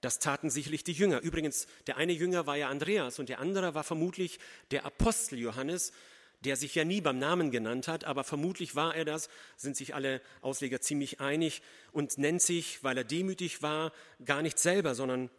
Das 0.00 0.20
taten 0.20 0.48
sicherlich 0.48 0.84
die 0.84 0.92
Jünger. 0.92 1.20
Übrigens, 1.20 1.66
der 1.86 1.96
eine 1.96 2.12
Jünger 2.12 2.46
war 2.46 2.56
ja 2.56 2.68
Andreas 2.68 3.18
und 3.18 3.28
der 3.28 3.40
andere 3.40 3.74
war 3.74 3.82
vermutlich 3.82 4.38
der 4.70 4.84
Apostel 4.84 5.38
Johannes, 5.38 5.92
der 6.40 6.56
sich 6.56 6.74
ja 6.74 6.84
nie 6.84 7.00
beim 7.00 7.18
Namen 7.18 7.50
genannt 7.50 7.88
hat, 7.88 8.04
aber 8.04 8.24
vermutlich 8.24 8.76
war 8.76 8.94
er 8.94 9.04
das, 9.04 9.28
sind 9.56 9.76
sich 9.76 9.94
alle 9.94 10.20
Ausleger 10.40 10.80
ziemlich 10.80 11.20
einig 11.20 11.62
und 11.92 12.18
nennt 12.18 12.42
sich, 12.42 12.82
weil 12.84 12.96
er 12.96 13.04
demütig 13.04 13.62
war, 13.62 13.92
gar 14.24 14.42
nicht 14.42 14.58
selber, 14.58 14.94
sondern 14.94 15.30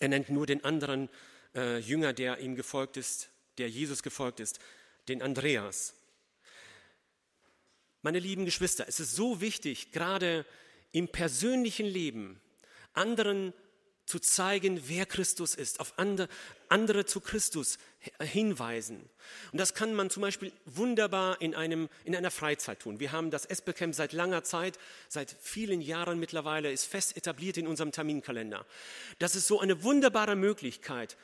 er 0.00 0.08
nennt 0.08 0.30
nur 0.30 0.46
den 0.46 0.64
anderen 0.64 1.10
äh, 1.54 1.78
Jünger, 1.78 2.12
der 2.12 2.38
ihm 2.38 2.54
gefolgt 2.54 2.96
ist, 2.96 3.28
der 3.58 3.68
Jesus 3.68 4.02
gefolgt 4.02 4.40
ist, 4.40 4.60
den 5.08 5.22
Andreas. 5.22 5.94
Meine 8.02 8.18
lieben 8.18 8.44
Geschwister, 8.44 8.86
es 8.88 9.00
ist 9.00 9.14
so 9.14 9.40
wichtig, 9.40 9.92
gerade 9.92 10.46
im 10.92 11.08
persönlichen 11.08 11.86
Leben 11.86 12.40
anderen 12.92 13.52
zu 14.06 14.18
zeigen, 14.18 14.82
wer 14.86 15.06
Christus 15.06 15.54
ist, 15.54 15.80
auf 15.80 15.94
andere, 15.96 17.06
zu 17.06 17.20
Christus 17.20 17.78
hinweisen. 18.20 19.08
Und 19.52 19.58
das 19.58 19.74
kann 19.74 19.94
man 19.94 20.10
zum 20.10 20.22
Beispiel 20.22 20.52
wunderbar 20.66 21.40
in, 21.40 21.54
einem, 21.54 21.88
in 22.04 22.14
einer 22.14 22.30
Freizeit 22.30 22.80
tun. 22.80 23.00
Wir 23.00 23.12
haben 23.12 23.30
das 23.30 23.46
Espelcamp 23.46 23.94
seit 23.94 24.12
langer 24.12 24.44
Zeit, 24.44 24.78
seit 25.08 25.34
vielen 25.40 25.80
Jahren 25.80 26.18
mittlerweile, 26.18 26.70
ist 26.70 26.84
fest 26.84 27.16
etabliert 27.16 27.56
in 27.56 27.66
unserem 27.66 27.92
Terminkalender. 27.92 28.66
Das 29.18 29.36
ist 29.36 29.46
so 29.46 29.60
eine 29.60 29.82
wunderbare 29.82 30.36
Möglichkeit, 30.36 31.16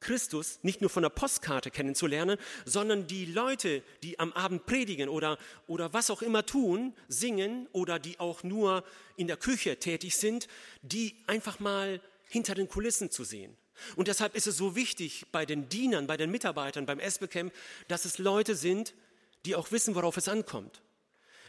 Christus 0.00 0.60
nicht 0.62 0.80
nur 0.80 0.90
von 0.90 1.02
der 1.02 1.10
Postkarte 1.10 1.70
kennenzulernen, 1.70 2.38
sondern 2.64 3.06
die 3.06 3.24
Leute, 3.24 3.82
die 4.02 4.18
am 4.18 4.32
Abend 4.32 4.66
predigen 4.66 5.08
oder, 5.08 5.38
oder 5.66 5.92
was 5.92 6.10
auch 6.10 6.22
immer 6.22 6.46
tun, 6.46 6.94
singen 7.08 7.66
oder 7.72 7.98
die 7.98 8.20
auch 8.20 8.42
nur 8.42 8.84
in 9.16 9.26
der 9.26 9.36
Küche 9.36 9.78
tätig 9.78 10.16
sind, 10.16 10.46
die 10.82 11.16
einfach 11.26 11.58
mal 11.58 12.00
hinter 12.28 12.54
den 12.54 12.68
Kulissen 12.68 13.10
zu 13.10 13.24
sehen. 13.24 13.56
Und 13.96 14.08
deshalb 14.08 14.34
ist 14.34 14.46
es 14.46 14.56
so 14.56 14.74
wichtig 14.74 15.26
bei 15.32 15.46
den 15.46 15.68
Dienern, 15.68 16.06
bei 16.06 16.16
den 16.16 16.30
Mitarbeitern 16.30 16.86
beim 16.86 17.00
Esbecamp, 17.00 17.52
dass 17.86 18.04
es 18.04 18.18
Leute 18.18 18.54
sind, 18.54 18.94
die 19.44 19.54
auch 19.54 19.70
wissen, 19.70 19.94
worauf 19.94 20.16
es 20.16 20.28
ankommt, 20.28 20.82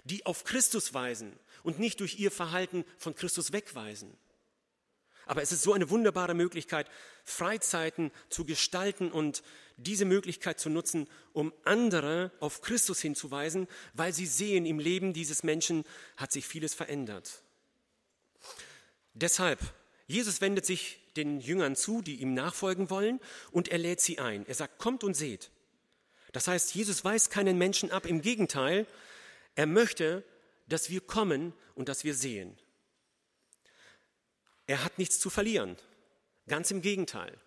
die 0.03 0.25
auf 0.25 0.43
Christus 0.43 0.93
weisen 0.93 1.37
und 1.63 1.79
nicht 1.79 1.99
durch 1.99 2.19
ihr 2.19 2.31
Verhalten 2.31 2.85
von 2.97 3.15
Christus 3.15 3.51
wegweisen. 3.51 4.15
Aber 5.25 5.43
es 5.43 5.51
ist 5.51 5.61
so 5.61 5.73
eine 5.73 5.91
wunderbare 5.91 6.33
Möglichkeit, 6.33 6.89
Freizeiten 7.23 8.11
zu 8.29 8.45
gestalten 8.45 9.11
und 9.11 9.43
diese 9.77 10.05
Möglichkeit 10.05 10.59
zu 10.59 10.71
nutzen, 10.71 11.07
um 11.33 11.53
andere 11.65 12.31
auf 12.39 12.61
Christus 12.61 12.99
hinzuweisen, 12.99 13.67
weil 13.93 14.11
sie 14.11 14.25
sehen, 14.25 14.65
im 14.65 14.79
Leben 14.79 15.13
dieses 15.13 15.43
Menschen 15.43 15.83
hat 16.17 16.31
sich 16.31 16.47
vieles 16.47 16.73
verändert. 16.73 17.43
Deshalb 19.13 19.59
Jesus 20.09 20.41
wendet 20.41 20.65
sich 20.65 20.99
den 21.15 21.39
Jüngern 21.39 21.75
zu, 21.75 22.01
die 22.01 22.15
ihm 22.15 22.33
nachfolgen 22.33 22.89
wollen, 22.89 23.19
und 23.51 23.67
er 23.67 23.77
lädt 23.77 24.01
sie 24.01 24.17
ein. 24.17 24.43
Er 24.47 24.55
sagt, 24.55 24.79
kommt 24.79 25.03
und 25.03 25.13
seht. 25.13 25.51
Das 26.31 26.47
heißt, 26.47 26.73
Jesus 26.73 27.05
weist 27.05 27.29
keinen 27.29 27.59
Menschen 27.59 27.91
ab, 27.91 28.07
im 28.07 28.23
Gegenteil, 28.23 28.87
er 29.53 29.67
möchte, 29.67 30.23
dass 30.67 30.89
wir 30.89 31.01
kommen 31.01 31.53
und 31.75 31.89
dass 31.89 32.03
wir 32.03 32.15
sehen. 32.15 32.57
Er 34.65 34.83
hat 34.83 34.97
nichts 34.97 35.19
zu 35.19 35.29
verlieren, 35.29 35.77
ganz 36.47 36.71
im 36.71 36.81
Gegenteil. 36.81 37.37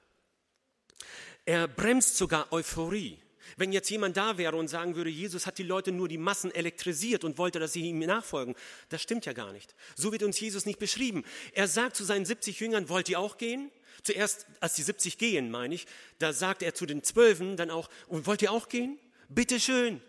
Er 1.44 1.66
bremst 1.66 2.16
sogar 2.16 2.52
Euphorie. 2.52 3.18
Wenn 3.56 3.72
jetzt 3.72 3.90
jemand 3.90 4.16
da 4.16 4.38
wäre 4.38 4.56
und 4.56 4.68
sagen 4.68 4.96
würde, 4.96 5.10
Jesus 5.10 5.46
hat 5.46 5.58
die 5.58 5.62
Leute 5.62 5.92
nur 5.92 6.08
die 6.08 6.18
Massen 6.18 6.50
elektrisiert 6.54 7.24
und 7.24 7.38
wollte, 7.38 7.58
dass 7.58 7.72
sie 7.72 7.82
ihm 7.82 7.98
nachfolgen, 7.98 8.54
das 8.88 9.02
stimmt 9.02 9.26
ja 9.26 9.32
gar 9.32 9.52
nicht. 9.52 9.74
So 9.96 10.12
wird 10.12 10.22
uns 10.22 10.38
Jesus 10.40 10.66
nicht 10.66 10.78
beschrieben. 10.78 11.24
Er 11.52 11.68
sagt 11.68 11.96
zu 11.96 12.04
seinen 12.04 12.24
70 12.24 12.60
Jüngern, 12.60 12.88
wollt 12.88 13.08
ihr 13.08 13.18
auch 13.18 13.38
gehen? 13.38 13.70
Zuerst, 14.02 14.46
als 14.60 14.74
die 14.74 14.82
70 14.82 15.18
gehen, 15.18 15.50
meine 15.50 15.74
ich, 15.74 15.86
da 16.18 16.32
sagt 16.32 16.62
er 16.62 16.74
zu 16.74 16.86
den 16.86 17.02
Zwölfen 17.02 17.56
dann 17.56 17.70
auch, 17.70 17.88
und 18.08 18.26
wollt 18.26 18.42
ihr 18.42 18.52
auch 18.52 18.68
gehen? 18.68 18.98
Bitte 19.28 19.60
schön. 19.60 20.00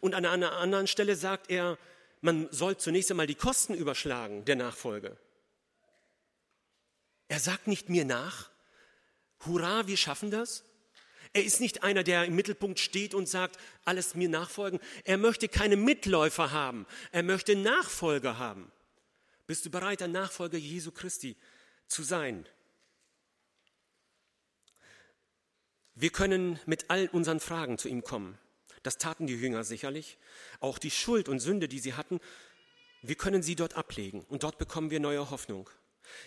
Und 0.00 0.14
an 0.14 0.24
einer 0.24 0.52
anderen 0.52 0.86
Stelle 0.86 1.16
sagt 1.16 1.50
er, 1.50 1.78
man 2.20 2.48
soll 2.52 2.76
zunächst 2.76 3.10
einmal 3.10 3.26
die 3.26 3.34
Kosten 3.34 3.74
überschlagen 3.74 4.44
der 4.44 4.56
Nachfolge. 4.56 5.16
Er 7.28 7.40
sagt 7.40 7.66
nicht 7.66 7.88
mir 7.88 8.04
nach, 8.04 8.50
hurra, 9.46 9.86
wir 9.86 9.96
schaffen 9.96 10.30
das, 10.30 10.64
er 11.32 11.44
ist 11.44 11.60
nicht 11.60 11.82
einer, 11.82 12.02
der 12.02 12.24
im 12.26 12.34
Mittelpunkt 12.34 12.78
steht 12.78 13.14
und 13.14 13.28
sagt, 13.28 13.58
alles 13.84 14.14
mir 14.14 14.28
nachfolgen. 14.28 14.80
Er 15.04 15.16
möchte 15.16 15.48
keine 15.48 15.76
Mitläufer 15.76 16.52
haben. 16.52 16.86
Er 17.10 17.22
möchte 17.22 17.56
Nachfolger 17.56 18.38
haben. 18.38 18.70
Bist 19.46 19.64
du 19.64 19.70
bereit, 19.70 20.02
ein 20.02 20.12
Nachfolger 20.12 20.58
Jesu 20.58 20.90
Christi 20.90 21.36
zu 21.86 22.02
sein? 22.02 22.46
Wir 25.94 26.10
können 26.10 26.58
mit 26.66 26.90
all 26.90 27.08
unseren 27.08 27.40
Fragen 27.40 27.78
zu 27.78 27.88
ihm 27.88 28.02
kommen. 28.02 28.38
Das 28.82 28.98
taten 28.98 29.26
die 29.26 29.34
Jünger 29.34 29.64
sicherlich. 29.64 30.18
Auch 30.60 30.78
die 30.78 30.90
Schuld 30.90 31.28
und 31.28 31.40
Sünde, 31.40 31.68
die 31.68 31.78
sie 31.78 31.94
hatten, 31.94 32.20
wir 33.02 33.14
können 33.14 33.42
sie 33.42 33.56
dort 33.56 33.74
ablegen 33.74 34.24
und 34.28 34.42
dort 34.42 34.58
bekommen 34.58 34.90
wir 34.90 35.00
neue 35.00 35.30
Hoffnung. 35.30 35.68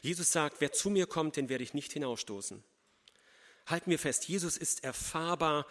Jesus 0.01 0.31
sagt, 0.31 0.61
wer 0.61 0.71
zu 0.71 0.89
mir 0.89 1.05
kommt, 1.05 1.35
den 1.35 1.49
werde 1.49 1.63
ich 1.63 1.73
nicht 1.73 1.93
hinausstoßen. 1.93 2.63
Halten 3.65 3.89
wir 3.89 3.99
fest, 3.99 4.27
Jesus 4.27 4.57
ist 4.57 4.83
erfahrbar, 4.83 5.65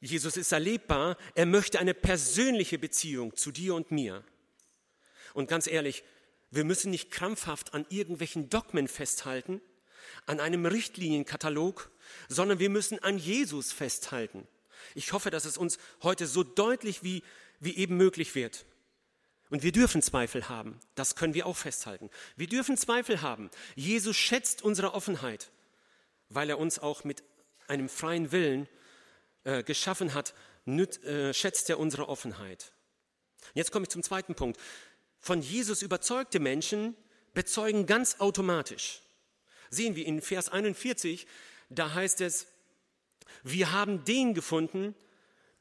Jesus 0.00 0.36
ist 0.36 0.52
erlebbar, 0.52 1.16
er 1.34 1.46
möchte 1.46 1.78
eine 1.78 1.94
persönliche 1.94 2.78
Beziehung 2.78 3.36
zu 3.36 3.52
dir 3.52 3.74
und 3.74 3.90
mir. 3.90 4.24
Und 5.34 5.48
ganz 5.48 5.66
ehrlich, 5.66 6.02
wir 6.50 6.64
müssen 6.64 6.90
nicht 6.90 7.10
krampfhaft 7.10 7.72
an 7.74 7.86
irgendwelchen 7.88 8.50
Dogmen 8.50 8.88
festhalten, 8.88 9.60
an 10.26 10.40
einem 10.40 10.66
Richtlinienkatalog, 10.66 11.90
sondern 12.28 12.58
wir 12.58 12.68
müssen 12.68 12.98
an 12.98 13.16
Jesus 13.16 13.72
festhalten. 13.72 14.46
Ich 14.94 15.12
hoffe, 15.12 15.30
dass 15.30 15.44
es 15.44 15.56
uns 15.56 15.78
heute 16.02 16.26
so 16.26 16.42
deutlich 16.42 17.02
wie, 17.04 17.22
wie 17.60 17.76
eben 17.76 17.96
möglich 17.96 18.34
wird. 18.34 18.66
Und 19.50 19.62
wir 19.62 19.72
dürfen 19.72 20.02
Zweifel 20.02 20.48
haben. 20.48 20.80
Das 20.94 21.14
können 21.14 21.34
wir 21.34 21.46
auch 21.46 21.56
festhalten. 21.56 22.10
Wir 22.36 22.48
dürfen 22.48 22.76
Zweifel 22.76 23.22
haben. 23.22 23.50
Jesus 23.76 24.16
schätzt 24.16 24.62
unsere 24.62 24.94
Offenheit 24.94 25.50
weil 26.34 26.50
er 26.50 26.58
uns 26.58 26.78
auch 26.78 27.04
mit 27.04 27.22
einem 27.68 27.88
freien 27.88 28.32
Willen 28.32 28.68
äh, 29.44 29.62
geschaffen 29.62 30.14
hat, 30.14 30.34
nüt, 30.64 31.02
äh, 31.04 31.34
schätzt 31.34 31.68
er 31.70 31.78
unsere 31.78 32.08
Offenheit. 32.08 32.72
Jetzt 33.54 33.72
komme 33.72 33.84
ich 33.84 33.90
zum 33.90 34.02
zweiten 34.02 34.34
Punkt. 34.34 34.60
Von 35.18 35.42
Jesus 35.42 35.82
überzeugte 35.82 36.40
Menschen 36.40 36.96
bezeugen 37.34 37.86
ganz 37.86 38.20
automatisch. 38.20 39.02
Sehen 39.70 39.96
wir 39.96 40.06
in 40.06 40.20
Vers 40.20 40.48
41, 40.48 41.26
da 41.70 41.94
heißt 41.94 42.20
es, 42.20 42.46
wir 43.42 43.72
haben 43.72 44.04
den 44.04 44.34
gefunden, 44.34 44.94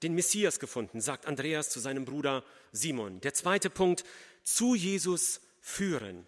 den 0.04 0.14
Messias 0.14 0.60
gefunden, 0.60 1.00
sagt 1.00 1.26
Andreas 1.26 1.70
zu 1.70 1.80
seinem 1.80 2.06
Bruder 2.06 2.44
Simon. 2.72 3.22
Der 3.22 3.34
zweite 3.34 3.70
Punkt, 3.70 4.04
zu 4.44 4.76
Jesus 4.76 5.42
führen. 5.60 6.26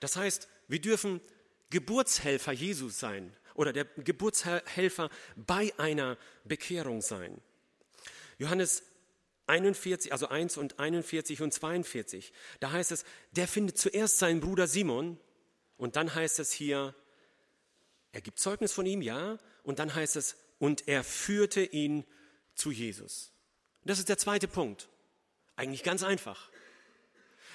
Das 0.00 0.16
heißt, 0.16 0.48
wir 0.66 0.80
dürfen 0.80 1.20
Geburtshelfer 1.68 2.52
Jesus 2.52 2.98
sein 2.98 3.36
oder 3.54 3.72
der 3.72 3.84
Geburtshelfer 3.84 5.10
bei 5.36 5.72
einer 5.78 6.16
Bekehrung 6.44 7.02
sein. 7.02 7.40
Johannes 8.38 8.82
41, 9.46 10.12
also 10.12 10.28
1 10.28 10.56
und 10.56 10.78
41 10.78 11.42
und 11.42 11.52
42, 11.52 12.32
da 12.60 12.70
heißt 12.70 12.92
es, 12.92 13.04
der 13.32 13.48
findet 13.48 13.78
zuerst 13.78 14.18
seinen 14.18 14.40
Bruder 14.40 14.66
Simon 14.66 15.18
und 15.76 15.96
dann 15.96 16.14
heißt 16.14 16.38
es 16.38 16.52
hier, 16.52 16.94
er 18.12 18.20
gibt 18.20 18.38
Zeugnis 18.38 18.72
von 18.72 18.86
ihm, 18.86 19.02
ja, 19.02 19.38
und 19.62 19.78
dann 19.78 19.94
heißt 19.94 20.16
es, 20.16 20.36
und 20.58 20.88
er 20.88 21.04
führte 21.04 21.62
ihn 21.62 22.04
zu 22.54 22.70
Jesus. 22.70 23.32
Das 23.84 23.98
ist 23.98 24.08
der 24.08 24.18
zweite 24.18 24.48
Punkt. 24.48 24.88
Eigentlich 25.56 25.82
ganz 25.82 26.02
einfach. 26.02 26.50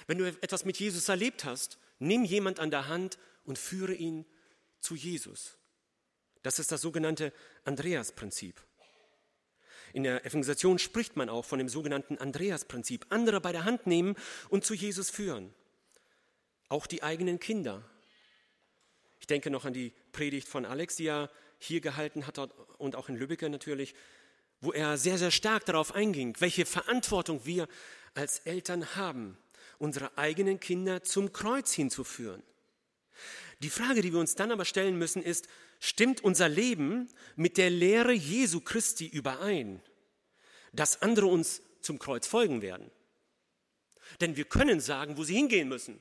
Wenn 0.06 0.18
du 0.18 0.26
etwas 0.26 0.64
mit 0.64 0.78
Jesus 0.78 1.08
erlebt 1.08 1.44
hast, 1.44 1.78
nimm 1.98 2.24
jemand 2.24 2.60
an 2.60 2.70
der 2.70 2.88
Hand 2.88 3.18
und 3.44 3.58
führe 3.58 3.94
ihn 3.94 4.24
zu 4.80 4.94
Jesus. 4.94 5.55
Das 6.46 6.60
ist 6.60 6.70
das 6.70 6.80
sogenannte 6.80 7.32
Andreas-Prinzip. 7.64 8.62
In 9.92 10.04
der 10.04 10.24
Evangelisation 10.24 10.78
spricht 10.78 11.16
man 11.16 11.28
auch 11.28 11.44
von 11.44 11.58
dem 11.58 11.68
sogenannten 11.68 12.18
Andreas-Prinzip. 12.18 13.06
Andere 13.08 13.40
bei 13.40 13.50
der 13.50 13.64
Hand 13.64 13.88
nehmen 13.88 14.14
und 14.48 14.64
zu 14.64 14.72
Jesus 14.72 15.10
führen. 15.10 15.52
Auch 16.68 16.86
die 16.86 17.02
eigenen 17.02 17.40
Kinder. 17.40 17.82
Ich 19.18 19.26
denke 19.26 19.50
noch 19.50 19.64
an 19.64 19.72
die 19.72 19.92
Predigt 20.12 20.46
von 20.46 20.64
Alex, 20.64 20.94
die 20.94 21.08
er 21.08 21.32
hier 21.58 21.80
gehalten 21.80 22.28
hat 22.28 22.38
und 22.78 22.94
auch 22.94 23.08
in 23.08 23.16
Lübbecke 23.16 23.50
natürlich, 23.50 23.96
wo 24.60 24.70
er 24.70 24.98
sehr, 24.98 25.18
sehr 25.18 25.32
stark 25.32 25.64
darauf 25.64 25.96
einging, 25.96 26.36
welche 26.38 26.64
Verantwortung 26.64 27.44
wir 27.44 27.66
als 28.14 28.38
Eltern 28.44 28.94
haben, 28.94 29.36
unsere 29.80 30.16
eigenen 30.16 30.60
Kinder 30.60 31.02
zum 31.02 31.32
Kreuz 31.32 31.72
hinzuführen. 31.72 32.44
Die 33.60 33.70
Frage, 33.70 34.02
die 34.02 34.12
wir 34.12 34.20
uns 34.20 34.34
dann 34.34 34.52
aber 34.52 34.64
stellen 34.64 34.98
müssen, 34.98 35.22
ist, 35.22 35.48
stimmt 35.80 36.22
unser 36.22 36.48
Leben 36.48 37.08
mit 37.36 37.56
der 37.56 37.70
Lehre 37.70 38.12
Jesu 38.12 38.60
Christi 38.60 39.06
überein, 39.06 39.80
dass 40.72 41.00
andere 41.00 41.26
uns 41.26 41.62
zum 41.80 41.98
Kreuz 41.98 42.26
folgen 42.26 42.60
werden? 42.60 42.90
Denn 44.20 44.36
wir 44.36 44.44
können 44.44 44.80
sagen, 44.80 45.16
wo 45.16 45.24
sie 45.24 45.34
hingehen 45.34 45.68
müssen. 45.68 46.00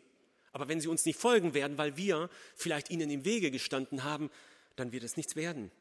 Aber 0.52 0.68
wenn 0.68 0.82
sie 0.82 0.88
uns 0.88 1.06
nicht 1.06 1.20
folgen 1.20 1.54
werden, 1.54 1.78
weil 1.78 1.98
wir 1.98 2.30
vielleicht 2.56 2.89
ihnen 2.89 3.10
im 3.10 3.26
Wege 3.26 3.52
gestanden 3.52 4.04
haben, 4.04 4.30
dann 4.76 4.91
wird 4.91 5.04
es 5.04 5.18
nichts 5.18 5.36
werden. 5.36 5.72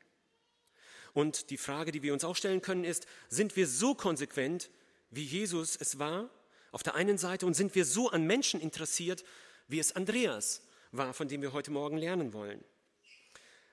Und 1.12 1.50
die 1.50 1.58
Frage, 1.58 1.92
die 1.92 2.02
wir 2.02 2.12
uns 2.12 2.24
auch 2.24 2.34
stellen 2.34 2.60
können, 2.60 2.84
ist, 2.84 3.06
sind 3.28 3.56
wir 3.56 3.68
so 3.68 3.94
konsequent, 3.94 4.70
wie 5.10 5.22
Jesus 5.22 5.76
es 5.76 5.98
war, 5.98 6.28
auf 6.72 6.82
der 6.82 6.96
einen 6.96 7.18
Seite, 7.18 7.46
und 7.46 7.54
sind 7.54 7.74
wir 7.76 7.84
so 7.84 8.10
an 8.10 8.26
Menschen 8.26 8.60
interessiert, 8.60 9.24
wie 9.68 9.78
es 9.78 9.94
Andreas 9.94 10.63
war, 10.96 11.14
von 11.14 11.28
dem 11.28 11.42
wir 11.42 11.52
heute 11.52 11.70
Morgen 11.70 11.96
lernen 11.96 12.33
wollen. 12.33 12.62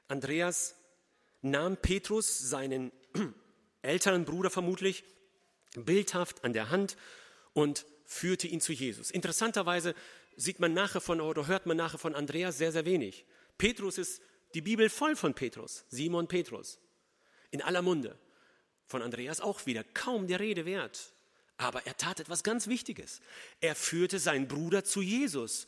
Andreas 0.07 0.75
nahm 1.41 1.77
Petrus, 1.77 2.37
seinen 2.37 2.91
älteren 3.81 4.25
Bruder 4.25 4.49
vermutlich, 4.49 5.03
bildhaft 5.75 6.43
an 6.43 6.53
der 6.53 6.69
Hand 6.69 6.97
und 7.53 7.85
führte 8.05 8.47
ihn 8.47 8.61
zu 8.61 8.73
Jesus. 8.73 9.11
Interessanterweise 9.11 9.95
sieht 10.35 10.59
man 10.59 10.73
nachher 10.73 11.01
von 11.01 11.21
oder 11.21 11.47
hört 11.47 11.65
man 11.65 11.77
nachher 11.77 11.97
von 11.97 12.15
Andreas 12.15 12.57
sehr, 12.57 12.71
sehr 12.71 12.85
wenig. 12.85 13.25
Petrus 13.57 13.97
ist 13.97 14.21
die 14.53 14.61
Bibel 14.61 14.89
voll 14.89 15.15
von 15.15 15.33
Petrus, 15.33 15.85
Simon 15.89 16.27
Petrus. 16.27 16.79
In 17.51 17.61
aller 17.61 17.81
Munde. 17.81 18.17
Von 18.85 19.01
Andreas 19.01 19.39
auch 19.39 19.65
wieder 19.65 19.83
kaum 19.83 20.27
der 20.27 20.39
Rede 20.39 20.65
wert. 20.65 21.13
Aber 21.57 21.85
er 21.85 21.95
tat 21.95 22.19
etwas 22.19 22.43
ganz 22.43 22.67
Wichtiges. 22.67 23.21
Er 23.61 23.75
führte 23.75 24.19
seinen 24.19 24.47
Bruder 24.47 24.83
zu 24.83 25.01
Jesus. 25.01 25.67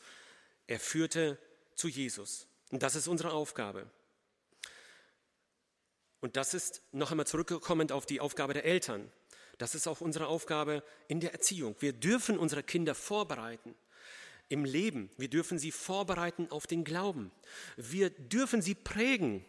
Er 0.66 0.80
führte 0.80 1.38
zu 1.74 1.88
Jesus. 1.88 2.46
Und 2.70 2.82
das 2.82 2.94
ist 2.94 3.08
unsere 3.08 3.32
Aufgabe. 3.32 3.90
Und 6.20 6.36
das 6.36 6.54
ist 6.54 6.82
noch 6.92 7.10
einmal 7.10 7.26
zurückkommend 7.26 7.92
auf 7.92 8.06
die 8.06 8.20
Aufgabe 8.20 8.54
der 8.54 8.64
Eltern. 8.64 9.10
Das 9.58 9.74
ist 9.74 9.86
auch 9.86 10.00
unsere 10.00 10.26
Aufgabe 10.26 10.82
in 11.06 11.20
der 11.20 11.32
Erziehung. 11.32 11.76
Wir 11.80 11.92
dürfen 11.92 12.38
unsere 12.38 12.62
Kinder 12.62 12.94
vorbereiten 12.94 13.74
im 14.48 14.64
Leben. 14.64 15.10
Wir 15.16 15.28
dürfen 15.28 15.58
sie 15.58 15.70
vorbereiten 15.70 16.50
auf 16.50 16.66
den 16.66 16.84
Glauben. 16.84 17.30
Wir 17.76 18.10
dürfen 18.10 18.62
sie 18.62 18.74
prägen 18.74 19.44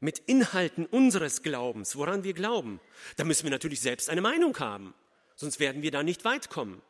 mit 0.00 0.20
Inhalten 0.20 0.86
unseres 0.86 1.42
Glaubens, 1.42 1.96
woran 1.96 2.24
wir 2.24 2.34
glauben. 2.34 2.80
Da 3.16 3.24
müssen 3.24 3.44
wir 3.44 3.50
natürlich 3.50 3.80
selbst 3.80 4.08
eine 4.08 4.20
Meinung 4.20 4.58
haben, 4.58 4.94
sonst 5.34 5.60
werden 5.60 5.82
wir 5.82 5.90
da 5.90 6.02
nicht 6.02 6.24
weit 6.24 6.50
kommen. 6.50 6.82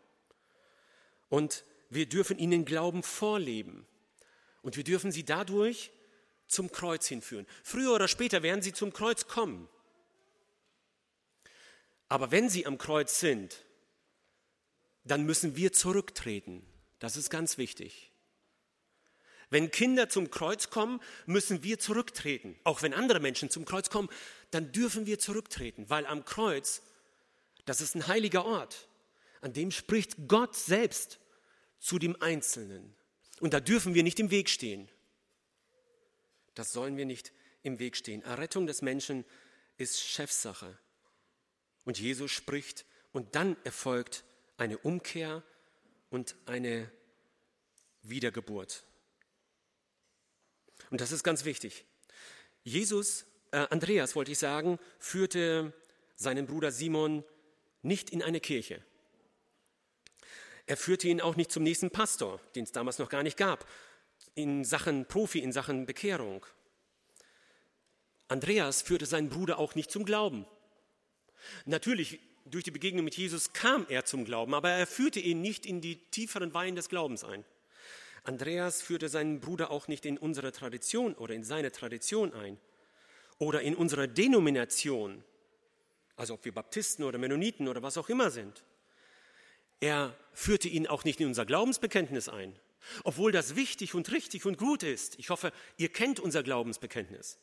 Und 1.28 1.64
wir 1.90 2.06
dürfen 2.06 2.38
ihnen 2.38 2.64
Glauben 2.64 3.02
vorleben. 3.02 3.86
Und 4.68 4.76
wir 4.76 4.84
dürfen 4.84 5.10
sie 5.10 5.24
dadurch 5.24 5.90
zum 6.46 6.70
Kreuz 6.70 7.08
hinführen. 7.08 7.46
Früher 7.64 7.94
oder 7.94 8.06
später 8.06 8.42
werden 8.42 8.60
sie 8.60 8.74
zum 8.74 8.92
Kreuz 8.92 9.26
kommen. 9.26 9.66
Aber 12.10 12.32
wenn 12.32 12.50
sie 12.50 12.66
am 12.66 12.76
Kreuz 12.76 13.18
sind, 13.18 13.64
dann 15.04 15.24
müssen 15.24 15.56
wir 15.56 15.72
zurücktreten. 15.72 16.66
Das 16.98 17.16
ist 17.16 17.30
ganz 17.30 17.56
wichtig. 17.56 18.12
Wenn 19.48 19.70
Kinder 19.70 20.10
zum 20.10 20.30
Kreuz 20.30 20.68
kommen, 20.68 21.00
müssen 21.24 21.62
wir 21.62 21.78
zurücktreten. 21.78 22.54
Auch 22.64 22.82
wenn 22.82 22.92
andere 22.92 23.20
Menschen 23.20 23.48
zum 23.48 23.64
Kreuz 23.64 23.88
kommen, 23.88 24.10
dann 24.50 24.70
dürfen 24.70 25.06
wir 25.06 25.18
zurücktreten, 25.18 25.88
weil 25.88 26.04
am 26.04 26.26
Kreuz, 26.26 26.82
das 27.64 27.80
ist 27.80 27.94
ein 27.94 28.06
heiliger 28.06 28.44
Ort, 28.44 28.86
an 29.40 29.54
dem 29.54 29.70
spricht 29.70 30.28
Gott 30.28 30.54
selbst 30.54 31.20
zu 31.78 31.98
dem 31.98 32.20
Einzelnen. 32.20 32.97
Und 33.40 33.52
da 33.54 33.60
dürfen 33.60 33.94
wir 33.94 34.02
nicht 34.02 34.18
im 34.20 34.30
Weg 34.30 34.48
stehen. 34.48 34.88
Das 36.54 36.72
sollen 36.72 36.96
wir 36.96 37.06
nicht 37.06 37.32
im 37.62 37.78
Weg 37.78 37.96
stehen. 37.96 38.22
Errettung 38.22 38.66
des 38.66 38.82
Menschen 38.82 39.24
ist 39.76 40.00
Chefsache. 40.00 40.76
Und 41.84 41.98
Jesus 41.98 42.30
spricht 42.30 42.84
und 43.12 43.34
dann 43.34 43.56
erfolgt 43.64 44.24
eine 44.56 44.78
Umkehr 44.78 45.42
und 46.10 46.36
eine 46.46 46.90
Wiedergeburt. 48.02 48.84
Und 50.90 51.00
das 51.00 51.12
ist 51.12 51.22
ganz 51.22 51.44
wichtig. 51.44 51.84
Jesus, 52.64 53.24
äh, 53.52 53.66
Andreas 53.70 54.16
wollte 54.16 54.32
ich 54.32 54.38
sagen, 54.38 54.78
führte 54.98 55.72
seinen 56.16 56.46
Bruder 56.46 56.72
Simon 56.72 57.24
nicht 57.82 58.10
in 58.10 58.22
eine 58.22 58.40
Kirche. 58.40 58.82
Er 60.68 60.76
führte 60.76 61.08
ihn 61.08 61.22
auch 61.22 61.34
nicht 61.34 61.50
zum 61.50 61.62
nächsten 61.62 61.90
Pastor, 61.90 62.40
den 62.54 62.64
es 62.64 62.72
damals 62.72 62.98
noch 62.98 63.08
gar 63.08 63.22
nicht 63.22 63.38
gab, 63.38 63.66
in 64.34 64.64
Sachen 64.64 65.06
Profi, 65.06 65.38
in 65.38 65.50
Sachen 65.50 65.86
Bekehrung. 65.86 66.44
Andreas 68.28 68.82
führte 68.82 69.06
seinen 69.06 69.30
Bruder 69.30 69.58
auch 69.58 69.74
nicht 69.74 69.90
zum 69.90 70.04
Glauben. 70.04 70.46
Natürlich 71.64 72.20
durch 72.44 72.64
die 72.64 72.70
Begegnung 72.70 73.06
mit 73.06 73.16
Jesus 73.16 73.54
kam 73.54 73.86
er 73.88 74.04
zum 74.04 74.26
Glauben, 74.26 74.52
aber 74.52 74.68
er 74.68 74.86
führte 74.86 75.20
ihn 75.20 75.40
nicht 75.40 75.64
in 75.64 75.80
die 75.80 75.96
tieferen 76.10 76.52
Weinen 76.52 76.76
des 76.76 76.90
Glaubens 76.90 77.24
ein. 77.24 77.46
Andreas 78.24 78.82
führte 78.82 79.08
seinen 79.08 79.40
Bruder 79.40 79.70
auch 79.70 79.88
nicht 79.88 80.04
in 80.04 80.18
unsere 80.18 80.52
Tradition 80.52 81.14
oder 81.14 81.34
in 81.34 81.44
seine 81.44 81.72
Tradition 81.72 82.34
ein 82.34 82.58
oder 83.38 83.62
in 83.62 83.74
unsere 83.74 84.06
Denomination, 84.06 85.24
also 86.14 86.34
ob 86.34 86.44
wir 86.44 86.52
Baptisten 86.52 87.06
oder 87.06 87.16
Mennoniten 87.16 87.68
oder 87.68 87.82
was 87.82 87.96
auch 87.96 88.10
immer 88.10 88.30
sind. 88.30 88.64
Er 89.80 90.16
führte 90.32 90.68
ihn 90.68 90.86
auch 90.86 91.04
nicht 91.04 91.20
in 91.20 91.26
unser 91.26 91.46
Glaubensbekenntnis 91.46 92.28
ein, 92.28 92.58
obwohl 93.04 93.32
das 93.32 93.56
wichtig 93.56 93.94
und 93.94 94.10
richtig 94.12 94.44
und 94.46 94.58
gut 94.58 94.82
ist. 94.82 95.18
Ich 95.18 95.30
hoffe, 95.30 95.52
ihr 95.76 95.88
kennt 95.88 96.20
unser 96.20 96.42
Glaubensbekenntnis. 96.42 97.38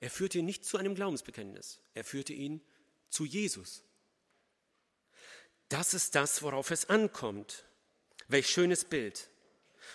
Er 0.00 0.10
führte 0.10 0.38
ihn 0.38 0.44
nicht 0.44 0.64
zu 0.64 0.76
einem 0.76 0.94
Glaubensbekenntnis, 0.94 1.80
er 1.94 2.04
führte 2.04 2.32
ihn 2.32 2.60
zu 3.08 3.24
Jesus. 3.24 3.82
Das 5.68 5.94
ist 5.94 6.14
das, 6.14 6.42
worauf 6.42 6.70
es 6.70 6.88
ankommt. 6.88 7.64
Welch 8.28 8.48
schönes 8.48 8.84
Bild. 8.84 9.28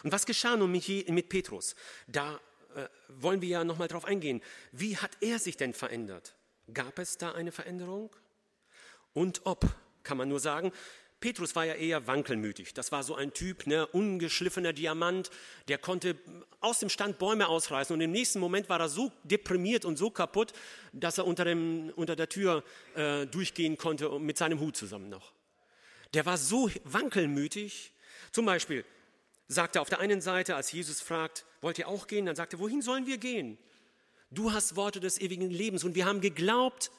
Und 0.04 0.12
was 0.12 0.26
geschah 0.26 0.56
nun 0.56 0.72
mit 0.72 1.30
Petrus? 1.30 1.76
Da 2.08 2.40
äh, 2.76 2.88
wollen 3.10 3.42
wir 3.42 3.50
ja 3.50 3.64
nochmal 3.64 3.88
drauf 3.88 4.06
eingehen. 4.06 4.42
Wie 4.72 4.98
hat 4.98 5.12
er 5.22 5.40
sich 5.40 5.58
denn 5.58 5.74
verändert? 5.74 6.36
Gab 6.74 7.00
es 7.00 7.18
da 7.18 7.34
eine 7.34 7.52
Veränderung? 7.52 8.16
Und 9.14 9.42
ob, 9.46 9.66
kann 10.04 10.18
man 10.18 10.30
nur 10.30 10.40
sagen, 10.40 10.72
Petrus 11.22 11.56
war 11.56 11.66
ja 11.66 11.76
eher 11.76 12.08
wankelmütig. 12.08 12.74
Das 12.74 12.92
war 12.92 13.04
so 13.04 13.16
ein 13.16 13.32
Typ, 13.32 13.68
ne, 13.68 13.86
ungeschliffener 13.88 14.74
Diamant, 14.74 15.30
der 15.68 15.78
konnte 15.78 16.18
aus 16.60 16.80
dem 16.80 16.90
Stand 16.90 17.20
Bäume 17.20 17.48
ausreißen. 17.48 17.94
Und 17.94 18.02
im 18.02 18.12
nächsten 18.12 18.40
Moment 18.40 18.68
war 18.70 18.80
er 18.80 18.90
so 18.90 19.12
deprimiert 19.24 19.86
und 19.86 19.98
so 19.98 20.10
kaputt, 20.10 20.52
dass 20.92 21.20
er 21.20 21.28
unter, 21.28 21.46
dem, 21.46 21.94
unter 21.96 22.16
der 22.16 22.28
Tür 22.28 22.64
äh, 22.96 23.28
durchgehen 23.28 23.78
konnte 23.78 24.20
mit 24.20 24.38
seinem 24.38 24.60
Hut 24.60 24.76
zusammen 24.76 25.10
noch. 25.10 25.32
Der 26.16 26.26
war 26.26 26.38
so 26.38 26.70
wankelmütig. 26.84 27.94
Zum 28.32 28.46
Beispiel 28.46 28.84
sagt 29.48 29.76
er 29.76 29.84
auf 29.84 29.90
der 29.90 30.00
einen 30.00 30.22
Seite, 30.22 30.56
als 30.56 30.72
Jesus 30.72 31.02
fragt, 31.02 31.46
wollt 31.62 31.78
ihr 31.78 31.88
auch 31.88 32.08
gehen? 32.08 32.26
Dann 32.26 32.36
sagt 32.36 32.54
er, 32.54 32.60
wohin 32.60 32.82
sollen 32.82 33.06
wir 33.06 33.20
gehen? 33.20 33.60
Du 34.32 34.54
hast 34.54 34.76
Worte 34.76 35.00
des 35.00 35.20
ewigen 35.22 35.52
Lebens 35.52 35.84
und 35.84 35.94
wir 35.94 36.06
haben 36.06 36.22
geglaubt, 36.22 36.90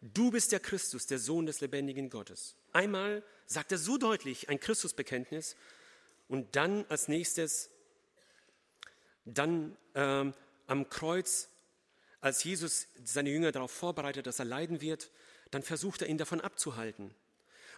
du 0.00 0.30
bist 0.30 0.52
der 0.52 0.60
Christus, 0.60 1.06
der 1.06 1.18
Sohn 1.18 1.44
des 1.44 1.60
lebendigen 1.60 2.08
Gottes. 2.08 2.56
Einmal 2.76 3.22
sagt 3.46 3.72
er 3.72 3.78
so 3.78 3.96
deutlich 3.96 4.50
ein 4.50 4.60
Christusbekenntnis 4.60 5.56
und 6.28 6.56
dann 6.56 6.84
als 6.90 7.08
nächstes, 7.08 7.70
dann 9.24 9.78
ähm, 9.94 10.34
am 10.66 10.90
Kreuz, 10.90 11.48
als 12.20 12.44
Jesus 12.44 12.88
seine 13.02 13.30
Jünger 13.30 13.50
darauf 13.50 13.70
vorbereitet, 13.70 14.26
dass 14.26 14.40
er 14.40 14.44
leiden 14.44 14.82
wird, 14.82 15.10
dann 15.52 15.62
versucht 15.62 16.02
er 16.02 16.08
ihn 16.08 16.18
davon 16.18 16.42
abzuhalten, 16.42 17.14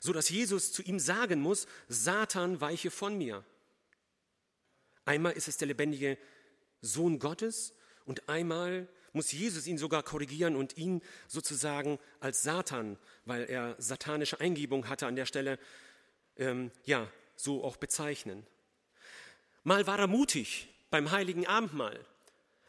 so 0.01 0.13
dass 0.13 0.31
Jesus 0.31 0.73
zu 0.73 0.83
ihm 0.83 0.99
sagen 0.99 1.41
muss: 1.41 1.69
Satan, 1.87 2.61
weiche 2.61 2.91
von 2.91 3.17
mir. 3.17 3.45
Einmal 5.05 5.35
ist 5.35 5.47
es 5.47 5.59
der 5.59 5.69
lebendige 5.69 6.19
Sohn 6.81 7.21
Gottes 7.21 7.73
und 8.05 8.29
einmal 8.29 8.89
muss 9.13 9.33
Jesus 9.33 9.67
ihn 9.67 9.79
sogar 9.79 10.03
korrigieren 10.03 10.57
und 10.57 10.77
ihn 10.77 11.03
sozusagen 11.27 11.99
als 12.21 12.43
Satan, 12.43 12.99
weil 13.25 13.45
er 13.45 13.75
satanische 13.79 14.41
Eingebung 14.41 14.89
hatte 14.89 15.07
an 15.07 15.17
der 15.17 15.27
Stelle, 15.27 15.59
ähm, 16.37 16.71
ja, 16.85 17.11
so 17.37 17.65
auch 17.65 17.77
bezeichnen. 17.77 18.47
Mal 19.65 19.87
war 19.87 19.99
er 19.99 20.07
mutig 20.07 20.69
beim 20.91 21.11
heiligen 21.11 21.47
Abendmahl, 21.47 21.99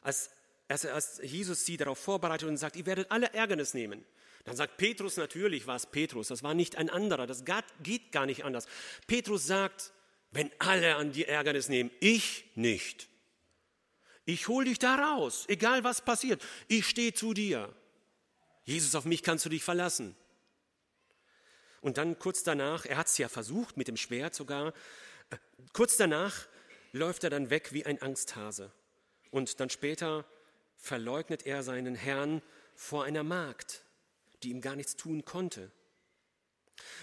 als, 0.01 0.29
als, 0.67 0.85
als 0.85 1.21
Jesus 1.23 1.65
sie 1.65 1.77
darauf 1.77 1.97
vorbereitet 1.97 2.47
und 2.47 2.57
sagt, 2.57 2.75
ihr 2.75 2.85
werdet 2.85 3.11
alle 3.11 3.33
Ärgernis 3.33 3.73
nehmen. 3.73 4.05
Dann 4.45 4.55
sagt 4.55 4.77
Petrus, 4.77 5.17
natürlich 5.17 5.67
war 5.67 5.75
es 5.75 5.85
Petrus, 5.85 6.29
das 6.29 6.43
war 6.43 6.53
nicht 6.53 6.77
ein 6.77 6.89
anderer, 6.89 7.27
das 7.27 7.43
geht 7.83 8.11
gar 8.11 8.25
nicht 8.25 8.45
anders. 8.45 8.67
Petrus 9.05 9.45
sagt, 9.45 9.91
wenn 10.31 10.51
alle 10.59 10.95
an 10.95 11.11
die 11.11 11.25
Ärgernis 11.25 11.69
nehmen, 11.69 11.91
ich 11.99 12.45
nicht. 12.55 13.08
Ich 14.29 14.47
hole 14.47 14.65
dich 14.65 14.77
da 14.77 14.93
raus, 14.93 15.45
egal 15.47 15.83
was 15.83 16.01
passiert. 16.01 16.45
Ich 16.67 16.87
stehe 16.87 17.15
zu 17.15 17.33
dir. 17.33 17.73
Jesus, 18.63 18.93
auf 18.93 19.05
mich 19.05 19.23
kannst 19.23 19.43
du 19.43 19.49
dich 19.49 19.63
verlassen. 19.63 20.15
Und 21.81 21.97
dann 21.97 22.19
kurz 22.19 22.43
danach, 22.43 22.85
er 22.85 22.97
hat 22.97 23.07
es 23.07 23.17
ja 23.17 23.27
versucht, 23.27 23.75
mit 23.75 23.87
dem 23.87 23.97
Schwert 23.97 24.35
sogar, 24.35 24.67
äh, 25.31 25.37
kurz 25.73 25.97
danach 25.97 26.45
läuft 26.91 27.23
er 27.23 27.31
dann 27.31 27.49
weg 27.49 27.73
wie 27.73 27.87
ein 27.87 28.03
Angsthase. 28.03 28.71
Und 29.31 29.59
dann 29.59 29.71
später 29.71 30.25
verleugnet 30.77 31.47
er 31.47 31.63
seinen 31.63 31.95
Herrn 31.95 32.43
vor 32.75 33.05
einer 33.05 33.23
Magd, 33.23 33.81
die 34.43 34.51
ihm 34.51 34.61
gar 34.61 34.75
nichts 34.75 34.95
tun 34.95 35.25
konnte. 35.25 35.71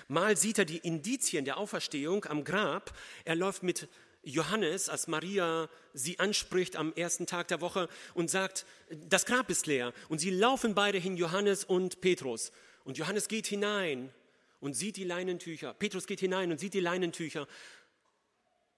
Mal 0.07 0.37
sieht 0.37 0.59
er 0.59 0.65
die 0.65 0.79
Indizien 0.79 1.45
der 1.45 1.57
Auferstehung 1.57 2.25
am 2.27 2.45
Grab. 2.45 2.97
Er 3.25 3.35
läuft 3.35 3.65
mit 3.65 3.89
Johannes, 4.27 4.89
als 4.89 5.07
Maria 5.07 5.69
sie 5.95 6.19
anspricht 6.19 6.75
am 6.75 6.93
ersten 6.95 7.27
Tag 7.27 7.47
der 7.49 7.61
Woche 7.61 7.89
und 8.13 8.29
sagt, 8.29 8.67
das 8.91 9.25
Grab 9.25 9.49
ist 9.51 9.67
leer. 9.67 9.93
Und 10.09 10.19
sie 10.19 10.31
laufen 10.31 10.75
beide 10.75 10.99
hin, 10.99 11.17
Johannes 11.17 11.65
und 11.65 12.01
Petrus. 12.01 12.51
Und 12.85 12.99
Johannes 12.99 13.29
geht 13.29 13.47
hinein 13.47 14.13
und 14.61 14.75
sieht 14.75 14.97
die 14.97 15.05
Leinentücher. 15.05 15.75
Petrus 15.75 16.07
geht 16.07 16.19
hinein 16.19 16.51
und 16.51 16.59
sieht 16.59 16.75
die 16.75 16.81
Leinentücher. 16.81 17.47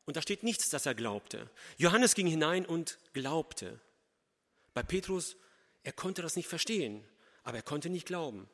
Und 0.04 0.16
da 0.16 0.22
steht 0.22 0.42
nichts, 0.42 0.68
dass 0.68 0.84
er 0.84 0.94
glaubte. 0.94 1.48
Johannes 1.78 2.14
ging 2.14 2.26
hinein 2.26 2.66
und 2.66 2.98
glaubte. 3.14 3.80
Bei 4.74 4.82
Petrus, 4.82 5.36
er 5.82 5.92
konnte 5.92 6.20
das 6.20 6.36
nicht 6.36 6.48
verstehen, 6.48 7.02
aber 7.42 7.56
er 7.56 7.62
konnte 7.62 7.88
nicht 7.88 8.06
glauben. 8.06 8.50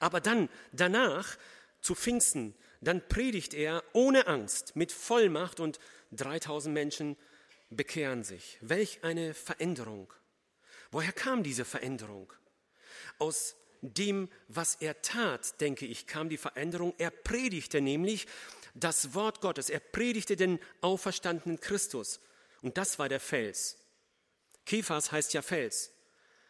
Aber 0.00 0.20
dann, 0.20 0.50
danach, 0.72 1.38
zu 1.80 1.94
Pfingsten, 1.94 2.54
dann 2.80 3.06
predigt 3.08 3.54
er 3.54 3.82
ohne 3.92 4.26
Angst, 4.26 4.76
mit 4.76 4.92
Vollmacht 4.92 5.60
und 5.60 5.78
3000 6.12 6.72
Menschen 6.72 7.16
bekehren 7.70 8.22
sich. 8.22 8.58
Welch 8.60 9.02
eine 9.02 9.34
Veränderung. 9.34 10.12
Woher 10.90 11.12
kam 11.12 11.42
diese 11.42 11.64
Veränderung? 11.64 12.32
Aus 13.18 13.56
dem, 13.80 14.28
was 14.48 14.76
er 14.76 15.02
tat, 15.02 15.60
denke 15.60 15.86
ich, 15.86 16.06
kam 16.06 16.28
die 16.28 16.36
Veränderung. 16.36 16.94
Er 16.98 17.10
predigte 17.10 17.80
nämlich 17.80 18.26
das 18.74 19.14
Wort 19.14 19.40
Gottes. 19.40 19.70
Er 19.70 19.80
predigte 19.80 20.36
den 20.36 20.58
auferstandenen 20.80 21.60
Christus. 21.60 22.20
Und 22.62 22.78
das 22.78 22.98
war 22.98 23.08
der 23.08 23.20
Fels. 23.20 23.78
Kephas 24.64 25.12
heißt 25.12 25.34
ja 25.34 25.42
Fels. 25.42 25.92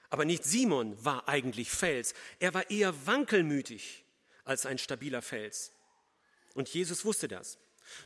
Aber 0.08 0.24
nicht 0.24 0.44
Simon 0.44 1.02
war 1.04 1.28
eigentlich 1.28 1.70
Fels. 1.70 2.14
Er 2.38 2.54
war 2.54 2.70
eher 2.70 2.94
wankelmütig 3.06 4.04
als 4.44 4.66
ein 4.66 4.78
stabiler 4.78 5.22
Fels. 5.22 5.72
Und 6.56 6.70
Jesus 6.70 7.04
wusste 7.04 7.28
das. 7.28 7.58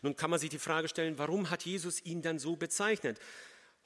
Nun 0.03 0.17
kann 0.17 0.29
man 0.29 0.41
sich 0.41 0.51
die 0.51 0.59
Frage 0.59 0.89
stellen, 0.89 1.19
warum 1.19 1.51
hat 1.51 1.65
Jesus 1.65 2.05
ihn 2.05 2.21
dann 2.21 2.41
so 2.41 2.57
bezeichnet? 2.57 3.19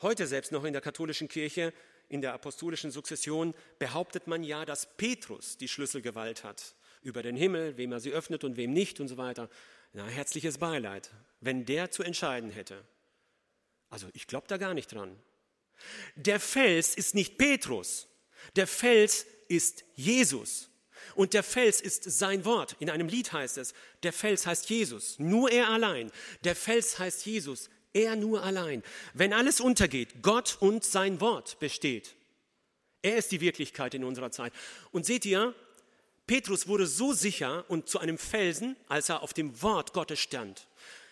Heute 0.00 0.26
selbst 0.26 0.52
noch 0.52 0.64
in 0.64 0.72
der 0.72 0.82
katholischen 0.82 1.28
Kirche, 1.28 1.72
in 2.08 2.22
der 2.22 2.32
apostolischen 2.32 2.90
Sukzession, 2.90 3.54
behauptet 3.78 4.26
man 4.26 4.42
ja, 4.42 4.64
dass 4.64 4.96
Petrus 4.96 5.58
die 5.58 5.68
Schlüsselgewalt 5.68 6.44
hat 6.44 6.74
über 7.02 7.22
den 7.22 7.36
Himmel, 7.36 7.76
wem 7.76 7.92
er 7.92 8.00
sie 8.00 8.10
öffnet 8.10 8.42
und 8.42 8.56
wem 8.56 8.72
nicht 8.72 9.00
und 9.00 9.08
so 9.08 9.18
weiter. 9.18 9.50
Na, 9.92 10.06
herzliches 10.06 10.56
Beileid, 10.56 11.10
wenn 11.40 11.66
der 11.66 11.90
zu 11.90 12.02
entscheiden 12.02 12.50
hätte. 12.50 12.82
Also 13.90 14.08
ich 14.14 14.26
glaube 14.26 14.48
da 14.48 14.56
gar 14.56 14.72
nicht 14.72 14.92
dran. 14.92 15.14
Der 16.16 16.40
Fels 16.40 16.96
ist 16.96 17.14
nicht 17.14 17.36
Petrus, 17.36 18.08
der 18.56 18.66
Fels 18.66 19.26
ist 19.48 19.84
Jesus. 19.94 20.70
Und 21.14 21.34
der 21.34 21.42
Fels 21.42 21.80
ist 21.80 22.04
sein 22.04 22.44
Wort. 22.44 22.76
In 22.80 22.90
einem 22.90 23.08
Lied 23.08 23.32
heißt 23.32 23.58
es, 23.58 23.74
der 24.02 24.12
Fels 24.12 24.46
heißt 24.46 24.68
Jesus, 24.70 25.18
nur 25.18 25.50
er 25.50 25.68
allein. 25.68 26.10
Der 26.44 26.56
Fels 26.56 26.98
heißt 26.98 27.26
Jesus, 27.26 27.70
er 27.92 28.16
nur 28.16 28.42
allein. 28.42 28.82
Wenn 29.14 29.32
alles 29.32 29.60
untergeht, 29.60 30.22
Gott 30.22 30.56
und 30.60 30.84
sein 30.84 31.20
Wort 31.20 31.58
besteht. 31.60 32.14
Er 33.02 33.16
ist 33.16 33.32
die 33.32 33.40
Wirklichkeit 33.40 33.94
in 33.94 34.04
unserer 34.04 34.30
Zeit. 34.30 34.52
Und 34.90 35.06
seht 35.06 35.24
ihr, 35.26 35.54
Petrus 36.26 36.66
wurde 36.66 36.86
so 36.86 37.12
sicher 37.12 37.64
und 37.68 37.88
zu 37.88 37.98
einem 37.98 38.18
Felsen, 38.18 38.76
als 38.88 39.10
er 39.10 39.22
auf 39.22 39.34
dem 39.34 39.60
Wort 39.62 39.92
Gottes 39.92 40.20
stand. 40.20 40.66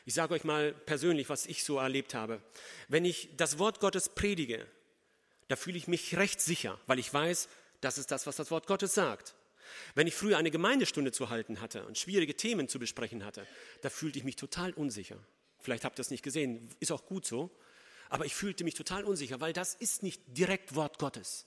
Ich 0.04 0.14
sage 0.14 0.34
euch 0.34 0.44
mal 0.44 0.72
persönlich, 0.72 1.28
was 1.28 1.46
ich 1.46 1.64
so 1.64 1.78
erlebt 1.78 2.14
habe. 2.14 2.40
Wenn 2.88 3.04
ich 3.04 3.28
das 3.36 3.58
Wort 3.58 3.78
Gottes 3.78 4.08
predige, 4.08 4.66
da 5.48 5.56
fühle 5.56 5.76
ich 5.76 5.86
mich 5.86 6.16
recht 6.16 6.40
sicher, 6.40 6.80
weil 6.86 6.98
ich 6.98 7.12
weiß, 7.12 7.48
das 7.80 7.98
ist 7.98 8.10
das, 8.10 8.26
was 8.26 8.36
das 8.36 8.50
Wort 8.50 8.66
Gottes 8.66 8.94
sagt. 8.94 9.34
Wenn 9.94 10.06
ich 10.06 10.14
früher 10.14 10.38
eine 10.38 10.50
Gemeindestunde 10.50 11.12
zu 11.12 11.30
halten 11.30 11.60
hatte 11.60 11.84
und 11.86 11.98
schwierige 11.98 12.36
Themen 12.36 12.68
zu 12.68 12.78
besprechen 12.78 13.24
hatte, 13.24 13.46
da 13.82 13.90
fühlte 13.90 14.18
ich 14.18 14.24
mich 14.24 14.36
total 14.36 14.72
unsicher. 14.72 15.18
Vielleicht 15.60 15.84
habt 15.84 15.94
ihr 15.94 16.02
das 16.02 16.10
nicht 16.10 16.22
gesehen, 16.22 16.68
ist 16.80 16.92
auch 16.92 17.06
gut 17.06 17.26
so. 17.26 17.50
Aber 18.08 18.26
ich 18.26 18.34
fühlte 18.34 18.64
mich 18.64 18.74
total 18.74 19.04
unsicher, 19.04 19.40
weil 19.40 19.52
das 19.54 19.74
ist 19.74 20.02
nicht 20.02 20.20
direkt 20.26 20.74
Wort 20.74 20.98
Gottes. 20.98 21.46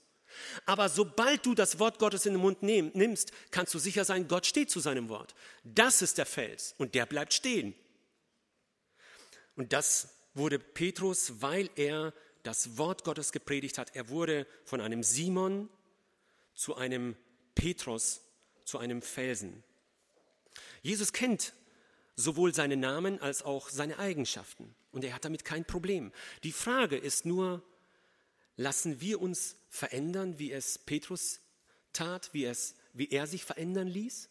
Aber 0.64 0.88
sobald 0.88 1.46
du 1.46 1.54
das 1.54 1.78
Wort 1.78 1.98
Gottes 1.98 2.26
in 2.26 2.32
den 2.34 2.42
Mund 2.42 2.62
nimmst, 2.62 3.30
kannst 3.50 3.72
du 3.72 3.78
sicher 3.78 4.04
sein, 4.04 4.26
Gott 4.26 4.46
steht 4.46 4.70
zu 4.70 4.80
seinem 4.80 5.08
Wort. 5.08 5.34
Das 5.62 6.02
ist 6.02 6.18
der 6.18 6.26
Fels 6.26 6.74
und 6.78 6.94
der 6.94 7.06
bleibt 7.06 7.34
stehen. 7.34 7.74
Und 9.54 9.72
das 9.72 10.08
wurde 10.34 10.58
Petrus, 10.58 11.40
weil 11.40 11.70
er 11.76 12.12
das 12.42 12.78
Wort 12.78 13.04
Gottes 13.04 13.32
gepredigt 13.32 13.78
hat. 13.78 13.94
Er 13.94 14.08
wurde 14.08 14.46
von 14.64 14.80
einem 14.80 15.02
Simon 15.02 15.68
zu 16.54 16.76
einem 16.76 17.16
Petrus 17.56 18.20
zu 18.64 18.78
einem 18.78 19.02
Felsen. 19.02 19.64
Jesus 20.82 21.12
kennt 21.12 21.54
sowohl 22.14 22.54
seinen 22.54 22.78
Namen 22.78 23.20
als 23.20 23.42
auch 23.42 23.68
seine 23.68 23.98
Eigenschaften 23.98 24.76
und 24.92 25.02
er 25.02 25.14
hat 25.14 25.24
damit 25.24 25.44
kein 25.44 25.64
Problem. 25.64 26.12
Die 26.44 26.52
Frage 26.52 26.96
ist 26.96 27.26
nur, 27.26 27.62
lassen 28.56 29.00
wir 29.00 29.20
uns 29.20 29.56
verändern, 29.68 30.38
wie 30.38 30.52
es 30.52 30.78
Petrus 30.78 31.40
tat, 31.92 32.30
wie, 32.32 32.44
es, 32.44 32.76
wie 32.92 33.10
er 33.10 33.26
sich 33.26 33.44
verändern 33.44 33.88
ließ? 33.88 34.30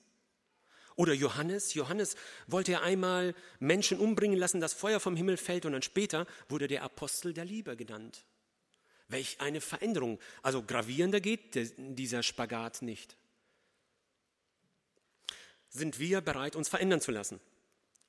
Oder 0.95 1.13
Johannes. 1.13 1.73
Johannes 1.73 2.15
wollte 2.47 2.71
ja 2.71 2.81
einmal 2.81 3.35
Menschen 3.59 3.99
umbringen 3.99 4.39
lassen, 4.39 4.61
das 4.61 4.73
Feuer 4.73 4.99
vom 4.99 5.15
Himmel 5.15 5.37
fällt 5.37 5.65
und 5.65 5.73
dann 5.73 5.81
später 5.81 6.25
wurde 6.47 6.67
der 6.67 6.83
Apostel 6.83 7.33
der 7.33 7.45
Liebe 7.45 7.75
genannt. 7.75 8.23
Welch 9.07 9.39
eine 9.39 9.61
Veränderung. 9.61 10.19
Also 10.41 10.63
gravierender 10.63 11.21
geht 11.21 11.71
dieser 11.77 12.23
Spagat 12.23 12.81
nicht. 12.81 13.15
Sind 15.69 15.99
wir 15.99 16.21
bereit, 16.21 16.55
uns 16.55 16.69
verändern 16.69 17.01
zu 17.01 17.11
lassen? 17.11 17.39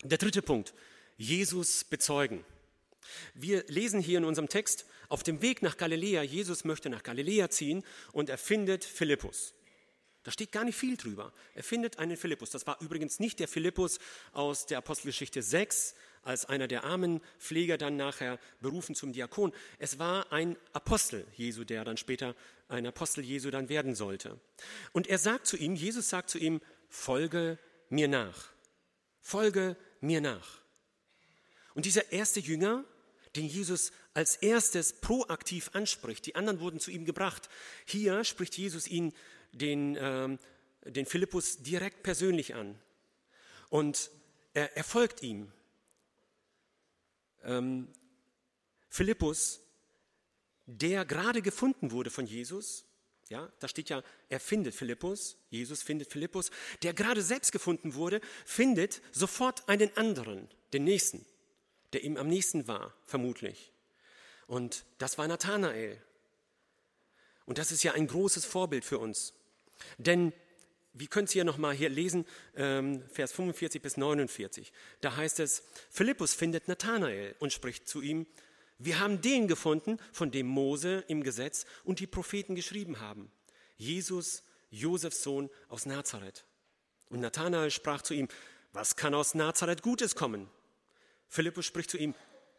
Der 0.03 0.19
dritte 0.19 0.43
Punkt, 0.43 0.73
Jesus 1.17 1.85
bezeugen. 1.85 2.45
Wir 3.35 3.65
lesen 3.69 4.01
hier 4.01 4.19
in 4.19 4.25
unserem 4.25 4.49
Text, 4.49 4.87
auf 5.09 5.23
dem 5.23 5.43
Weg 5.43 5.63
nach 5.63 5.77
Galiläa, 5.77 6.23
Jesus 6.23 6.65
möchte 6.65 6.91
nach 6.91 7.03
Galiläa 7.03 7.49
ziehen 7.51 7.85
und 8.13 8.29
er 8.29 8.39
findet 8.39 8.85
Philippus. 8.85 9.55
Da 10.25 10.33
steht 10.33 10.51
gar 10.51 10.65
nicht 10.65 10.77
viel 10.77 10.97
drüber. 10.97 11.33
Er 11.55 11.63
findet 11.63 12.01
einen 12.01 12.17
Philippus. 12.17 12.51
Das 12.51 12.67
war 12.67 12.81
übrigens 12.81 13.21
nicht 13.21 13.39
der 13.39 13.47
Philippus 13.47 14.01
aus 14.33 14.67
der 14.67 14.79
Apostelgeschichte 14.79 15.41
6, 15.41 15.95
als 16.27 16.45
einer 16.45 16.69
der 16.69 16.85
armen 16.85 17.21
Pfleger 17.39 17.79
dann 17.79 17.97
nachher 17.97 18.39
berufen 18.61 18.95
zum 18.95 19.13
Diakon. 19.13 19.53
Es 19.79 19.99
war 19.99 20.33
ein 20.33 20.57
Apostel 20.73 21.27
Jesu, 21.37 21.65
der 21.65 21.85
dann 21.85 21.97
später 21.97 22.35
ein 22.69 22.87
Apostel 22.87 23.25
Jesu 23.25 23.51
dann 23.51 23.69
werden 23.69 23.95
sollte. 23.95 24.39
Und 24.93 25.07
er 25.07 25.19
sagt 25.19 25.47
zu 25.47 25.57
ihm, 25.57 25.77
Jesus 25.77 26.09
sagt 26.09 26.31
zu 26.31 26.39
ihm, 26.39 26.61
folge 26.89 27.59
mir 27.89 28.09
nach. 28.09 28.49
Folge 29.21 29.77
mir 30.01 30.21
nach. 30.21 30.61
Und 31.75 31.85
dieser 31.85 32.13
erste 32.13 32.41
Jünger, 32.41 32.85
den 33.37 33.47
Jesus 33.47 33.93
als 34.15 34.37
erstes 34.37 34.95
proaktiv 34.95 35.71
anspricht, 35.75 36.27
die 36.27 36.35
anderen 36.35 36.61
wurden 36.61 36.81
zu 36.81 36.91
ihm 36.91 37.05
gebracht. 37.05 37.49
Hier 37.85 38.25
spricht 38.25 38.57
Jesus 38.57 38.89
ihn, 38.89 39.13
den, 39.53 39.97
ähm, 40.01 40.39
den 40.85 41.07
Philippus, 41.07 41.59
direkt 41.59 42.03
persönlich 42.03 42.55
an. 42.55 42.79
Und 43.69 44.11
er, 44.55 44.77
er 44.77 44.85
folgt 44.85 45.23
ihm 45.23 45.53
ähm, 47.47 47.89
Philippus, 48.89 49.61
der 50.67 51.05
gerade 51.05 51.43
gefunden 51.43 51.93
wurde 51.93 52.11
von 52.11 52.27
Jesus, 52.27 52.85
ja, 53.29 53.51
da 53.59 53.69
steht 53.69 53.89
ja, 53.89 54.03
er 54.29 54.41
findet 54.41 54.75
Philippus, 54.75 55.37
Jesus 55.51 55.83
findet 55.83 56.13
Philippus, 56.13 56.51
der 56.83 56.95
gerade 56.95 57.23
selbst 57.23 57.51
gefunden 57.51 57.95
wurde, 57.95 58.21
findet 58.45 59.03
sofort 59.13 59.69
einen 59.69 59.97
anderen, 59.97 60.49
den 60.73 60.85
nächsten, 60.85 61.25
der 61.93 62.05
ihm 62.05 62.17
am 62.17 62.29
nächsten 62.29 62.69
war, 62.69 62.95
vermutlich. 63.05 63.73
Und 64.47 64.85
das 64.99 65.19
war 65.19 65.27
Nathanael. 65.27 66.01
Und 67.47 67.59
das 67.59 67.73
ist 67.73 67.83
ja 67.83 67.93
ein 67.93 68.07
großes 68.07 68.45
Vorbild 68.45 68.85
für 68.85 68.99
uns. 68.99 69.35
Denn 69.99 70.33
wie 70.99 71.09
könnt 71.09 71.35
ihr 71.35 71.45
noch 71.45 71.59
mal 71.59 71.75
hier 71.75 71.89
lesen, 71.89 72.27
ähm, 72.57 73.03
Vers 73.11 73.33
45 73.33 73.83
bis 73.83 73.97
49. 73.97 74.73
Da 75.01 75.17
heißt 75.17 75.41
es, 75.41 75.63
Philippus 75.91 76.35
findet 76.35 76.69
Nathanael 76.69 77.35
und 77.39 77.53
spricht 77.53 77.87
zu 77.87 78.01
ihm, 78.01 78.27
wir 78.79 78.99
haben 78.99 79.21
den 79.21 79.49
gefunden, 79.49 79.99
von 80.13 80.31
dem 80.31 80.47
Mose 80.47 81.05
im 81.09 81.23
Gesetz 81.23 81.67
und 81.85 82.01
die 82.01 82.07
Propheten 82.07 82.55
geschrieben 82.55 83.01
haben. 83.01 83.31
Jesus, 83.77 84.43
Josefs 84.71 85.23
Sohn 85.23 85.51
aus 85.69 85.87
Nazareth. 85.87 86.45
Und 87.09 87.21
Nathanael 87.21 87.71
sprach 87.71 88.03
zu 88.03 88.15
ihm, 88.15 88.29
was 88.73 88.97
kann 88.97 89.15
aus 89.15 89.35
Nazareth 89.35 89.83
Gutes 89.83 90.15
kommen? 90.15 90.49
Philippus 91.29 91.65
spricht 91.65 91.91
zu 91.91 91.99
ihm, 91.99 92.15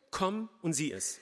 komm 0.10 0.50
und 0.62 0.74
sieh 0.74 0.92
es. 0.92 1.20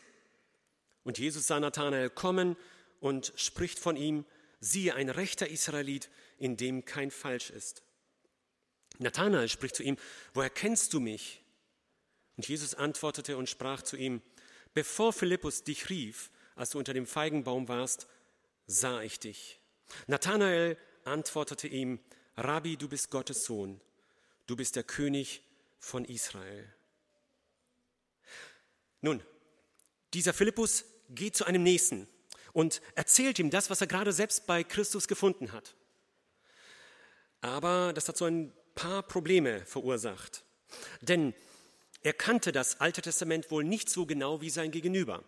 Und 1.04 1.18
Jesus 1.18 1.48
sah 1.48 1.60
Nathanael 1.60 2.10
kommen 2.10 2.56
und 3.00 3.34
spricht 3.36 3.80
von 3.80 3.98
ihm, 3.98 4.26
siehe 4.60 4.96
ein 4.96 5.10
rechter 5.10 5.48
Israelit, 5.48 6.10
in 6.38 6.58
dem 6.58 6.86
kein 6.86 7.12
Falsch 7.12 7.50
ist. 7.50 7.84
Nathanael 9.00 9.50
spricht 9.50 9.76
zu 9.76 9.84
ihm, 9.84 9.98
woher 10.34 10.50
kennst 10.50 10.94
du 10.94 11.00
mich? 11.00 11.42
Und 12.38 12.48
Jesus 12.48 12.74
antwortete 12.74 13.38
und 13.38 13.50
sprach 13.50 13.82
zu 13.82 13.98
ihm, 13.98 14.22
bevor 14.74 15.14
Philippus 15.14 15.64
dich 15.64 15.90
rief, 15.90 16.32
als 16.56 16.72
du 16.72 16.80
unter 16.80 16.94
dem 16.94 17.06
Feigenbaum 17.06 17.68
warst, 17.68 18.08
sah 18.68 19.02
ich 19.02 19.20
dich. 19.20 19.60
Nathanael 20.08 20.78
antwortete 21.04 21.68
ihm, 21.68 22.00
Rabbi, 22.38 22.78
du 22.78 22.90
bist 22.90 23.12
Gottes 23.12 23.46
Sohn, 23.46 23.80
du 24.48 24.56
bist 24.56 24.76
der 24.76 24.84
König 24.84 25.42
von 25.80 26.04
Israel. 26.06 26.74
Nun, 29.02 29.22
dieser 30.14 30.34
Philippus 30.34 30.86
geht 31.10 31.36
zu 31.36 31.46
einem 31.46 31.64
Nächsten 31.64 32.08
und 32.54 32.82
erzählt 32.96 33.38
ihm 33.40 33.50
das, 33.50 33.70
was 33.70 33.82
er 33.82 33.88
gerade 33.88 34.12
selbst 34.12 34.48
bei 34.48 34.64
Christus 34.64 35.08
gefunden 35.08 35.52
hat. 35.52 35.76
Aber 37.46 37.94
das 37.94 38.08
hat 38.08 38.18
so 38.18 38.26
ein 38.26 38.52
paar 38.74 39.04
Probleme 39.04 39.64
verursacht. 39.68 40.44
Denn 41.02 41.36
er 42.02 42.14
kannte 42.14 42.52
das 42.52 42.82
Alte 42.82 43.04
Testament 43.04 43.52
wohl 43.52 43.64
nicht 43.64 43.88
so 43.88 44.08
genau 44.08 44.42
wie 44.42 44.50
sein 44.50 44.72
Gegenüber. 44.72 45.24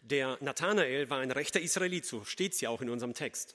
Der 0.00 0.38
Nathanael 0.40 1.10
war 1.10 1.18
ein 1.18 1.30
rechter 1.30 1.60
Israelit, 1.60 2.06
so 2.06 2.24
steht 2.24 2.54
es 2.54 2.62
ja 2.62 2.70
auch 2.70 2.80
in 2.80 2.88
unserem 2.88 3.12
Text. 3.12 3.54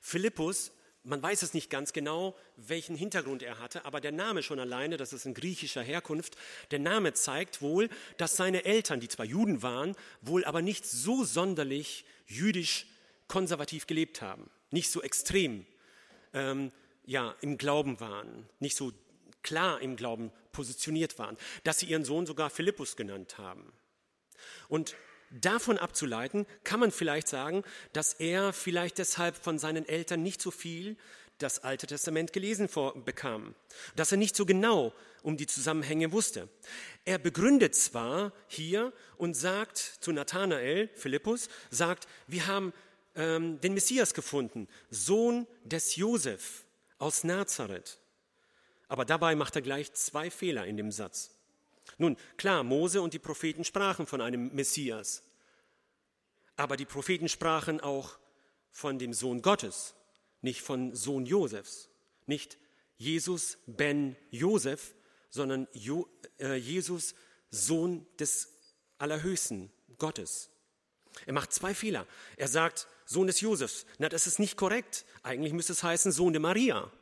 Philippus, 0.00 0.70
man 1.02 1.20
weiß 1.20 1.42
es 1.42 1.52
nicht 1.52 1.68
ganz 1.68 1.92
genau, 1.92 2.36
welchen 2.56 2.94
Hintergrund 2.94 3.42
er 3.42 3.58
hatte, 3.58 3.84
aber 3.84 4.00
der 4.00 4.12
Name 4.12 4.44
schon 4.44 4.60
alleine, 4.60 4.96
das 4.96 5.12
ist 5.12 5.26
in 5.26 5.34
griechischer 5.34 5.82
Herkunft, 5.82 6.36
der 6.70 6.78
Name 6.78 7.12
zeigt 7.12 7.60
wohl, 7.60 7.88
dass 8.18 8.36
seine 8.36 8.64
Eltern, 8.64 9.00
die 9.00 9.08
zwar 9.08 9.26
Juden 9.26 9.62
waren, 9.62 9.96
wohl 10.20 10.44
aber 10.44 10.62
nicht 10.62 10.86
so 10.86 11.24
sonderlich 11.24 12.04
jüdisch 12.28 12.86
konservativ 13.26 13.88
gelebt 13.88 14.22
haben, 14.22 14.48
nicht 14.70 14.92
so 14.92 15.02
extrem 15.02 15.66
ähm, 16.34 16.70
ja, 17.10 17.34
im 17.40 17.58
Glauben 17.58 17.98
waren, 17.98 18.48
nicht 18.60 18.76
so 18.76 18.92
klar 19.42 19.80
im 19.80 19.96
Glauben 19.96 20.30
positioniert 20.52 21.18
waren, 21.18 21.36
dass 21.64 21.80
sie 21.80 21.86
ihren 21.86 22.04
Sohn 22.04 22.24
sogar 22.24 22.50
Philippus 22.50 22.94
genannt 22.94 23.36
haben. 23.36 23.72
Und 24.68 24.94
davon 25.32 25.76
abzuleiten, 25.76 26.46
kann 26.62 26.78
man 26.78 26.92
vielleicht 26.92 27.26
sagen, 27.26 27.64
dass 27.92 28.12
er 28.14 28.52
vielleicht 28.52 28.98
deshalb 28.98 29.36
von 29.36 29.58
seinen 29.58 29.88
Eltern 29.88 30.22
nicht 30.22 30.40
so 30.40 30.52
viel 30.52 30.96
das 31.38 31.64
Alte 31.64 31.88
Testament 31.88 32.32
gelesen 32.32 32.68
bekam, 33.04 33.56
dass 33.96 34.12
er 34.12 34.18
nicht 34.18 34.36
so 34.36 34.46
genau 34.46 34.94
um 35.24 35.36
die 35.36 35.48
Zusammenhänge 35.48 36.12
wusste. 36.12 36.48
Er 37.04 37.18
begründet 37.18 37.74
zwar 37.74 38.32
hier 38.46 38.92
und 39.16 39.34
sagt 39.34 39.78
zu 39.78 40.12
Nathanael, 40.12 40.88
Philippus, 40.94 41.48
sagt, 41.70 42.06
wir 42.28 42.46
haben 42.46 42.72
ähm, 43.16 43.60
den 43.60 43.74
Messias 43.74 44.14
gefunden, 44.14 44.68
Sohn 44.90 45.48
des 45.64 45.96
Josef 45.96 46.66
aus 47.00 47.24
Nazareth. 47.24 47.98
Aber 48.88 49.04
dabei 49.04 49.34
macht 49.34 49.56
er 49.56 49.62
gleich 49.62 49.92
zwei 49.94 50.30
Fehler 50.30 50.66
in 50.66 50.76
dem 50.76 50.92
Satz. 50.92 51.30
Nun, 51.98 52.16
klar, 52.36 52.62
Mose 52.62 53.02
und 53.02 53.14
die 53.14 53.18
Propheten 53.18 53.64
sprachen 53.64 54.06
von 54.06 54.20
einem 54.20 54.54
Messias. 54.54 55.22
Aber 56.56 56.76
die 56.76 56.84
Propheten 56.84 57.28
sprachen 57.28 57.80
auch 57.80 58.18
von 58.70 58.98
dem 58.98 59.12
Sohn 59.12 59.42
Gottes, 59.42 59.94
nicht 60.40 60.60
von 60.60 60.94
Sohn 60.94 61.26
Josefs. 61.26 61.88
Nicht 62.26 62.58
Jesus 62.96 63.58
ben 63.66 64.16
Josef, 64.30 64.94
sondern 65.30 65.66
jo, 65.72 66.08
äh, 66.38 66.54
Jesus 66.54 67.14
Sohn 67.50 68.06
des 68.18 68.52
Allerhöchsten, 68.98 69.72
Gottes. 69.98 70.50
Er 71.26 71.32
macht 71.32 71.52
zwei 71.52 71.74
Fehler. 71.74 72.06
Er 72.36 72.48
sagt 72.48 72.86
Sohn 73.10 73.26
des 73.26 73.40
Josefs. 73.40 73.86
Na, 73.98 74.08
das 74.08 74.28
ist 74.28 74.38
nicht 74.38 74.56
korrekt. 74.56 75.04
Eigentlich 75.24 75.52
müsste 75.52 75.72
es 75.72 75.82
heißen 75.82 76.12
Sohn 76.12 76.32
der 76.32 76.38
Maria. 76.38 76.92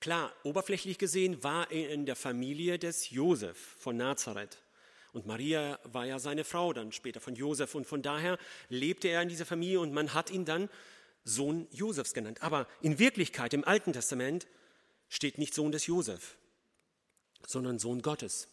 Klar, 0.00 0.34
oberflächlich 0.42 0.98
gesehen 0.98 1.44
war 1.44 1.70
er 1.70 1.90
in 1.90 2.06
der 2.06 2.16
Familie 2.16 2.76
des 2.76 3.10
Josef 3.10 3.56
von 3.78 3.96
Nazareth. 3.96 4.58
Und 5.12 5.26
Maria 5.26 5.78
war 5.84 6.06
ja 6.06 6.18
seine 6.18 6.42
Frau 6.42 6.72
dann 6.72 6.90
später 6.90 7.20
von 7.20 7.36
Josef. 7.36 7.76
Und 7.76 7.86
von 7.86 8.02
daher 8.02 8.36
lebte 8.68 9.06
er 9.06 9.22
in 9.22 9.28
dieser 9.28 9.46
Familie 9.46 9.78
und 9.78 9.92
man 9.92 10.12
hat 10.12 10.30
ihn 10.30 10.44
dann 10.44 10.68
Sohn 11.22 11.68
Josefs 11.70 12.12
genannt. 12.12 12.42
Aber 12.42 12.66
in 12.82 12.98
Wirklichkeit 12.98 13.54
im 13.54 13.64
Alten 13.64 13.92
Testament 13.92 14.48
steht 15.08 15.38
nicht 15.38 15.54
Sohn 15.54 15.70
des 15.70 15.86
Josef, 15.86 16.36
sondern 17.46 17.78
Sohn 17.78 18.02
Gottes. 18.02 18.48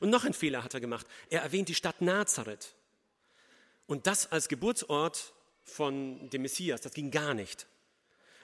Und 0.00 0.08
noch 0.08 0.24
ein 0.24 0.32
Fehler 0.32 0.64
hat 0.64 0.72
er 0.72 0.80
gemacht. 0.80 1.06
Er 1.28 1.42
erwähnt 1.42 1.68
die 1.68 1.74
Stadt 1.74 2.00
Nazareth. 2.00 2.74
Und 3.86 4.06
das 4.06 4.32
als 4.32 4.48
Geburtsort 4.48 5.34
von 5.66 6.30
dem 6.30 6.42
Messias, 6.42 6.80
das 6.80 6.94
ging 6.94 7.10
gar 7.10 7.34
nicht. 7.34 7.66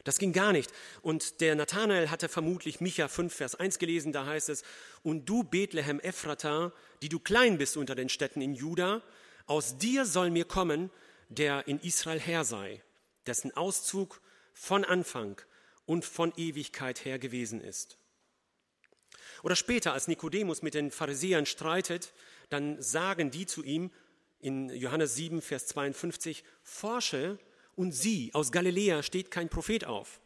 Das 0.04 0.18
ging 0.18 0.32
gar 0.32 0.52
nicht. 0.52 0.72
Und 1.00 1.40
der 1.40 1.54
Nathanael 1.54 2.10
hatte 2.10 2.28
vermutlich 2.28 2.80
Micha 2.80 3.08
5, 3.08 3.32
Vers 3.32 3.54
1 3.54 3.78
gelesen, 3.78 4.12
da 4.12 4.26
heißt 4.26 4.48
es, 4.48 4.64
und 5.02 5.26
du 5.26 5.44
Bethlehem 5.44 6.00
Ephrata, 6.00 6.72
die 7.02 7.08
du 7.08 7.20
klein 7.20 7.56
bist 7.56 7.76
unter 7.76 7.94
den 7.94 8.08
Städten 8.08 8.40
in 8.40 8.54
Juda, 8.54 9.02
aus 9.46 9.78
dir 9.78 10.04
soll 10.04 10.30
mir 10.30 10.44
kommen, 10.44 10.90
der 11.28 11.66
in 11.68 11.78
Israel 11.80 12.20
Herr 12.20 12.44
sei, 12.44 12.82
dessen 13.26 13.56
Auszug 13.56 14.20
von 14.52 14.84
Anfang 14.84 15.40
und 15.86 16.04
von 16.04 16.32
Ewigkeit 16.36 17.04
her 17.04 17.18
gewesen 17.18 17.60
ist. 17.60 17.96
Oder 19.42 19.56
später, 19.56 19.92
als 19.92 20.08
Nikodemus 20.08 20.62
mit 20.62 20.74
den 20.74 20.90
Pharisäern 20.90 21.46
streitet, 21.46 22.12
dann 22.48 22.80
sagen 22.80 23.30
die 23.30 23.46
zu 23.46 23.62
ihm 23.62 23.90
in 24.42 24.68
Johannes 24.70 25.14
7, 25.14 25.40
Vers 25.40 25.66
52, 25.68 26.44
forsche, 26.62 27.38
und 27.74 27.92
sieh, 27.92 28.30
aus 28.34 28.52
Galiläa 28.52 29.02
steht 29.02 29.30
kein 29.30 29.48
Prophet 29.48 29.84
auf. 29.84 30.20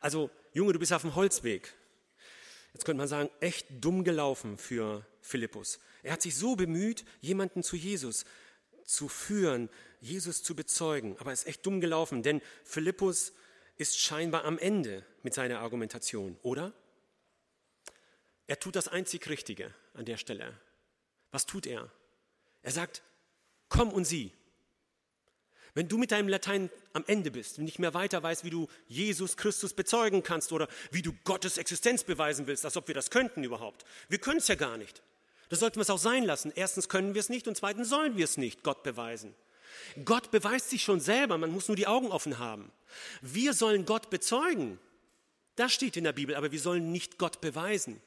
Also, 0.00 0.30
Junge, 0.54 0.72
du 0.72 0.78
bist 0.78 0.92
auf 0.92 1.02
dem 1.02 1.14
Holzweg. 1.14 1.74
Jetzt 2.72 2.84
könnte 2.84 2.98
man 2.98 3.08
sagen, 3.08 3.28
echt 3.40 3.66
dumm 3.70 4.04
gelaufen 4.04 4.56
für 4.56 5.06
Philippus. 5.20 5.78
Er 6.02 6.12
hat 6.12 6.22
sich 6.22 6.36
so 6.36 6.56
bemüht, 6.56 7.04
jemanden 7.20 7.62
zu 7.62 7.76
Jesus 7.76 8.24
zu 8.84 9.08
führen, 9.08 9.68
Jesus 10.00 10.42
zu 10.42 10.54
bezeugen. 10.54 11.16
Aber 11.18 11.30
er 11.30 11.34
ist 11.34 11.46
echt 11.46 11.66
dumm 11.66 11.80
gelaufen, 11.80 12.22
denn 12.22 12.40
Philippus 12.64 13.32
ist 13.76 13.98
scheinbar 13.98 14.44
am 14.44 14.58
Ende 14.58 15.04
mit 15.22 15.34
seiner 15.34 15.60
Argumentation, 15.60 16.38
oder? 16.42 16.72
Er 18.46 18.58
tut 18.60 18.76
das 18.76 18.88
einzig 18.88 19.28
Richtige 19.28 19.74
an 19.94 20.04
der 20.04 20.16
Stelle. 20.16 20.58
Was 21.32 21.46
tut 21.46 21.66
er? 21.66 21.90
Er 22.66 22.72
sagt, 22.72 23.04
komm 23.68 23.92
und 23.92 24.06
sieh. 24.06 24.32
Wenn 25.74 25.86
du 25.86 25.98
mit 25.98 26.10
deinem 26.10 26.26
Latein 26.26 26.68
am 26.94 27.04
Ende 27.06 27.30
bist 27.30 27.58
und 27.58 27.64
nicht 27.64 27.78
mehr 27.78 27.94
weiter 27.94 28.20
weißt, 28.24 28.42
wie 28.42 28.50
du 28.50 28.66
Jesus 28.88 29.36
Christus 29.36 29.72
bezeugen 29.72 30.24
kannst 30.24 30.50
oder 30.50 30.66
wie 30.90 31.00
du 31.00 31.12
Gottes 31.22 31.58
Existenz 31.58 32.02
beweisen 32.02 32.48
willst, 32.48 32.64
als 32.64 32.76
ob 32.76 32.88
wir 32.88 32.94
das 32.96 33.10
könnten 33.10 33.44
überhaupt. 33.44 33.84
Wir 34.08 34.18
können 34.18 34.38
es 34.38 34.48
ja 34.48 34.56
gar 34.56 34.78
nicht. 34.78 35.00
Das 35.48 35.60
sollten 35.60 35.76
wir 35.76 35.82
es 35.82 35.90
auch 35.90 35.98
sein 35.98 36.24
lassen. 36.24 36.52
Erstens 36.56 36.88
können 36.88 37.14
wir 37.14 37.20
es 37.20 37.28
nicht 37.28 37.46
und 37.46 37.56
zweitens 37.56 37.88
sollen 37.88 38.16
wir 38.16 38.24
es 38.24 38.36
nicht, 38.36 38.64
Gott 38.64 38.82
beweisen. 38.82 39.32
Gott 40.04 40.32
beweist 40.32 40.70
sich 40.70 40.82
schon 40.82 40.98
selber, 40.98 41.38
man 41.38 41.52
muss 41.52 41.68
nur 41.68 41.76
die 41.76 41.86
Augen 41.86 42.10
offen 42.10 42.40
haben. 42.40 42.72
Wir 43.22 43.54
sollen 43.54 43.86
Gott 43.86 44.10
bezeugen. 44.10 44.80
Das 45.54 45.72
steht 45.72 45.96
in 45.96 46.02
der 46.02 46.14
Bibel, 46.14 46.34
aber 46.34 46.50
wir 46.50 46.60
sollen 46.60 46.90
nicht 46.90 47.16
Gott 47.16 47.40
beweisen. 47.40 48.02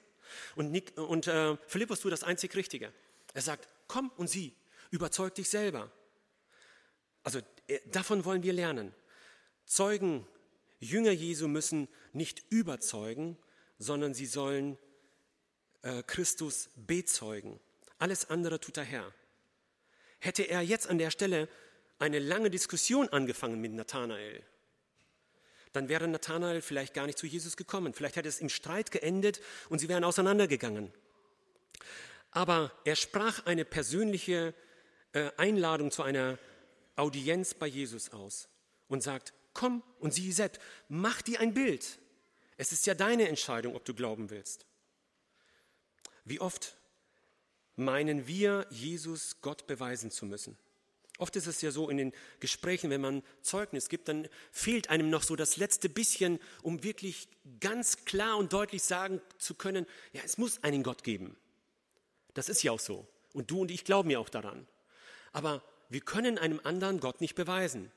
Und, 0.58 0.70
Nick, 0.70 0.98
und 0.98 1.28
äh, 1.28 1.56
Philippus 1.66 2.02
tut 2.02 2.12
das 2.12 2.24
einzig 2.24 2.58
Richtige. 2.58 2.92
Er 3.34 3.42
sagt, 3.42 3.68
komm 3.88 4.12
und 4.18 4.30
sieh, 4.30 4.54
überzeug 4.92 5.36
dich 5.36 5.50
selber. 5.50 5.92
Also 7.24 7.40
äh, 7.68 7.80
davon 7.92 8.26
wollen 8.26 8.44
wir 8.44 8.54
lernen. 8.54 8.94
Zeugen, 9.66 10.26
Jünger 10.80 11.12
Jesu 11.12 11.48
müssen 11.48 11.88
nicht 12.14 12.44
überzeugen, 12.50 13.38
sondern 13.78 14.14
sie 14.14 14.26
sollen 14.26 14.78
äh, 15.82 16.04
Christus 16.04 16.70
bezeugen. 16.76 17.60
Alles 17.98 18.30
andere 18.30 18.60
tut 18.60 18.78
der 18.78 18.84
Herr. 18.84 19.14
Hätte 20.20 20.44
er 20.44 20.62
jetzt 20.62 20.88
an 20.88 20.98
der 20.98 21.12
Stelle 21.12 21.48
eine 22.00 22.20
lange 22.20 22.50
Diskussion 22.50 23.10
angefangen 23.10 23.60
mit 23.60 23.74
Nathanael, 23.74 24.44
dann 25.74 25.88
wäre 25.88 26.08
Nathanael 26.08 26.62
vielleicht 26.62 26.94
gar 26.94 27.06
nicht 27.06 27.18
zu 27.18 27.28
Jesus 27.28 27.56
gekommen. 27.56 27.94
Vielleicht 27.94 28.16
hätte 28.16 28.30
es 28.30 28.40
im 28.40 28.50
Streit 28.50 28.92
geendet 28.92 29.40
und 29.70 29.80
sie 29.80 29.88
wären 29.88 30.04
auseinandergegangen. 30.04 30.92
Aber 32.32 32.72
er 32.86 32.96
sprach 32.96 33.46
eine 33.46 33.66
persönliche 33.66 34.54
äh, 35.14 35.32
Einladung 35.38 35.92
zu 35.92 36.04
einer 36.04 36.38
Audienz 36.96 37.54
bei 37.54 37.68
Jesus 37.68 38.12
aus 38.12 38.50
und 38.88 39.02
sagt, 39.02 39.34
komm 39.54 39.84
und 40.00 40.14
sieh 40.14 40.32
selbst, 40.32 40.62
mach 40.88 41.22
dir 41.22 41.40
ein 41.40 41.54
Bild. 41.54 42.00
Es 42.58 42.72
ist 42.72 42.86
ja 42.86 42.94
deine 42.94 43.28
Entscheidung, 43.28 43.76
ob 43.76 43.86
du 43.86 43.94
glauben 43.94 44.30
willst. 44.30 44.66
Wie 46.26 46.42
oft 46.42 46.78
meinen 47.76 48.28
wir, 48.28 48.68
Jesus 48.70 49.42
Gott 49.42 49.66
beweisen 49.66 50.12
zu 50.12 50.26
müssen? 50.26 50.58
Oft 51.18 51.36
ist 51.36 51.48
es 51.48 51.62
ja 51.62 51.72
so 51.72 51.90
in 51.90 51.98
den 51.98 52.14
Gesprächen, 52.40 52.90
wenn 52.90 53.02
man 53.02 53.24
Zeugnis 53.42 53.90
gibt, 53.90 54.08
dann 54.08 54.30
fehlt 54.52 54.90
einem 54.90 55.10
noch 55.10 55.24
so 55.24 55.36
das 55.36 55.58
letzte 55.58 55.90
bisschen, 55.90 56.40
um 56.62 56.84
wirklich 56.84 57.28
ganz 57.60 58.06
klar 58.06 58.38
und 58.38 58.54
deutlich 58.54 58.84
sagen 58.84 59.22
zu 59.38 59.54
können, 59.56 59.86
ja, 60.14 60.22
es 60.24 60.38
muss 60.38 60.64
einen 60.64 60.82
Gott 60.82 61.04
geben. 61.04 61.36
Das 62.34 62.50
ist 62.50 62.64
ja 62.64 62.72
auch 62.72 62.80
so. 62.80 63.08
Und 63.34 63.52
du 63.52 63.62
und 63.62 63.72
ich 63.72 63.86
glauben 63.86 64.10
ja 64.10 64.20
auch 64.20 64.30
daran. 64.30 64.68
Aber 65.32 65.64
wir 65.90 66.02
können 66.02 66.38
einem 66.38 66.60
anderen 66.64 67.00
Gott 67.00 67.22
nicht 67.22 67.36
beweisen. 67.36 67.92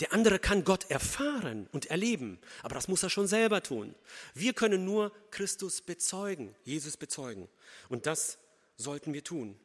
Der 0.00 0.12
andere 0.12 0.38
kann 0.38 0.64
Gott 0.64 0.90
erfahren 0.90 1.68
und 1.70 1.86
erleben, 1.86 2.40
aber 2.62 2.74
das 2.74 2.88
muss 2.88 3.04
er 3.04 3.10
schon 3.10 3.28
selber 3.28 3.62
tun. 3.62 3.94
Wir 4.34 4.52
können 4.52 4.84
nur 4.84 5.12
Christus 5.30 5.80
bezeugen, 5.80 6.56
Jesus 6.64 6.96
bezeugen. 6.96 7.48
Und 7.88 8.06
das 8.06 8.38
sollten 8.76 9.14
wir 9.14 9.22
tun. 9.22 9.58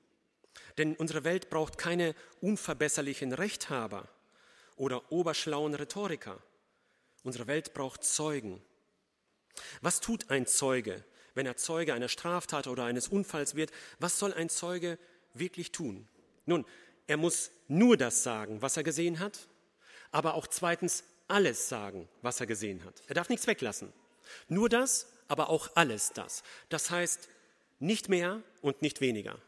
Denn 0.77 0.95
unsere 0.95 1.23
Welt 1.23 1.49
braucht 1.49 1.77
keine 1.77 2.13
unverbesserlichen 2.41 3.33
Rechthaber 3.33 4.07
oder 4.75 5.11
oberschlauen 5.11 5.73
Rhetoriker. 5.73 6.39
Unsere 7.23 7.47
Welt 7.47 7.73
braucht 7.73 8.03
Zeugen. 8.03 8.61
Was 9.81 10.01
tut 10.01 10.29
ein 10.29 10.45
Zeuge, 10.45 11.03
wenn 11.37 11.45
er 11.45 11.55
Zeuge 11.55 11.93
einer 11.93 12.09
Straftat 12.09 12.67
oder 12.67 12.83
eines 12.83 13.07
Unfalls 13.07 13.55
wird? 13.55 13.71
Was 13.99 14.19
soll 14.19 14.33
ein 14.33 14.49
Zeuge 14.49 14.97
wirklich 15.33 15.71
tun? 15.71 16.07
Nun, 16.45 16.65
er 17.05 17.17
muss 17.17 17.51
nur 17.67 17.95
das 17.95 18.23
sagen, 18.23 18.61
was 18.61 18.75
er 18.75 18.83
gesehen 18.83 19.19
hat, 19.19 19.47
aber 20.11 20.33
auch 20.33 20.47
zweitens 20.47 21.03
alles 21.27 21.69
sagen, 21.69 22.09
was 22.23 22.39
er 22.39 22.47
gesehen 22.47 22.83
hat. 22.83 23.03
Er 23.07 23.13
darf 23.13 23.29
nichts 23.29 23.45
weglassen. 23.47 23.93
Nur 24.49 24.67
das, 24.67 25.13
aber 25.27 25.49
auch 25.49 25.69
alles 25.75 26.11
das. 26.13 26.43
Das 26.69 26.89
heißt, 26.89 27.29
nicht 27.79 28.09
mehr 28.09 28.41
und 28.61 28.81
nicht 28.81 28.99
weniger. 28.99 29.39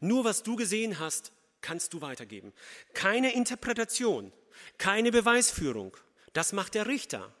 Nur 0.00 0.24
was 0.24 0.42
du 0.42 0.56
gesehen 0.56 0.98
hast, 0.98 1.32
kannst 1.62 1.94
du 1.94 2.02
weitergeben. 2.02 2.52
Keine 2.92 3.32
Interpretation, 3.32 4.30
keine 4.76 5.10
Beweisführung. 5.10 5.96
Das 6.34 6.52
macht 6.52 6.74
der 6.74 6.86
Richter. 6.86 7.32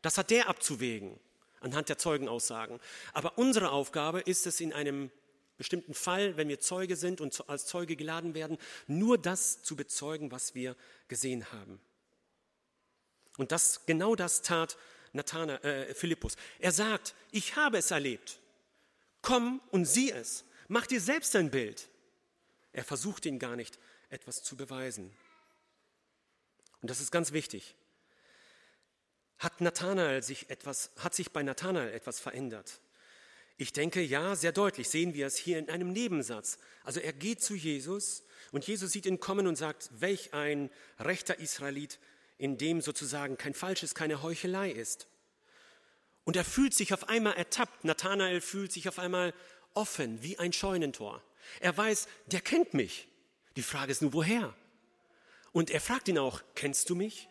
Das 0.00 0.16
hat 0.16 0.30
der 0.30 0.48
abzuwägen 0.48 1.20
anhand 1.62 1.88
der 1.88 1.98
Zeugenaussagen. 1.98 2.80
Aber 3.12 3.38
unsere 3.38 3.70
Aufgabe 3.70 4.20
ist 4.20 4.46
es 4.46 4.60
in 4.60 4.72
einem 4.72 5.10
bestimmten 5.56 5.94
Fall, 5.94 6.36
wenn 6.36 6.48
wir 6.48 6.60
Zeuge 6.60 6.96
sind 6.96 7.20
und 7.20 7.48
als 7.48 7.66
Zeuge 7.66 7.96
geladen 7.96 8.34
werden, 8.34 8.58
nur 8.86 9.18
das 9.18 9.62
zu 9.62 9.76
bezeugen, 9.76 10.32
was 10.32 10.54
wir 10.54 10.76
gesehen 11.08 11.52
haben. 11.52 11.80
Und 13.38 13.52
das, 13.52 13.86
genau 13.86 14.14
das 14.14 14.42
tat 14.42 14.76
Nathana, 15.12 15.56
äh, 15.62 15.94
Philippus. 15.94 16.36
Er 16.58 16.72
sagt, 16.72 17.14
ich 17.30 17.56
habe 17.56 17.78
es 17.78 17.90
erlebt. 17.90 18.38
Komm 19.20 19.60
und 19.70 19.84
sieh 19.84 20.10
es. 20.10 20.44
Mach 20.68 20.86
dir 20.86 21.00
selbst 21.00 21.36
ein 21.36 21.50
Bild. 21.50 21.88
Er 22.72 22.84
versucht 22.84 23.26
ihn 23.26 23.38
gar 23.38 23.56
nicht, 23.56 23.78
etwas 24.10 24.42
zu 24.42 24.56
beweisen. 24.56 25.12
Und 26.80 26.90
das 26.90 27.00
ist 27.00 27.10
ganz 27.12 27.32
wichtig. 27.32 27.74
Hat 29.42 29.60
Nathanael 29.60 30.22
sich 30.22 30.50
etwas, 30.50 30.90
hat 30.98 31.16
sich 31.16 31.32
bei 31.32 31.42
Nathanael 31.42 31.92
etwas 31.92 32.20
verändert? 32.20 32.80
Ich 33.56 33.72
denke, 33.72 34.00
ja, 34.00 34.36
sehr 34.36 34.52
deutlich 34.52 34.88
sehen 34.88 35.14
wir 35.14 35.26
es 35.26 35.36
hier 35.36 35.58
in 35.58 35.68
einem 35.68 35.92
Nebensatz. 35.92 36.58
Also 36.84 37.00
er 37.00 37.12
geht 37.12 37.42
zu 37.42 37.56
Jesus 37.56 38.22
und 38.52 38.64
Jesus 38.64 38.92
sieht 38.92 39.04
ihn 39.04 39.18
kommen 39.18 39.48
und 39.48 39.56
sagt, 39.56 39.90
welch 39.98 40.32
ein 40.32 40.70
rechter 41.00 41.40
Israelit, 41.40 41.98
in 42.38 42.56
dem 42.56 42.80
sozusagen 42.80 43.36
kein 43.36 43.52
Falsches, 43.52 43.96
keine 43.96 44.22
Heuchelei 44.22 44.70
ist. 44.70 45.08
Und 46.22 46.36
er 46.36 46.44
fühlt 46.44 46.72
sich 46.72 46.94
auf 46.94 47.08
einmal 47.08 47.34
ertappt. 47.34 47.84
Nathanael 47.84 48.40
fühlt 48.40 48.70
sich 48.70 48.88
auf 48.88 49.00
einmal 49.00 49.34
offen 49.74 50.22
wie 50.22 50.38
ein 50.38 50.52
Scheunentor. 50.52 51.20
Er 51.58 51.76
weiß, 51.76 52.06
der 52.26 52.42
kennt 52.42 52.74
mich. 52.74 53.08
Die 53.56 53.62
Frage 53.62 53.90
ist 53.90 54.02
nur, 54.02 54.12
woher? 54.12 54.54
Und 55.50 55.72
er 55.72 55.80
fragt 55.80 56.06
ihn 56.06 56.18
auch, 56.18 56.42
kennst 56.54 56.90
du 56.90 56.94
mich? 56.94 57.28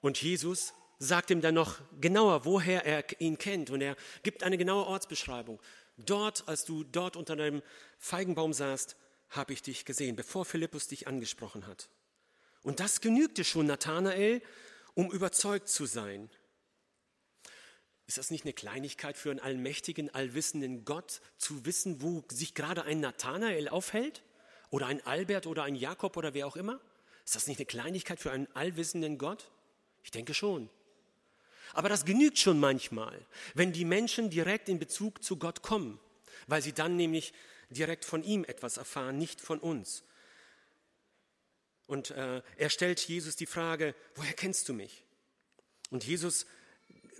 Und 0.00 0.20
Jesus 0.20 0.72
sagt 0.98 1.30
ihm 1.30 1.40
dann 1.40 1.54
noch 1.54 1.78
genauer, 2.00 2.44
woher 2.44 2.84
er 2.84 3.04
ihn 3.20 3.38
kennt. 3.38 3.70
Und 3.70 3.80
er 3.80 3.96
gibt 4.22 4.42
eine 4.42 4.58
genaue 4.58 4.86
Ortsbeschreibung. 4.86 5.60
Dort, 5.96 6.46
als 6.48 6.64
du 6.64 6.84
dort 6.84 7.16
unter 7.16 7.34
einem 7.34 7.62
Feigenbaum 7.98 8.52
saßt, 8.52 8.96
habe 9.30 9.52
ich 9.52 9.62
dich 9.62 9.84
gesehen, 9.84 10.16
bevor 10.16 10.44
Philippus 10.44 10.88
dich 10.88 11.06
angesprochen 11.06 11.66
hat. 11.66 11.88
Und 12.62 12.80
das 12.80 13.00
genügte 13.00 13.44
schon 13.44 13.66
Nathanael, 13.66 14.42
um 14.94 15.10
überzeugt 15.10 15.68
zu 15.68 15.86
sein. 15.86 16.30
Ist 18.06 18.18
das 18.18 18.30
nicht 18.30 18.44
eine 18.44 18.52
Kleinigkeit 18.52 19.16
für 19.16 19.30
einen 19.30 19.40
allmächtigen, 19.40 20.12
allwissenden 20.12 20.84
Gott, 20.84 21.20
zu 21.38 21.64
wissen, 21.64 22.02
wo 22.02 22.24
sich 22.30 22.54
gerade 22.54 22.82
ein 22.84 23.00
Nathanael 23.00 23.68
aufhält? 23.68 24.22
Oder 24.70 24.86
ein 24.86 25.04
Albert 25.06 25.46
oder 25.46 25.62
ein 25.62 25.74
Jakob 25.74 26.16
oder 26.16 26.34
wer 26.34 26.46
auch 26.46 26.56
immer? 26.56 26.80
Ist 27.24 27.36
das 27.36 27.46
nicht 27.46 27.58
eine 27.58 27.66
Kleinigkeit 27.66 28.20
für 28.20 28.32
einen 28.32 28.48
allwissenden 28.54 29.16
Gott? 29.16 29.50
Ich 30.02 30.10
denke 30.10 30.34
schon. 30.34 30.68
Aber 31.72 31.88
das 31.88 32.04
genügt 32.04 32.38
schon 32.38 32.58
manchmal, 32.58 33.24
wenn 33.54 33.72
die 33.72 33.84
Menschen 33.84 34.30
direkt 34.30 34.68
in 34.68 34.78
Bezug 34.78 35.22
zu 35.22 35.36
Gott 35.36 35.62
kommen, 35.62 36.00
weil 36.46 36.62
sie 36.62 36.72
dann 36.72 36.96
nämlich 36.96 37.32
direkt 37.70 38.04
von 38.04 38.24
ihm 38.24 38.44
etwas 38.44 38.76
erfahren, 38.76 39.18
nicht 39.18 39.40
von 39.40 39.58
uns. 39.60 40.02
Und 41.86 42.10
äh, 42.10 42.42
er 42.56 42.70
stellt 42.70 43.00
Jesus 43.00 43.36
die 43.36 43.46
Frage, 43.46 43.94
woher 44.14 44.32
kennst 44.32 44.68
du 44.68 44.74
mich? 44.74 45.04
Und 45.90 46.04
Jesus 46.04 46.46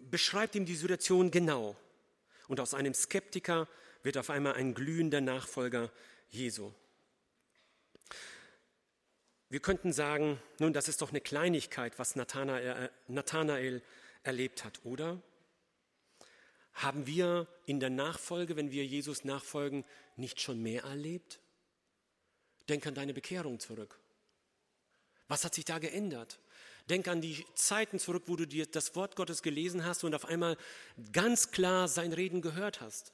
beschreibt 0.02 0.54
ihm 0.54 0.64
die 0.64 0.76
Situation 0.76 1.30
genau. 1.30 1.76
Und 2.48 2.60
aus 2.60 2.74
einem 2.74 2.94
Skeptiker 2.94 3.68
wird 4.02 4.16
auf 4.16 4.30
einmal 4.30 4.54
ein 4.54 4.74
glühender 4.74 5.20
Nachfolger 5.20 5.90
Jesu. 6.30 6.72
Wir 9.50 9.58
könnten 9.60 9.92
sagen, 9.92 10.40
nun, 10.60 10.72
das 10.72 10.86
ist 10.86 11.02
doch 11.02 11.10
eine 11.10 11.20
Kleinigkeit, 11.20 11.98
was 11.98 12.14
Nathanael, 12.14 12.84
äh, 12.84 12.88
Nathanael 13.08 13.82
erlebt 14.22 14.64
hat, 14.64 14.80
oder? 14.84 15.20
Haben 16.74 17.08
wir 17.08 17.48
in 17.66 17.80
der 17.80 17.90
Nachfolge, 17.90 18.54
wenn 18.54 18.70
wir 18.70 18.86
Jesus 18.86 19.24
nachfolgen, 19.24 19.84
nicht 20.16 20.40
schon 20.40 20.62
mehr 20.62 20.84
erlebt? 20.84 21.40
Denk 22.68 22.86
an 22.86 22.94
deine 22.94 23.12
Bekehrung 23.12 23.58
zurück. 23.58 23.98
Was 25.26 25.44
hat 25.44 25.56
sich 25.56 25.64
da 25.64 25.80
geändert? 25.80 26.38
Denk 26.88 27.08
an 27.08 27.20
die 27.20 27.44
Zeiten 27.54 27.98
zurück, 27.98 28.24
wo 28.26 28.36
du 28.36 28.46
dir 28.46 28.66
das 28.66 28.94
Wort 28.94 29.16
Gottes 29.16 29.42
gelesen 29.42 29.84
hast 29.84 30.04
und 30.04 30.14
auf 30.14 30.26
einmal 30.26 30.56
ganz 31.12 31.50
klar 31.50 31.88
sein 31.88 32.12
Reden 32.12 32.40
gehört 32.40 32.80
hast. 32.80 33.12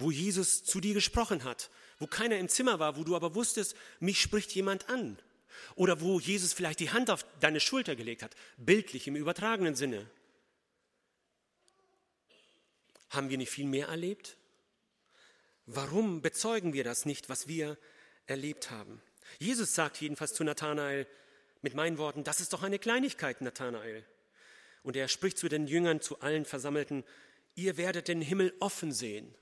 Wo 0.00 0.10
Jesus 0.10 0.64
zu 0.64 0.80
dir 0.80 0.94
gesprochen 0.94 1.44
hat, 1.44 1.70
wo 1.98 2.06
keiner 2.06 2.38
im 2.38 2.48
Zimmer 2.48 2.78
war, 2.78 2.96
wo 2.96 3.04
du 3.04 3.14
aber 3.14 3.34
wusstest, 3.34 3.76
mich 4.00 4.20
spricht 4.20 4.52
jemand 4.54 4.88
an. 4.88 5.18
Oder 5.74 6.00
wo 6.00 6.18
Jesus 6.18 6.54
vielleicht 6.54 6.80
die 6.80 6.90
Hand 6.90 7.10
auf 7.10 7.24
deine 7.40 7.60
Schulter 7.60 7.94
gelegt 7.94 8.22
hat, 8.22 8.34
bildlich 8.56 9.06
im 9.06 9.14
übertragenen 9.14 9.76
Sinne. 9.76 10.08
Haben 13.10 13.28
wir 13.28 13.36
nicht 13.36 13.50
viel 13.50 13.66
mehr 13.66 13.88
erlebt? 13.88 14.36
Warum 15.66 16.22
bezeugen 16.22 16.72
wir 16.72 16.82
das 16.82 17.04
nicht, 17.04 17.28
was 17.28 17.46
wir 17.46 17.76
erlebt 18.26 18.70
haben? 18.70 19.02
Jesus 19.38 19.74
sagt 19.74 20.00
jedenfalls 20.00 20.32
zu 20.32 20.44
Nathanael 20.44 21.06
mit 21.60 21.74
meinen 21.74 21.98
Worten, 21.98 22.24
das 22.24 22.40
ist 22.40 22.54
doch 22.54 22.62
eine 22.62 22.78
Kleinigkeit, 22.78 23.42
Nathanael. 23.42 24.04
Und 24.82 24.96
er 24.96 25.08
spricht 25.08 25.36
zu 25.36 25.48
den 25.50 25.66
Jüngern, 25.66 26.00
zu 26.00 26.20
allen 26.20 26.46
Versammelten, 26.46 27.04
ihr 27.54 27.76
werdet 27.76 28.08
den 28.08 28.22
Himmel 28.22 28.54
offen 28.60 28.92
sehen. 28.92 29.34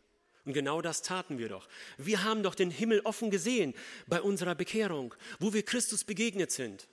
Und 0.48 0.54
genau 0.54 0.80
das 0.80 1.02
taten 1.02 1.36
wir 1.36 1.50
doch. 1.50 1.68
Wir 1.98 2.24
haben 2.24 2.42
doch 2.42 2.54
den 2.54 2.70
Himmel 2.70 3.02
offen 3.04 3.30
gesehen 3.30 3.74
bei 4.06 4.22
unserer 4.22 4.54
Bekehrung, 4.54 5.14
wo 5.38 5.52
wir 5.52 5.62
Christus 5.62 6.04
begegnet 6.04 6.52
sind. 6.52 6.88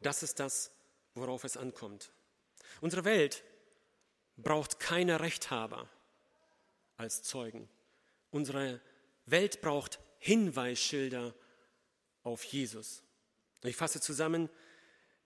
Das 0.00 0.24
ist 0.24 0.40
das, 0.40 0.72
worauf 1.14 1.44
es 1.44 1.56
ankommt. 1.56 2.10
Unsere 2.80 3.04
Welt 3.04 3.44
braucht 4.36 4.80
keine 4.80 5.20
Rechthaber 5.20 5.88
als 6.96 7.22
Zeugen. 7.22 7.68
Unsere 8.32 8.80
Welt 9.26 9.60
braucht 9.60 10.00
Hinweisschilder 10.18 11.32
auf 12.24 12.42
Jesus. 12.42 13.04
Ich 13.62 13.76
fasse 13.76 14.00
zusammen, 14.00 14.50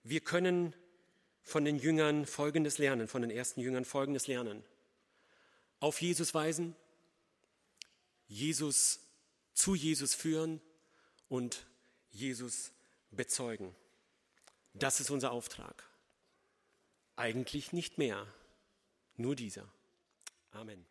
wir 0.03 0.19
können 0.19 0.75
von 1.41 1.65
den 1.65 1.79
Jüngern 1.79 2.27
Folgendes 2.27 2.77
lernen, 2.77 3.07
von 3.07 3.23
den 3.23 3.31
ersten 3.31 3.59
Jüngern 3.61 3.85
Folgendes 3.85 4.27
lernen 4.27 4.63
auf 5.79 6.01
Jesus 6.01 6.33
weisen, 6.33 6.75
Jesus 8.27 8.99
zu 9.53 9.75
Jesus 9.75 10.13
führen 10.13 10.61
und 11.29 11.65
Jesus 12.11 12.71
bezeugen. 13.11 13.75
Das 14.73 14.99
ist 14.99 15.09
unser 15.09 15.31
Auftrag. 15.31 15.89
Eigentlich 17.15 17.71
nicht 17.71 17.97
mehr, 17.97 18.27
nur 19.15 19.35
dieser. 19.35 19.67
Amen. 20.51 20.85